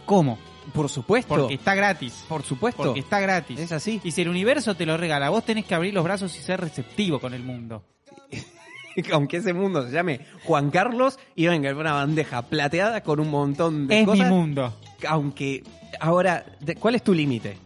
¿cómo? 0.06 0.40
Por 0.74 0.88
supuesto. 0.90 1.36
Porque 1.36 1.56
está 1.56 1.76
gratis. 1.76 2.24
por 2.30 2.42
supuesto. 2.44 2.82
Porque 2.84 3.02
está 3.02 3.20
gratis. 3.20 3.60
Es 3.60 3.74
así. 3.74 4.00
Y 4.02 4.12
si 4.12 4.22
el 4.22 4.30
universo 4.30 4.76
te 4.76 4.86
lo 4.86 4.96
regala, 4.96 5.30
vos 5.30 5.44
tenés 5.46 5.66
que 5.66 5.76
abrir 5.76 5.94
los 5.94 6.06
brazos 6.06 6.34
y 6.38 6.42
ser 6.42 6.62
receptivo 6.62 7.20
con 7.20 7.34
el 7.34 7.44
mundo. 7.44 7.84
Aunque 9.12 9.38
ese 9.38 9.54
mundo 9.54 9.86
se 9.86 9.92
llame 9.94 10.22
Juan 10.44 10.70
Carlos 10.72 11.20
y 11.36 11.48
venga 11.48 11.74
una 11.76 11.94
bandeja 11.94 12.42
plateada 12.44 13.02
con 13.02 13.20
un 13.20 13.30
montón 13.30 13.88
de 13.88 14.02
es 14.02 14.06
cosas. 14.06 14.30
mi 14.30 14.36
mundo. 14.36 14.74
Aunque 15.08 15.64
ahora, 16.00 16.46
¿cuál 16.80 16.96
es 16.96 17.04
tu 17.04 17.14
límite? 17.14 17.58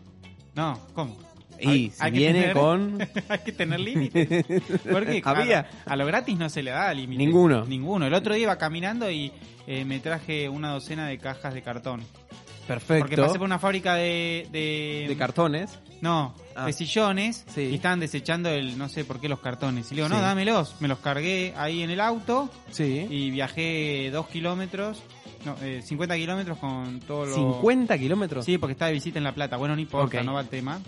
No, 0.55 0.79
¿cómo? 0.93 1.17
Y 1.59 1.91
Hay- 1.99 2.11
viene 2.11 2.39
tener- 2.41 2.53
con... 2.53 2.99
Hay 3.29 3.39
que 3.39 3.51
tener 3.51 3.79
límites. 3.79 4.45
Porque 4.91 5.21
Había. 5.25 5.67
A, 5.85 5.93
a 5.93 5.95
lo 5.95 6.05
gratis 6.05 6.37
no 6.37 6.49
se 6.49 6.61
le 6.61 6.69
da 6.71 6.93
límite. 6.93 7.17
Ninguno. 7.23 7.65
Ninguno. 7.65 8.05
El 8.05 8.13
otro 8.13 8.33
día 8.35 8.43
iba 8.43 8.57
caminando 8.57 9.09
y 9.09 9.31
eh, 9.65 9.83
me 9.83 9.99
traje 9.99 10.49
una 10.49 10.71
docena 10.71 11.07
de 11.07 11.17
cajas 11.17 11.53
de 11.55 11.61
cartón. 11.63 12.01
Perfecto. 12.67 12.99
Porque 12.99 13.17
pasé 13.17 13.39
por 13.39 13.45
una 13.45 13.57
fábrica 13.59 13.95
de... 13.95 14.47
De, 14.51 15.05
De 15.07 15.15
cartones. 15.17 15.79
No, 16.01 16.33
Ah. 16.55 16.65
de 16.65 16.73
sillones. 16.73 17.43
Sí. 17.53 17.61
Y 17.61 17.75
estaban 17.75 17.99
desechando 17.99 18.49
el... 18.49 18.77
No 18.77 18.87
sé 18.89 19.03
por 19.05 19.19
qué 19.19 19.27
los 19.29 19.39
cartones. 19.39 19.91
Y 19.91 19.95
le 19.95 20.01
digo, 20.03 20.09
no, 20.09 20.15
Sí. 20.17 20.21
dámelos. 20.21 20.75
Me 20.79 20.87
los 20.87 20.99
cargué 20.99 21.53
ahí 21.57 21.81
en 21.83 21.89
el 21.89 21.99
auto 21.99 22.49
Sí. 22.71 23.05
y 23.09 23.31
viajé 23.31 24.09
dos 24.11 24.27
kilómetros. 24.27 25.01
No, 25.45 25.55
eh, 25.61 25.81
50 25.83 26.15
kilómetros 26.15 26.57
con 26.57 26.99
todo 26.99 27.25
lo... 27.25 27.35
50 27.35 27.97
kilómetros. 27.97 28.43
Sí, 28.45 28.57
porque 28.57 28.73
estaba 28.73 28.87
de 28.89 28.93
visita 28.95 29.17
en 29.19 29.23
La 29.23 29.33
Plata. 29.33 29.57
Bueno, 29.57 29.75
no 29.75 29.81
importa, 29.81 30.17
Ok. 30.19 30.23
no 30.25 30.33
va 30.33 30.41
el 30.41 30.47
tema. 30.49 30.79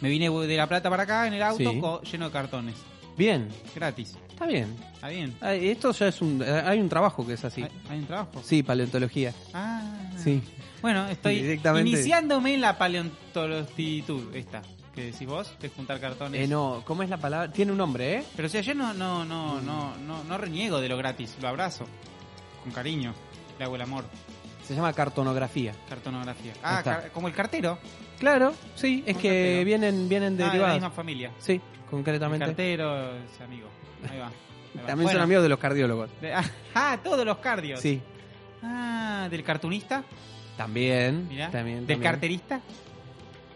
Me 0.00 0.08
vine 0.08 0.28
de 0.30 0.56
La 0.56 0.66
Plata 0.66 0.90
para 0.90 1.04
acá 1.04 1.26
en 1.26 1.34
el 1.34 1.42
auto 1.42 2.02
lleno 2.02 2.26
de 2.26 2.30
cartones. 2.32 2.74
Bien. 3.16 3.48
Gratis. 3.74 4.16
Está 4.30 4.46
bien. 4.46 4.74
Está 4.94 5.08
bien. 5.08 5.34
Ah, 5.40 5.54
Esto 5.54 5.92
ya 5.92 6.08
es 6.08 6.20
un... 6.20 6.42
Hay 6.42 6.80
un 6.80 6.88
trabajo 6.88 7.26
que 7.26 7.34
es 7.34 7.44
así. 7.44 7.62
¿Hay, 7.62 7.70
hay 7.90 7.98
un 8.00 8.06
trabajo? 8.06 8.42
Sí, 8.44 8.62
paleontología. 8.62 9.32
Ah. 9.54 9.82
Sí. 10.16 10.42
Bueno, 10.80 11.06
estoy 11.06 11.40
Directamente. 11.40 11.90
iniciándome 11.90 12.54
en 12.54 12.60
la 12.60 12.76
paleontologitud 12.76 14.34
esta. 14.34 14.62
Que 14.94 15.04
decís 15.06 15.26
vos, 15.26 15.50
de 15.60 15.68
juntar 15.70 15.98
cartones. 16.00 16.40
Eh, 16.42 16.46
no, 16.46 16.82
¿cómo 16.84 17.02
es 17.02 17.08
la 17.08 17.16
palabra? 17.16 17.50
Tiene 17.50 17.72
un 17.72 17.78
nombre, 17.78 18.16
¿eh? 18.16 18.24
Pero 18.36 18.48
sea, 18.48 18.60
yo 18.60 18.74
no, 18.74 18.92
no, 18.92 19.24
no, 19.24 19.60
no, 19.60 19.96
no, 19.96 20.24
no 20.24 20.38
reniego 20.38 20.80
de 20.80 20.88
lo 20.88 20.98
gratis. 20.98 21.36
Lo 21.40 21.48
abrazo. 21.48 21.86
Con 22.62 22.72
cariño. 22.72 23.14
Le 23.58 23.64
hago 23.64 23.76
el 23.76 23.82
amor. 23.82 24.04
Se 24.62 24.74
llama 24.74 24.92
cartonografía. 24.92 25.74
Cartonografía. 25.88 26.52
Ah, 26.62 26.80
car- 26.84 27.10
como 27.12 27.28
el 27.28 27.34
cartero. 27.34 27.78
Claro, 28.18 28.54
sí, 28.76 29.02
es 29.06 29.16
que 29.16 29.28
cartero. 29.28 29.64
vienen, 29.64 30.08
vienen 30.08 30.34
Ah, 30.34 30.36
de 30.36 30.42
la 30.44 30.48
derivados. 30.50 30.74
misma 30.76 30.90
familia. 30.90 31.30
Sí, 31.38 31.52
El 31.54 31.90
concretamente. 31.90 32.46
cartero 32.46 33.16
es 33.16 33.40
amigo. 33.40 33.68
Ahí 34.10 34.18
va. 34.18 34.26
Ahí 34.26 34.32
va. 34.80 34.86
También 34.86 35.10
son 35.10 35.20
amigos 35.20 35.42
de 35.42 35.48
los 35.48 35.58
cardiólogos. 35.58 36.08
de- 36.20 36.32
ah, 36.74 36.98
todos 37.02 37.24
los 37.26 37.38
cardios. 37.38 37.80
Sí, 37.80 38.00
Ah, 38.62 39.26
del 39.30 39.42
cartunista. 39.42 40.04
también. 40.56 41.26
Mirá. 41.28 41.50
también, 41.50 41.78
del 41.78 41.86
también. 41.96 42.00
carterista. 42.12 42.60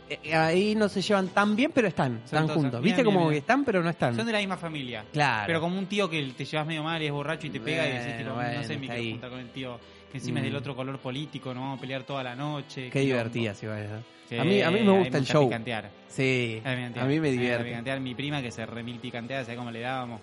Eh, 0.09 0.35
ahí 0.35 0.75
no 0.77 0.89
se 0.89 1.03
llevan 1.03 1.29
tan 1.29 1.57
bien, 1.57 1.73
pero 1.75 1.89
están, 1.89 2.21
están 2.25 2.47
juntos. 2.49 2.81
¿Viste 2.81 3.03
como 3.05 3.31
están, 3.33 3.65
pero 3.65 3.83
no 3.83 3.91
están? 3.91 4.15
Son 4.15 4.25
de 4.27 4.33
la 4.33 4.39
misma 4.39 4.57
familia. 4.57 5.05
Claro. 5.13 5.45
Pero 5.49 5.61
como 5.61 5.77
un 5.79 5.87
tío 5.87 6.09
que 6.09 6.23
te 6.37 6.45
llevas 6.45 6.67
medio 6.67 6.83
mal 6.85 7.03
y 7.03 7.07
es 7.07 7.13
borracho 7.13 7.47
y 7.47 7.51
te 7.51 7.61
pega 7.61 7.87
y 7.89 7.93
decís, 7.93 8.27
Bueno, 8.33 8.53
no 8.61 8.63
sé, 8.65 8.79
me 8.79 8.87
quiero 8.89 9.03
juntar 9.13 9.31
con 9.31 9.39
el 9.41 9.51
tío 9.51 9.79
que 10.17 10.23
encima 10.23 10.41
es 10.41 10.45
Mm. 10.45 10.49
del 10.49 10.57
otro 10.57 10.75
color 10.77 10.99
político, 10.99 11.53
nos 11.55 11.63
vamos 11.63 11.79
a 11.79 11.81
pelear 11.81 12.03
toda 12.05 12.23
la 12.23 12.35
noche. 12.35 12.91
Qué 12.91 13.01
divertida 13.01 13.55
se 13.55 13.67
va 13.67 13.81
esa. 13.81 14.01
Sí, 14.29 14.37
a, 14.39 14.45
mí, 14.45 14.61
a 14.63 14.71
mí 14.71 14.81
me 14.83 14.99
gusta 14.99 15.19
el 15.19 15.25
show. 15.25 15.45
picantear. 15.47 15.91
Sí, 16.09 16.61
A 16.65 16.71
mí 16.75 16.77
me 16.95 17.01
a 17.01 17.05
mí 17.05 17.31
divierte. 17.31 17.65
picantear. 17.65 18.01
Mi 18.01 18.15
prima 18.15 18.43
que 18.43 18.51
se 18.51 18.67
remil 18.67 18.99
picantea, 18.99 19.45
¿sabes 19.45 19.57
cómo 19.59 19.71
le 19.71 19.81
dábamos? 19.81 20.21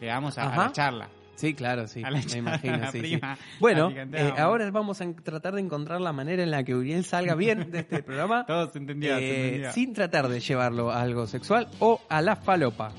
Le 0.00 0.06
dábamos 0.08 0.36
a, 0.38 0.52
a 0.52 0.56
la 0.66 0.72
charla. 0.72 1.08
Sí, 1.36 1.52
claro, 1.54 1.86
sí. 1.88 2.02
A 2.04 2.10
la 2.10 2.20
Me 2.32 2.38
imagino, 2.38 2.76
la 2.78 2.92
sí, 2.92 2.98
sí. 2.98 3.00
prima. 3.00 3.36
Bueno, 3.60 3.90
eh, 3.92 4.32
ahora 4.38 4.70
vamos 4.70 5.00
a 5.00 5.12
tratar 5.14 5.54
de 5.54 5.60
encontrar 5.60 6.00
la 6.00 6.12
manera 6.12 6.42
en 6.44 6.50
la 6.50 6.62
que 6.64 6.74
Uriel 6.74 7.04
salga 7.04 7.34
bien 7.34 7.70
de 7.72 7.80
este 7.80 8.02
programa. 8.04 8.44
Todo 8.46 8.70
se 8.70 8.78
entendía, 8.78 9.16
se 9.18 9.24
eh, 9.24 9.44
entendía. 9.46 9.72
sin 9.72 9.92
tratar 9.94 10.28
de 10.28 10.40
llevarlo 10.40 10.90
a 10.92 11.00
algo 11.02 11.26
sexual 11.26 11.68
o 11.80 12.00
a 12.08 12.22
la 12.22 12.36
falopa. 12.36 12.92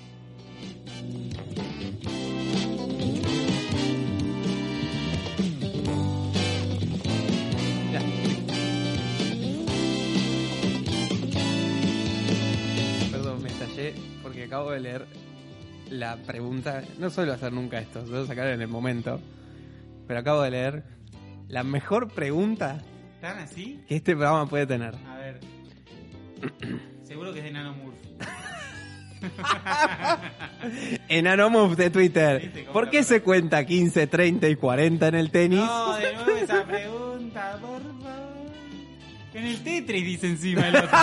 Acabo 14.56 14.72
de 14.72 14.80
leer 14.80 15.06
la 15.90 16.16
pregunta. 16.16 16.82
No 16.98 17.10
suelo 17.10 17.34
hacer 17.34 17.52
nunca 17.52 17.78
esto, 17.78 18.06
suelo 18.06 18.26
sacar 18.26 18.48
en 18.48 18.62
el 18.62 18.70
momento. 18.70 19.20
Pero 20.08 20.20
acabo 20.22 20.42
de 20.44 20.52
leer 20.52 20.84
la 21.50 21.64
mejor 21.64 22.08
pregunta 22.08 22.82
¿Están 23.16 23.40
así? 23.40 23.84
que 23.86 23.98
este 23.98 24.14
programa 24.16 24.48
puede 24.48 24.66
tener. 24.66 24.96
A 24.96 25.18
ver. 25.18 25.40
Seguro 27.04 27.34
que 27.34 27.40
es 27.40 27.46
de 27.46 27.52
Nanomurph. 27.52 27.98
Enanomove 31.10 31.76
de 31.76 31.90
Twitter. 31.90 32.40
¿Viste 32.42 32.62
cómo 32.62 32.74
¿Por 32.74 32.90
qué 32.90 33.04
se 33.04 33.22
cuenta 33.22 33.66
15, 33.66 34.08
30 34.08 34.48
y 34.48 34.56
40 34.56 35.08
en 35.10 35.16
el 35.16 35.32
tenis? 35.32 35.60
No, 35.60 35.96
de 35.96 36.14
nuevo 36.14 36.32
esa 36.32 36.64
pregunta, 36.64 37.58
por 37.60 37.82
favor. 37.82 38.05
En 39.36 39.46
el 39.46 39.64
Tetris 39.64 40.04
dice 40.06 40.28
encima 40.28 40.68
el 40.70 40.76
otro. 40.78 40.90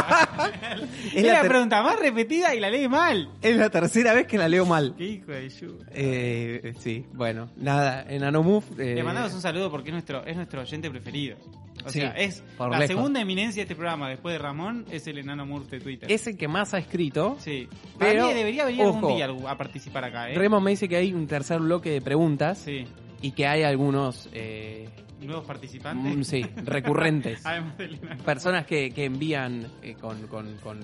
Es 1.14 1.24
es 1.24 1.24
la 1.32 1.42
pregunta 1.42 1.82
más 1.82 1.98
repetida 1.98 2.54
y 2.54 2.60
la 2.60 2.70
lee 2.70 2.88
mal. 2.88 3.28
Es 3.42 3.54
la 3.56 3.68
tercera 3.68 4.14
vez 4.14 4.26
que 4.26 4.38
la 4.38 4.48
leo 4.48 4.64
mal. 4.64 4.94
Qué 4.96 5.04
hijo 5.04 5.30
de 5.32 5.48
yu. 5.50 5.78
Eh, 5.90 6.72
sí, 6.78 7.04
bueno, 7.12 7.50
nada, 7.56 8.04
Enanomove. 8.08 8.66
eh, 8.78 8.94
Le 8.94 9.02
mandamos 9.02 9.34
un 9.34 9.40
saludo 9.42 9.70
porque 9.70 9.90
es 9.90 9.92
nuestro, 9.92 10.24
es 10.24 10.34
nuestro 10.36 10.62
oyente 10.62 10.90
preferido. 10.90 11.36
O 11.84 11.88
Sí, 11.90 12.00
sea, 12.00 12.10
es 12.12 12.42
la 12.58 12.68
lejos. 12.70 12.86
segunda 12.86 13.20
eminencia 13.20 13.60
de 13.60 13.62
este 13.64 13.74
programa 13.74 14.08
después 14.08 14.32
de 14.34 14.38
Ramón, 14.38 14.86
es 14.90 15.06
el 15.06 15.18
enano 15.18 15.44
Murph 15.44 15.68
de 15.68 15.80
Twitter. 15.80 16.10
es 16.10 16.26
el 16.26 16.36
que 16.36 16.48
más 16.48 16.72
ha 16.74 16.78
escrito. 16.78 17.36
Sí. 17.40 17.68
Pero, 17.98 18.20
Para 18.22 18.32
mí 18.32 18.34
debería 18.38 18.64
venir 18.64 18.82
ojo. 18.82 18.96
algún 18.98 19.16
día 19.16 19.50
a 19.50 19.58
participar 19.58 20.04
acá, 20.04 20.30
¿eh? 20.30 20.34
Remo 20.36 20.60
me 20.60 20.70
dice 20.70 20.88
que 20.88 20.96
hay 20.96 21.12
un 21.12 21.26
tercer 21.26 21.60
bloque 21.60 21.90
de 21.90 22.00
preguntas 22.00 22.58
Sí. 22.58 22.86
y 23.20 23.32
que 23.32 23.46
hay 23.46 23.62
algunos, 23.64 24.28
eh, 24.32 24.88
Nuevos 25.26 25.44
participantes. 25.46 26.16
mm, 26.16 26.22
sí, 26.22 26.42
recurrentes. 26.64 27.40
Además 27.46 27.78
del 27.78 27.94
enano. 27.94 28.22
Personas 28.24 28.66
que, 28.66 28.90
que 28.92 29.04
envían 29.04 29.66
eh, 29.82 29.94
con, 30.00 30.26
con, 30.26 30.56
con, 30.58 30.80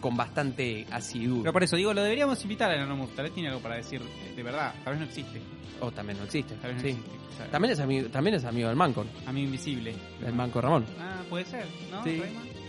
con 0.00 0.16
bastante 0.16 0.86
asiduidad. 0.90 1.42
Pero 1.42 1.52
por 1.52 1.62
eso 1.62 1.76
digo, 1.76 1.94
lo 1.94 2.02
deberíamos 2.02 2.42
invitar 2.42 2.70
al 2.70 2.76
enano 2.78 2.96
Murph. 2.96 3.14
Tal 3.14 3.24
vez 3.24 3.34
tiene 3.34 3.48
algo 3.48 3.60
para 3.60 3.76
decir 3.76 4.00
de- 4.00 4.34
de 4.36 4.42
verdad. 4.42 4.74
Tal 4.84 4.94
vez 4.94 5.00
no 5.00 5.06
existe. 5.06 5.40
O 5.80 5.90
también 5.90 6.18
no 6.18 6.24
existe. 6.24 6.54
Tal 6.56 6.74
vez 6.74 6.82
no 6.82 6.88
sí. 6.88 6.96
existe. 6.96 7.48
También 7.50 7.72
es 7.72 7.80
amigo, 7.80 8.08
también 8.08 8.36
es 8.36 8.44
amigo 8.44 8.68
del 8.68 8.76
Manco, 8.76 9.04
Amigo 9.26 9.46
invisible. 9.46 9.94
del 10.20 10.32
Manco 10.34 10.60
Ramón. 10.60 10.84
Ah, 11.00 11.22
puede 11.28 11.44
ser, 11.44 11.64
¿no? 11.90 12.04
Sí. 12.04 12.20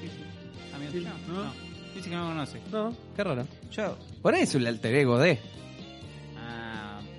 Sí, 0.01 0.07
sí. 0.07 0.73
Amigo 0.75 0.91
Sí? 0.91 1.07
¿no? 1.27 1.43
No. 1.43 1.53
Dice 1.93 2.09
que 2.09 2.15
no 2.15 2.21
lo 2.23 2.27
conoce. 2.29 2.59
No, 2.71 2.93
qué 3.15 3.23
raro. 3.23 3.45
Yo. 3.71 3.97
Por 4.21 4.33
eso 4.33 4.57
el 4.57 4.65
alter 4.65 4.95
ego 4.95 5.19
de. 5.19 5.37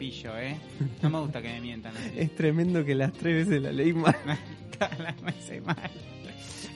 Pillo, 0.04 0.36
¿eh? 0.36 0.54
No 1.00 1.08
me 1.08 1.20
gusta 1.20 1.40
que 1.40 1.48
me 1.48 1.62
mientan 1.62 1.96
así. 1.96 2.10
Es 2.18 2.34
tremendo 2.34 2.84
que 2.84 2.94
las 2.94 3.10
tres 3.14 3.46
veces 3.46 3.62
la 3.62 3.72
leí 3.72 3.94
mal. 3.94 4.14
la 4.98 5.14
hice 5.32 5.62
mal. 5.62 5.90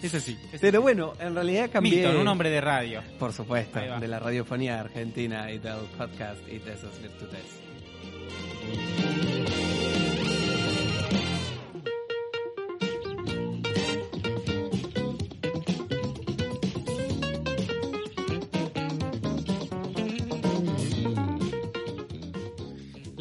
Eso 0.03 0.19
sí. 0.19 0.39
eso 0.51 0.59
Pero 0.63 0.81
bueno, 0.81 1.13
en 1.21 1.35
realidad 1.35 1.69
cambié. 1.71 1.97
Milton, 1.97 2.17
un 2.17 2.29
hombre 2.29 2.49
de 2.49 2.63
radio. 2.63 3.03
Por 3.19 3.35
supuesto, 3.35 3.81
de 4.01 4.09
la 4.09 4.19
radiofonía 4.19 4.81
argentina 4.81 5.53
y 5.53 5.59
del 5.59 5.81
podcast 5.99 6.41
y 6.49 6.57
de 6.59 6.73
esos 6.73 6.99
virtudes. 7.03 7.59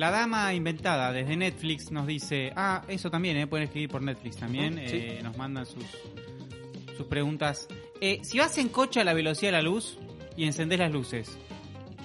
La 0.09 0.19
dama 0.19 0.53
inventada 0.53 1.11
desde 1.11 1.35
Netflix 1.35 1.91
nos 1.91 2.07
dice, 2.07 2.53
ah, 2.55 2.81
eso 2.87 3.11
también, 3.11 3.35
¿eh? 3.35 3.45
pueden 3.45 3.65
escribir 3.65 3.89
por 3.89 4.01
Netflix 4.01 4.37
también, 4.37 4.75
sí. 4.87 4.95
eh, 4.95 5.19
nos 5.21 5.35
mandan 5.35 5.65
sus, 5.65 5.83
sus 6.95 7.05
preguntas. 7.07 7.67
Eh, 7.99 8.21
si 8.23 8.39
vas 8.39 8.57
en 8.57 8.69
coche 8.69 9.01
a 9.01 9.03
la 9.03 9.13
velocidad 9.13 9.49
de 9.49 9.57
la 9.57 9.61
luz 9.63 9.97
y 10.37 10.45
encendés 10.45 10.79
las 10.79 10.93
luces, 10.93 11.37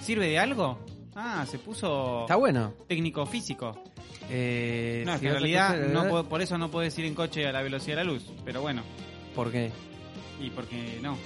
¿sirve 0.01 0.27
de 0.27 0.41
algo? 0.41 0.81
Ah, 1.15 1.47
se 1.49 1.61
puso 1.61 2.23
Está 2.23 2.35
bueno. 2.35 2.75
técnico 2.89 3.25
físico. 3.25 3.81
Eh, 4.29 5.05
No, 5.07 5.13
es 5.13 5.21
si 5.21 5.23
que 5.27 5.29
en 5.29 5.35
realidad 5.35 5.79
no 5.93 6.09
puedo- 6.09 6.29
por 6.29 6.43
eso 6.43 6.59
no 6.59 6.73
puedes 6.73 6.99
ir 6.99 7.05
en 7.05 7.15
coche 7.15 7.47
a 7.47 7.53
la 7.53 7.63
velocidad 7.63 7.99
de 7.99 8.05
la 8.05 8.11
luz, 8.11 8.25
pero 8.45 8.63
bueno, 8.63 8.83
¿Por 9.37 9.53
qué? 9.53 9.71
y 10.41 10.51
porque 10.51 10.99
no, 11.01 11.17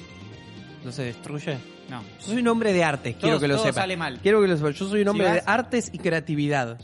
¿No 0.86 0.92
se 0.92 1.02
destruye? 1.02 1.58
no. 1.90 2.00
Yo 2.20 2.26
soy 2.26 2.38
un 2.38 2.46
hombre 2.48 2.72
de 2.72 2.84
artes, 2.84 3.16
quiero 3.16 3.40
que 3.40 3.48
lo 3.48 3.56
todo 3.56 3.64
sepa. 3.66 3.80
sale 3.80 3.96
mal. 3.96 4.20
Quiero 4.20 4.40
que 4.40 4.46
lo 4.46 4.56
sepa. 4.56 4.70
Yo 4.70 4.88
soy 4.88 5.00
un 5.00 5.06
Si 5.06 5.10
hombre 5.10 5.26
de 5.26 5.32
vas- 5.40 5.44
artes 5.48 5.90
y 5.92 5.98
creatividad. 5.98 6.78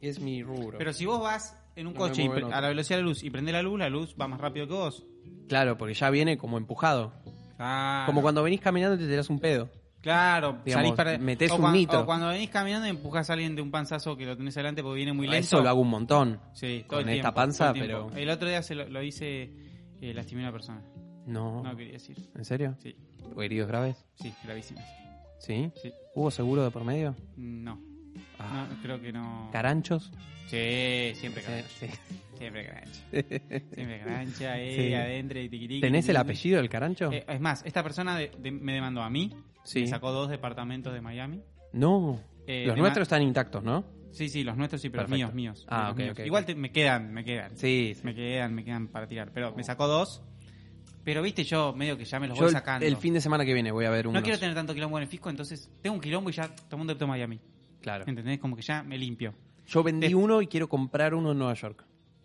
Es 0.00 0.20
mi 0.20 0.42
rubro. 0.42 0.76
Pero 0.76 0.92
si 0.92 1.06
vos 1.06 1.20
vas 1.20 1.56
en 1.76 1.86
un 1.86 1.94
No 1.94 2.00
me 2.00 2.08
coche 2.08 2.22
y 2.24 2.28
pre- 2.28 2.44
a 2.44 2.60
la 2.60 2.68
velocidad 2.68 2.98
de 2.98 3.02
la 3.02 3.08
luz 3.08 3.22
y 3.24 3.30
prendés 3.30 3.54
la 3.54 3.62
luz, 3.62 3.78
la 3.78 3.88
luz 3.88 4.14
va 4.20 4.28
más 4.28 4.38
rápido 4.40 4.66
que 4.68 4.74
vos. 4.74 5.06
Claro, 5.48 5.78
porque 5.78 5.94
ya 5.94 6.10
viene 6.10 6.36
como 6.36 6.58
empujado. 6.58 7.14
Ah, 7.58 8.02
Como 8.04 8.20
cuando 8.20 8.42
venís 8.42 8.60
caminando 8.60 8.96
y 8.96 8.98
te 8.98 9.06
tirás 9.10 9.30
un 9.30 9.38
pedo. 9.40 9.70
Claro, 10.02 10.58
Digamos, 10.64 10.84
salís 10.88 10.92
para... 10.96 11.18
metés 11.18 11.50
o 11.50 11.54
un 11.56 11.62
cuan- 11.62 11.72
nitro. 11.72 12.00
O 12.02 12.04
cuando 12.06 12.28
venís 12.28 12.50
caminando 12.50 12.86
y 12.86 12.90
empujás 12.90 13.30
a 13.30 13.32
alguien 13.32 13.56
de 13.56 13.62
un 13.62 13.70
panzazo 13.70 14.14
que 14.16 14.26
lo 14.26 14.36
tenés 14.36 14.54
adelante 14.58 14.82
porque 14.82 14.96
viene 14.96 15.14
muy 15.14 15.26
lento. 15.26 15.40
Eso 15.40 15.62
lo 15.62 15.68
hago 15.70 15.80
un 15.80 15.88
montón. 15.88 16.38
Sí, 16.52 16.84
todo 16.86 17.00
con 17.00 17.08
el 17.08 17.16
esta 17.16 17.28
tiempo, 17.28 17.34
panza, 17.34 17.64
todo 17.72 17.74
el 17.82 17.88
tiempo. 17.88 18.06
pero- 18.10 18.20
El 18.22 18.28
otro 18.30 18.48
día 18.48 18.62
se 18.62 18.74
lo, 18.74 18.86
lo 18.90 19.02
hice, 19.02 19.50
eh, 20.02 20.12
lastimé 20.14 20.42
a 20.42 20.44
una 20.44 20.52
persona. 20.52 20.82
No. 21.26 21.62
No 21.62 21.76
quería 21.76 21.94
decir. 21.94 22.16
¿En 22.34 22.44
serio? 22.44 22.76
Sí, 22.82 22.96
¿O 23.34 23.42
heridos 23.42 23.68
graves? 23.68 24.04
sí, 24.14 24.32
gravísimas. 24.44 24.84
¿Sí? 25.38 25.70
Sí. 25.82 25.92
¿Hubo 26.14 26.30
seguro 26.30 26.64
de 26.64 26.70
por 26.70 26.84
medio? 26.84 27.14
No, 27.36 27.78
Ah. 28.38 28.66
no, 28.70 28.82
creo 28.82 29.00
que 29.00 29.12
no. 29.12 29.50
¿Caranchos? 29.52 30.10
Sí, 30.46 31.12
siempre 31.16 31.42
Sí, 31.42 31.86
sí. 31.86 31.86
Siempre 32.38 32.66
Carancho. 32.66 33.00
Siempre 33.74 33.98
Carancho 34.00 34.48
ahí 34.50 34.76
Sí. 34.76 34.94
adentro 34.94 35.40
y 35.40 35.48
tiquitiqui. 35.48 35.80
¿Tenés 35.80 36.08
el 36.10 36.16
apellido 36.18 36.58
del 36.58 36.68
carancho? 36.68 37.10
Eh, 37.10 37.24
es 37.26 37.40
más, 37.40 37.64
esta 37.64 37.82
persona 37.82 38.16
de- 38.18 38.30
de- 38.38 38.50
me 38.52 38.74
demandó 38.74 39.00
a 39.02 39.08
mí. 39.10 39.34
Sí. 39.64 39.80
Me 39.80 39.86
sacó 39.88 40.12
dos 40.12 40.28
departamentos 40.30 40.92
de 40.92 41.00
Miami. 41.00 41.42
No. 41.72 42.20
Eh, 42.46 42.64
Los 42.66 42.76
nuestros 42.76 43.02
están 43.06 43.22
intactos, 43.22 43.64
¿no? 43.64 43.84
Sí, 44.12 44.28
sí, 44.28 44.44
los 44.44 44.56
nuestros 44.56 44.80
sí, 44.82 44.88
pero 44.90 45.02
Perfecto. 45.04 45.16
míos, 45.32 45.34
míos. 45.34 45.66
Ah, 45.68 45.90
ok, 45.92 45.98
míos. 45.98 46.10
ok, 46.12 46.26
Igual 46.26 46.44
te- 46.46 46.54
me 46.54 46.70
quedan, 46.70 47.12
me 47.12 47.24
quedan. 47.24 47.56
Sí. 47.56 47.94
sí. 47.96 48.00
Me 48.04 48.14
quedan, 48.14 48.54
me 48.54 48.64
quedan 48.64 48.88
para 48.88 49.06
tirar. 49.08 49.30
Pero 49.32 49.54
me 49.56 49.64
sacó 49.64 49.86
dos. 49.88 50.22
Pero 51.06 51.22
viste, 51.22 51.44
yo 51.44 51.72
medio 51.72 51.96
que 51.96 52.04
ya 52.04 52.18
me 52.18 52.26
los 52.26 52.36
Yo 52.36 52.42
voy 52.44 52.48
el- 52.48 52.52
sacando. 52.56 52.84
el 52.84 52.96
fin 52.96 53.14
de 53.14 53.20
semana 53.20 53.44
que 53.44 53.54
viene 53.54 53.70
voy 53.70 53.84
a 53.84 53.90
ver 53.90 54.08
unos. 54.08 54.20
No 54.20 54.24
quiero 54.24 54.40
tener 54.40 54.56
tanto 54.56 54.74
quilombo 54.74 54.98
en 54.98 55.04
el 55.04 55.08
fisco, 55.08 55.30
entonces 55.30 55.70
tengo 55.80 55.94
un 55.94 56.00
quilombo 56.02 56.30
y 56.30 56.32
ya 56.32 56.48
todo 56.48 56.66
el 56.72 56.78
mundo 56.78 56.94
optó 56.94 57.04
a 57.04 57.08
Miami. 57.08 57.38
Claro. 57.80 58.04
¿Entendés? 58.08 58.40
Como 58.40 58.56
que 58.56 58.62
ya 58.62 58.82
me 58.82 58.98
limpio. 58.98 59.32
Yo 59.68 59.84
vendí 59.84 60.08
Eh. 60.08 60.14
uno 60.16 60.42
y 60.42 60.48
quiero 60.48 60.68
comprar 60.68 61.14
uno 61.14 61.30
en 61.30 61.38
Nueva 61.38 61.54
York. 61.54 61.84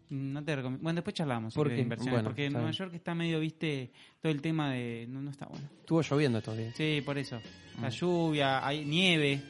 No 0.10 0.44
te 0.44 0.56
recomiendo. 0.56 0.84
Bueno, 0.84 0.96
después 0.96 1.14
charlamos 1.14 1.54
¿Por 1.54 1.68
sobre 1.68 1.76
qué? 1.76 1.82
inversiones. 1.84 2.14
Bueno, 2.16 2.30
porque 2.30 2.42
en 2.42 2.48
está 2.48 2.58
Nueva 2.60 2.72
bien. 2.72 2.78
York 2.80 2.94
está 2.96 3.16
medio, 3.16 3.40
viste, 3.40 3.92
todo 4.20 4.32
el 4.32 4.42
tema 4.42 4.72
de. 4.72 5.06
No, 5.08 5.22
no 5.22 5.30
está 5.30 5.46
bueno. 5.46 5.70
Estuvo 5.80 6.02
lloviendo 6.02 6.40
estos 6.40 6.58
días. 6.58 6.76
Sí, 6.76 7.02
por 7.06 7.18
eso. 7.20 7.40
La 7.80 7.88
Mm. 7.90 7.92
lluvia, 7.92 8.68
hay 8.68 8.84
nieve. 8.84 9.42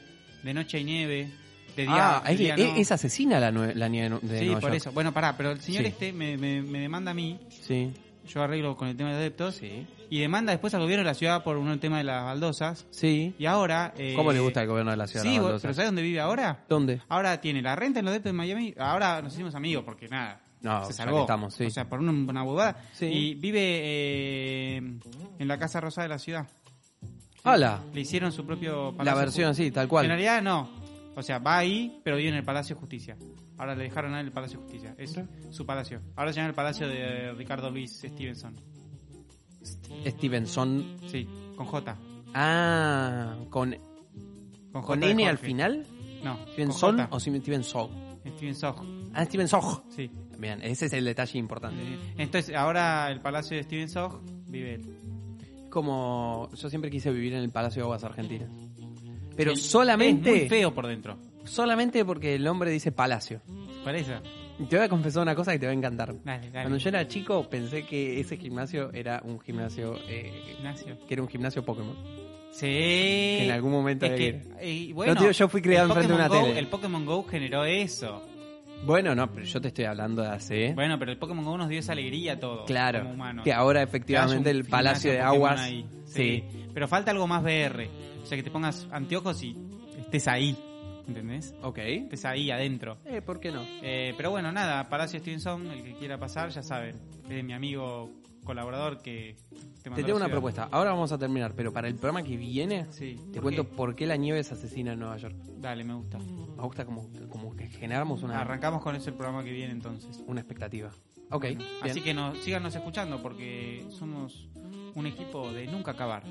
De 0.44 0.52
noche 0.54 0.76
hay 0.76 0.84
nieve. 0.84 1.30
De 1.74 1.82
día. 1.84 2.18
ah, 2.18 2.22
de 2.26 2.32
es, 2.34 2.38
día 2.38 2.54
es- 2.54 2.68
no. 2.68 2.76
es 2.76 2.92
asesina 2.92 3.40
la, 3.40 3.50
nue- 3.50 3.72
la 3.74 3.88
nieve 3.88 4.18
de 4.20 4.38
Sí, 4.40 4.44
Nueva 4.44 4.60
por 4.60 4.70
York. 4.70 4.76
eso. 4.76 4.92
Bueno, 4.92 5.10
pará, 5.12 5.34
pero 5.38 5.52
el 5.52 5.60
señor 5.62 5.82
Sí. 5.84 5.88
este 5.88 6.12
me, 6.12 6.36
me, 6.36 6.60
me 6.60 6.80
demanda 6.80 7.12
a 7.12 7.14
mí. 7.14 7.40
Sí. 7.48 7.90
Yo 8.26 8.42
arreglo 8.42 8.76
con 8.76 8.88
el 8.88 8.96
tema 8.96 9.10
de 9.10 9.16
adeptos. 9.16 9.56
Sí. 9.56 9.86
Y 10.10 10.20
demanda 10.20 10.52
después 10.52 10.72
al 10.74 10.80
gobierno 10.82 11.02
de 11.04 11.10
la 11.10 11.14
ciudad 11.14 11.42
por 11.42 11.56
un 11.56 11.78
tema 11.80 11.98
de 11.98 12.04
las 12.04 12.24
baldosas. 12.24 12.86
Sí. 12.90 13.34
Y 13.38 13.46
ahora. 13.46 13.92
eh, 13.96 14.14
¿Cómo 14.16 14.32
le 14.32 14.40
gusta 14.40 14.60
al 14.60 14.66
gobierno 14.68 14.90
de 14.90 14.96
la 14.96 15.06
ciudad? 15.06 15.24
Sí, 15.24 15.36
la 15.36 15.42
pero 15.60 15.74
¿sabes 15.74 15.86
dónde 15.86 16.02
vive 16.02 16.20
ahora? 16.20 16.64
¿Dónde? 16.68 17.00
Ahora 17.08 17.40
tiene 17.40 17.60
la 17.62 17.74
renta 17.76 17.98
en 17.98 18.04
los 18.04 18.12
adeptos 18.12 18.30
de 18.30 18.36
Miami. 18.36 18.74
Ahora 18.78 19.20
nos 19.22 19.32
hicimos 19.34 19.54
amigos 19.54 19.84
porque 19.84 20.08
nada. 20.08 20.40
No, 20.60 20.84
se 20.84 20.92
salvó. 20.92 21.22
estamos, 21.22 21.54
sí. 21.54 21.64
O 21.64 21.70
sea, 21.70 21.88
por 21.88 21.98
una, 21.98 22.12
una 22.12 22.42
bobada. 22.44 22.76
Sí. 22.92 23.06
Y 23.06 23.34
vive 23.34 23.60
eh, 23.60 24.76
en 24.76 25.48
la 25.48 25.58
Casa 25.58 25.80
Rosada 25.80 26.04
de 26.04 26.08
la 26.10 26.18
ciudad. 26.18 26.46
¡Hala! 27.44 27.80
Le 27.92 28.00
hicieron 28.02 28.30
su 28.30 28.46
propio 28.46 28.92
La 28.92 28.96
palacio. 28.98 29.20
versión 29.20 29.50
así, 29.50 29.70
tal 29.72 29.84
En 29.84 29.88
cual. 29.88 30.06
realidad 30.06 30.40
no. 30.42 30.70
O 31.14 31.22
sea, 31.22 31.38
va 31.38 31.58
ahí, 31.58 32.00
pero 32.04 32.16
vive 32.16 32.30
en 32.30 32.36
el 32.36 32.44
Palacio 32.44 32.74
de 32.74 32.80
Justicia. 32.80 33.16
Ahora 33.58 33.74
le 33.74 33.84
dejaron 33.84 34.14
a 34.14 34.20
él 34.20 34.26
el 34.26 34.32
Palacio 34.32 34.58
de 34.58 34.64
Justicia. 34.64 34.94
Es 34.98 35.18
su 35.50 35.66
palacio. 35.66 36.00
Ahora 36.16 36.32
se 36.32 36.36
llama 36.36 36.48
el 36.48 36.54
Palacio 36.54 36.88
de 36.88 37.32
Ricardo 37.34 37.70
Luis 37.70 37.92
Stevenson. 37.92 38.54
Stevenson. 40.06 40.96
Sí, 41.06 41.28
con 41.56 41.66
J. 41.66 41.96
Ah, 42.34 43.36
con, 43.50 43.76
Con, 44.72 44.82
J 44.82 44.86
con 44.86 45.02
N 45.02 45.28
al 45.28 45.38
final. 45.38 45.86
No, 46.24 46.38
¿Stevenson 46.52 47.08
o 47.10 47.20
Stevenson? 47.20 47.90
Stevenson. 48.36 49.10
Ah, 49.14 49.24
Stevenson. 49.24 49.60
Sí. 49.90 50.10
Bien, 50.38 50.60
ese 50.62 50.86
es 50.86 50.92
el 50.92 51.04
detalle 51.04 51.38
importante. 51.38 51.82
Entonces, 52.16 52.54
ahora 52.56 53.10
el 53.10 53.20
Palacio 53.20 53.56
de 53.56 53.64
Stevenson 53.64 54.22
vive 54.48 54.74
él. 54.74 54.96
Como 55.70 56.48
yo 56.54 56.68
siempre 56.68 56.90
quise 56.90 57.10
vivir 57.10 57.34
en 57.34 57.42
el 57.42 57.50
Palacio 57.50 57.82
de 57.82 57.84
Aguas 57.84 58.04
Argentinas. 58.04 58.50
Pero 59.36 59.52
Es- 59.52 59.60
Es 59.60 59.66
solamente, 59.66 60.30
muy 60.30 60.48
feo 60.48 60.72
por 60.74 60.86
dentro. 60.86 61.16
solamente 61.44 62.04
porque 62.04 62.34
el 62.34 62.44
nombre 62.44 62.70
dice 62.70 62.92
palacio. 62.92 63.40
Parece. 63.84 64.14
Te 64.68 64.76
voy 64.76 64.84
a 64.84 64.88
confesar 64.88 65.22
una 65.22 65.34
cosa 65.34 65.52
que 65.52 65.58
te 65.58 65.66
va 65.66 65.72
a 65.72 65.74
encantar. 65.74 66.14
Dale, 66.24 66.50
dale. 66.50 66.64
Cuando 66.64 66.76
yo 66.76 66.88
era 66.90 67.08
chico 67.08 67.48
pensé 67.48 67.84
que 67.84 68.20
ese 68.20 68.36
gimnasio 68.36 68.92
era 68.92 69.20
un 69.24 69.40
gimnasio 69.40 69.96
eh, 70.08 70.54
Ignacio. 70.58 70.96
que 71.08 71.14
era 71.14 71.22
un 71.22 71.28
gimnasio 71.28 71.64
Pokémon. 71.64 71.96
Sí. 72.52 72.66
Que 72.66 73.44
en 73.46 73.50
algún 73.50 73.72
momento 73.72 74.04
Es 74.06 74.12
había 74.12 74.40
que, 74.60 74.92
bueno, 74.92 75.14
No, 75.14 75.20
tío, 75.20 75.30
yo 75.30 75.48
fui 75.48 75.62
criado 75.62 75.86
enfrente 75.86 76.08
de 76.08 76.14
una 76.14 76.28
Go- 76.28 76.42
tele. 76.44 76.58
El 76.58 76.66
Pokémon 76.68 77.04
Go 77.06 77.24
generó 77.24 77.64
eso. 77.64 78.22
Bueno, 78.84 79.14
no, 79.14 79.32
pero 79.32 79.46
yo 79.46 79.60
te 79.60 79.68
estoy 79.68 79.84
hablando 79.86 80.22
de 80.22 80.28
hace. 80.28 80.74
Bueno, 80.74 80.98
pero 80.98 81.12
el 81.12 81.16
Pokémon 81.18 81.44
Go 81.44 81.56
nos 81.56 81.68
dio 81.68 81.78
esa 81.78 81.92
alegría 81.92 82.34
a 82.34 82.38
todos. 82.38 82.66
claro. 82.66 83.00
Como 83.00 83.14
humanos. 83.14 83.44
Que 83.44 83.52
ahora 83.52 83.82
efectivamente 83.82 84.50
el 84.50 84.64
Palacio 84.64 85.10
de 85.12 85.16
gimnasio 85.18 85.36
Aguas. 85.36 85.60
ahí. 85.60 85.86
Sí. 86.04 86.44
Pero 86.74 86.86
falta 86.88 87.10
algo 87.10 87.26
más 87.26 87.42
VR. 87.42 87.88
O 88.22 88.26
sea, 88.26 88.36
que 88.36 88.42
te 88.42 88.50
pongas 88.50 88.86
anteojos 88.90 89.42
y 89.42 89.56
estés 89.98 90.28
ahí. 90.28 90.56
¿Entendés? 91.06 91.52
Ok. 91.62 91.78
Estés 91.78 92.24
ahí 92.24 92.50
adentro. 92.50 92.98
Eh, 93.04 93.20
¿por 93.22 93.40
qué 93.40 93.50
no? 93.50 93.62
Eh, 93.82 94.14
pero 94.16 94.30
bueno, 94.30 94.52
nada, 94.52 94.88
Palacio 94.88 95.18
Stevenson, 95.18 95.66
el 95.70 95.82
que 95.82 95.94
quiera 95.94 96.16
pasar, 96.18 96.50
ya 96.50 96.62
saben. 96.62 96.96
Es 97.28 97.42
mi 97.44 97.52
amigo 97.52 98.08
colaborador 98.44 98.98
que 99.02 99.36
te 99.82 99.90
mandó 99.90 99.96
Te 99.96 100.02
tengo 100.04 100.16
una 100.16 100.26
ciudad. 100.26 100.30
propuesta. 100.30 100.68
Ahora 100.70 100.90
vamos 100.90 101.10
a 101.12 101.18
terminar, 101.18 101.54
pero 101.56 101.72
para 101.72 101.88
el 101.88 101.94
programa 101.96 102.22
que 102.22 102.36
viene 102.36 102.86
Sí. 102.90 103.16
te 103.32 103.34
¿por 103.34 103.42
cuento 103.42 103.68
qué? 103.68 103.76
por 103.76 103.94
qué 103.96 104.06
la 104.06 104.16
nieve 104.16 104.38
es 104.40 104.50
asesina 104.52 104.92
en 104.92 105.00
Nueva 105.00 105.16
York. 105.16 105.34
Dale, 105.58 105.82
me 105.84 105.94
gusta. 105.94 106.18
Me 106.18 106.62
gusta 106.62 106.84
como, 106.84 107.08
como 107.28 107.54
que 107.56 107.68
generamos 107.68 108.22
una, 108.22 108.40
Arrancamos 108.40 108.82
con 108.82 108.94
ese 108.96 109.12
programa 109.12 109.42
que 109.44 109.52
viene 109.52 109.72
entonces. 109.72 110.22
una 110.26 110.40
expectativa. 110.40 110.90
Ok. 111.30 111.46
Así 111.82 112.00
que 112.00 112.14
nos, 112.14 112.38
síganos 112.38 112.74
escuchando 112.74 113.20
porque 113.22 113.84
somos 113.90 114.48
un 114.94 115.06
equipo 115.06 115.50
de 115.52 115.66
nunca 115.66 115.92
acabar. 115.92 116.22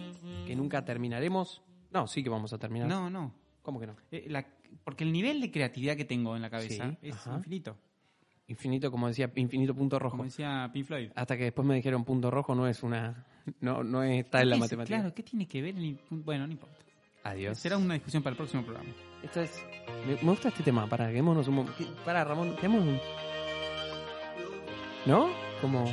que 0.47 0.55
nunca 0.55 0.83
terminaremos. 0.85 1.61
No, 1.91 2.07
sí 2.07 2.23
que 2.23 2.29
vamos 2.29 2.51
a 2.53 2.57
terminar. 2.57 2.87
No, 2.87 3.09
no. 3.09 3.33
¿Cómo 3.61 3.79
que 3.79 3.87
no? 3.87 3.95
Eh, 4.11 4.25
la- 4.27 4.45
porque 4.83 5.03
el 5.03 5.11
nivel 5.11 5.39
de 5.41 5.51
creatividad 5.51 5.95
que 5.95 6.05
tengo 6.05 6.35
en 6.35 6.41
la 6.41 6.49
cabeza 6.49 6.89
Sí, 6.91 6.97
es 7.09 7.15
ajá. 7.15 7.35
infinito. 7.37 7.77
Infinito, 8.47 8.91
como 8.91 9.07
decía, 9.07 9.31
infinito 9.35 9.73
punto 9.75 9.97
rojo. 9.99 10.17
Como 10.17 10.23
decía 10.25 10.69
Pink 10.73 10.85
Floyd. 10.85 11.09
Hasta 11.15 11.37
que 11.37 11.43
después 11.45 11.65
me 11.67 11.75
dijeron 11.75 12.03
punto 12.03 12.29
rojo 12.31 12.53
no 12.55 12.67
es 12.67 12.81
una. 12.83 13.25
No, 13.59 13.83
no 13.83 14.03
está 14.03 14.41
en 14.41 14.49
la 14.51 14.57
matemática. 14.57 14.97
Claro, 14.97 15.13
¿qué 15.13 15.23
tiene 15.23 15.47
que 15.47 15.61
ver? 15.61 15.75
el 15.77 15.97
bueno, 16.09 16.45
no 16.47 16.53
importa. 16.53 16.77
Adiós. 17.23 17.57
Será 17.57 17.77
una 17.77 17.93
discusión 17.95 18.21
para 18.23 18.31
el 18.31 18.37
próximo 18.37 18.63
programa. 18.63 18.89
Esto 19.23 19.41
es. 19.41 19.63
Me, 20.07 20.15
me 20.15 20.29
gusta 20.31 20.49
este 20.49 20.63
tema. 20.63 20.87
Para, 20.87 21.09
quedémonos 21.09 21.47
un 21.47 21.55
momento. 21.55 21.77
Para, 22.03 22.23
Ramón, 22.23 22.55
quedémonos 22.55 22.87
un. 22.87 22.99
¿No? 25.05 25.29
Como. 25.61 25.85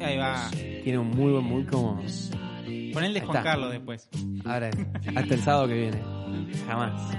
Ahí 0.00 0.16
va. 0.18 0.50
Tiene 0.50 0.98
un 0.98 1.10
muy 1.10 1.32
buen 1.32 1.44
mood 1.44 1.66
como. 1.68 2.02
Ponle 2.96 3.20
Juan 3.20 3.36
está. 3.36 3.42
Carlos 3.42 3.72
después. 3.72 4.08
Ahora, 4.46 4.70
hasta 5.14 5.34
el 5.34 5.42
sábado 5.42 5.68
que 5.68 5.74
viene. 5.74 6.02
Jamás. 6.66 7.14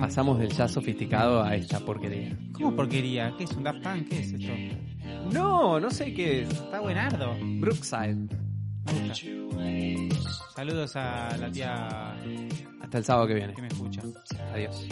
Pasamos 0.00 0.38
del 0.38 0.52
jazz 0.52 0.70
sofisticado 0.70 1.42
a 1.42 1.56
esta 1.56 1.80
porquería. 1.80 2.38
¿Cómo 2.52 2.76
porquería? 2.76 3.34
¿Qué 3.36 3.42
es 3.42 3.52
un 3.52 3.64
Daft 3.64 3.82
Punk? 3.82 4.08
¿Qué 4.08 4.20
es 4.20 4.32
esto? 4.34 4.52
No, 5.32 5.80
no 5.80 5.90
sé 5.90 6.14
qué 6.14 6.42
es. 6.42 6.48
Está 6.50 6.78
buenardo. 6.78 7.34
Brookside. 7.58 8.28
Me 8.84 9.08
gusta. 9.08 9.14
Saludos 10.54 10.94
a 10.94 11.36
la 11.36 11.50
tía 11.50 12.14
Hasta 12.82 12.98
el 12.98 13.04
sábado 13.04 13.26
que 13.26 13.34
viene. 13.34 13.52
que 13.52 13.62
me 13.62 13.68
escucha. 13.68 14.00
Adiós. 14.52 14.86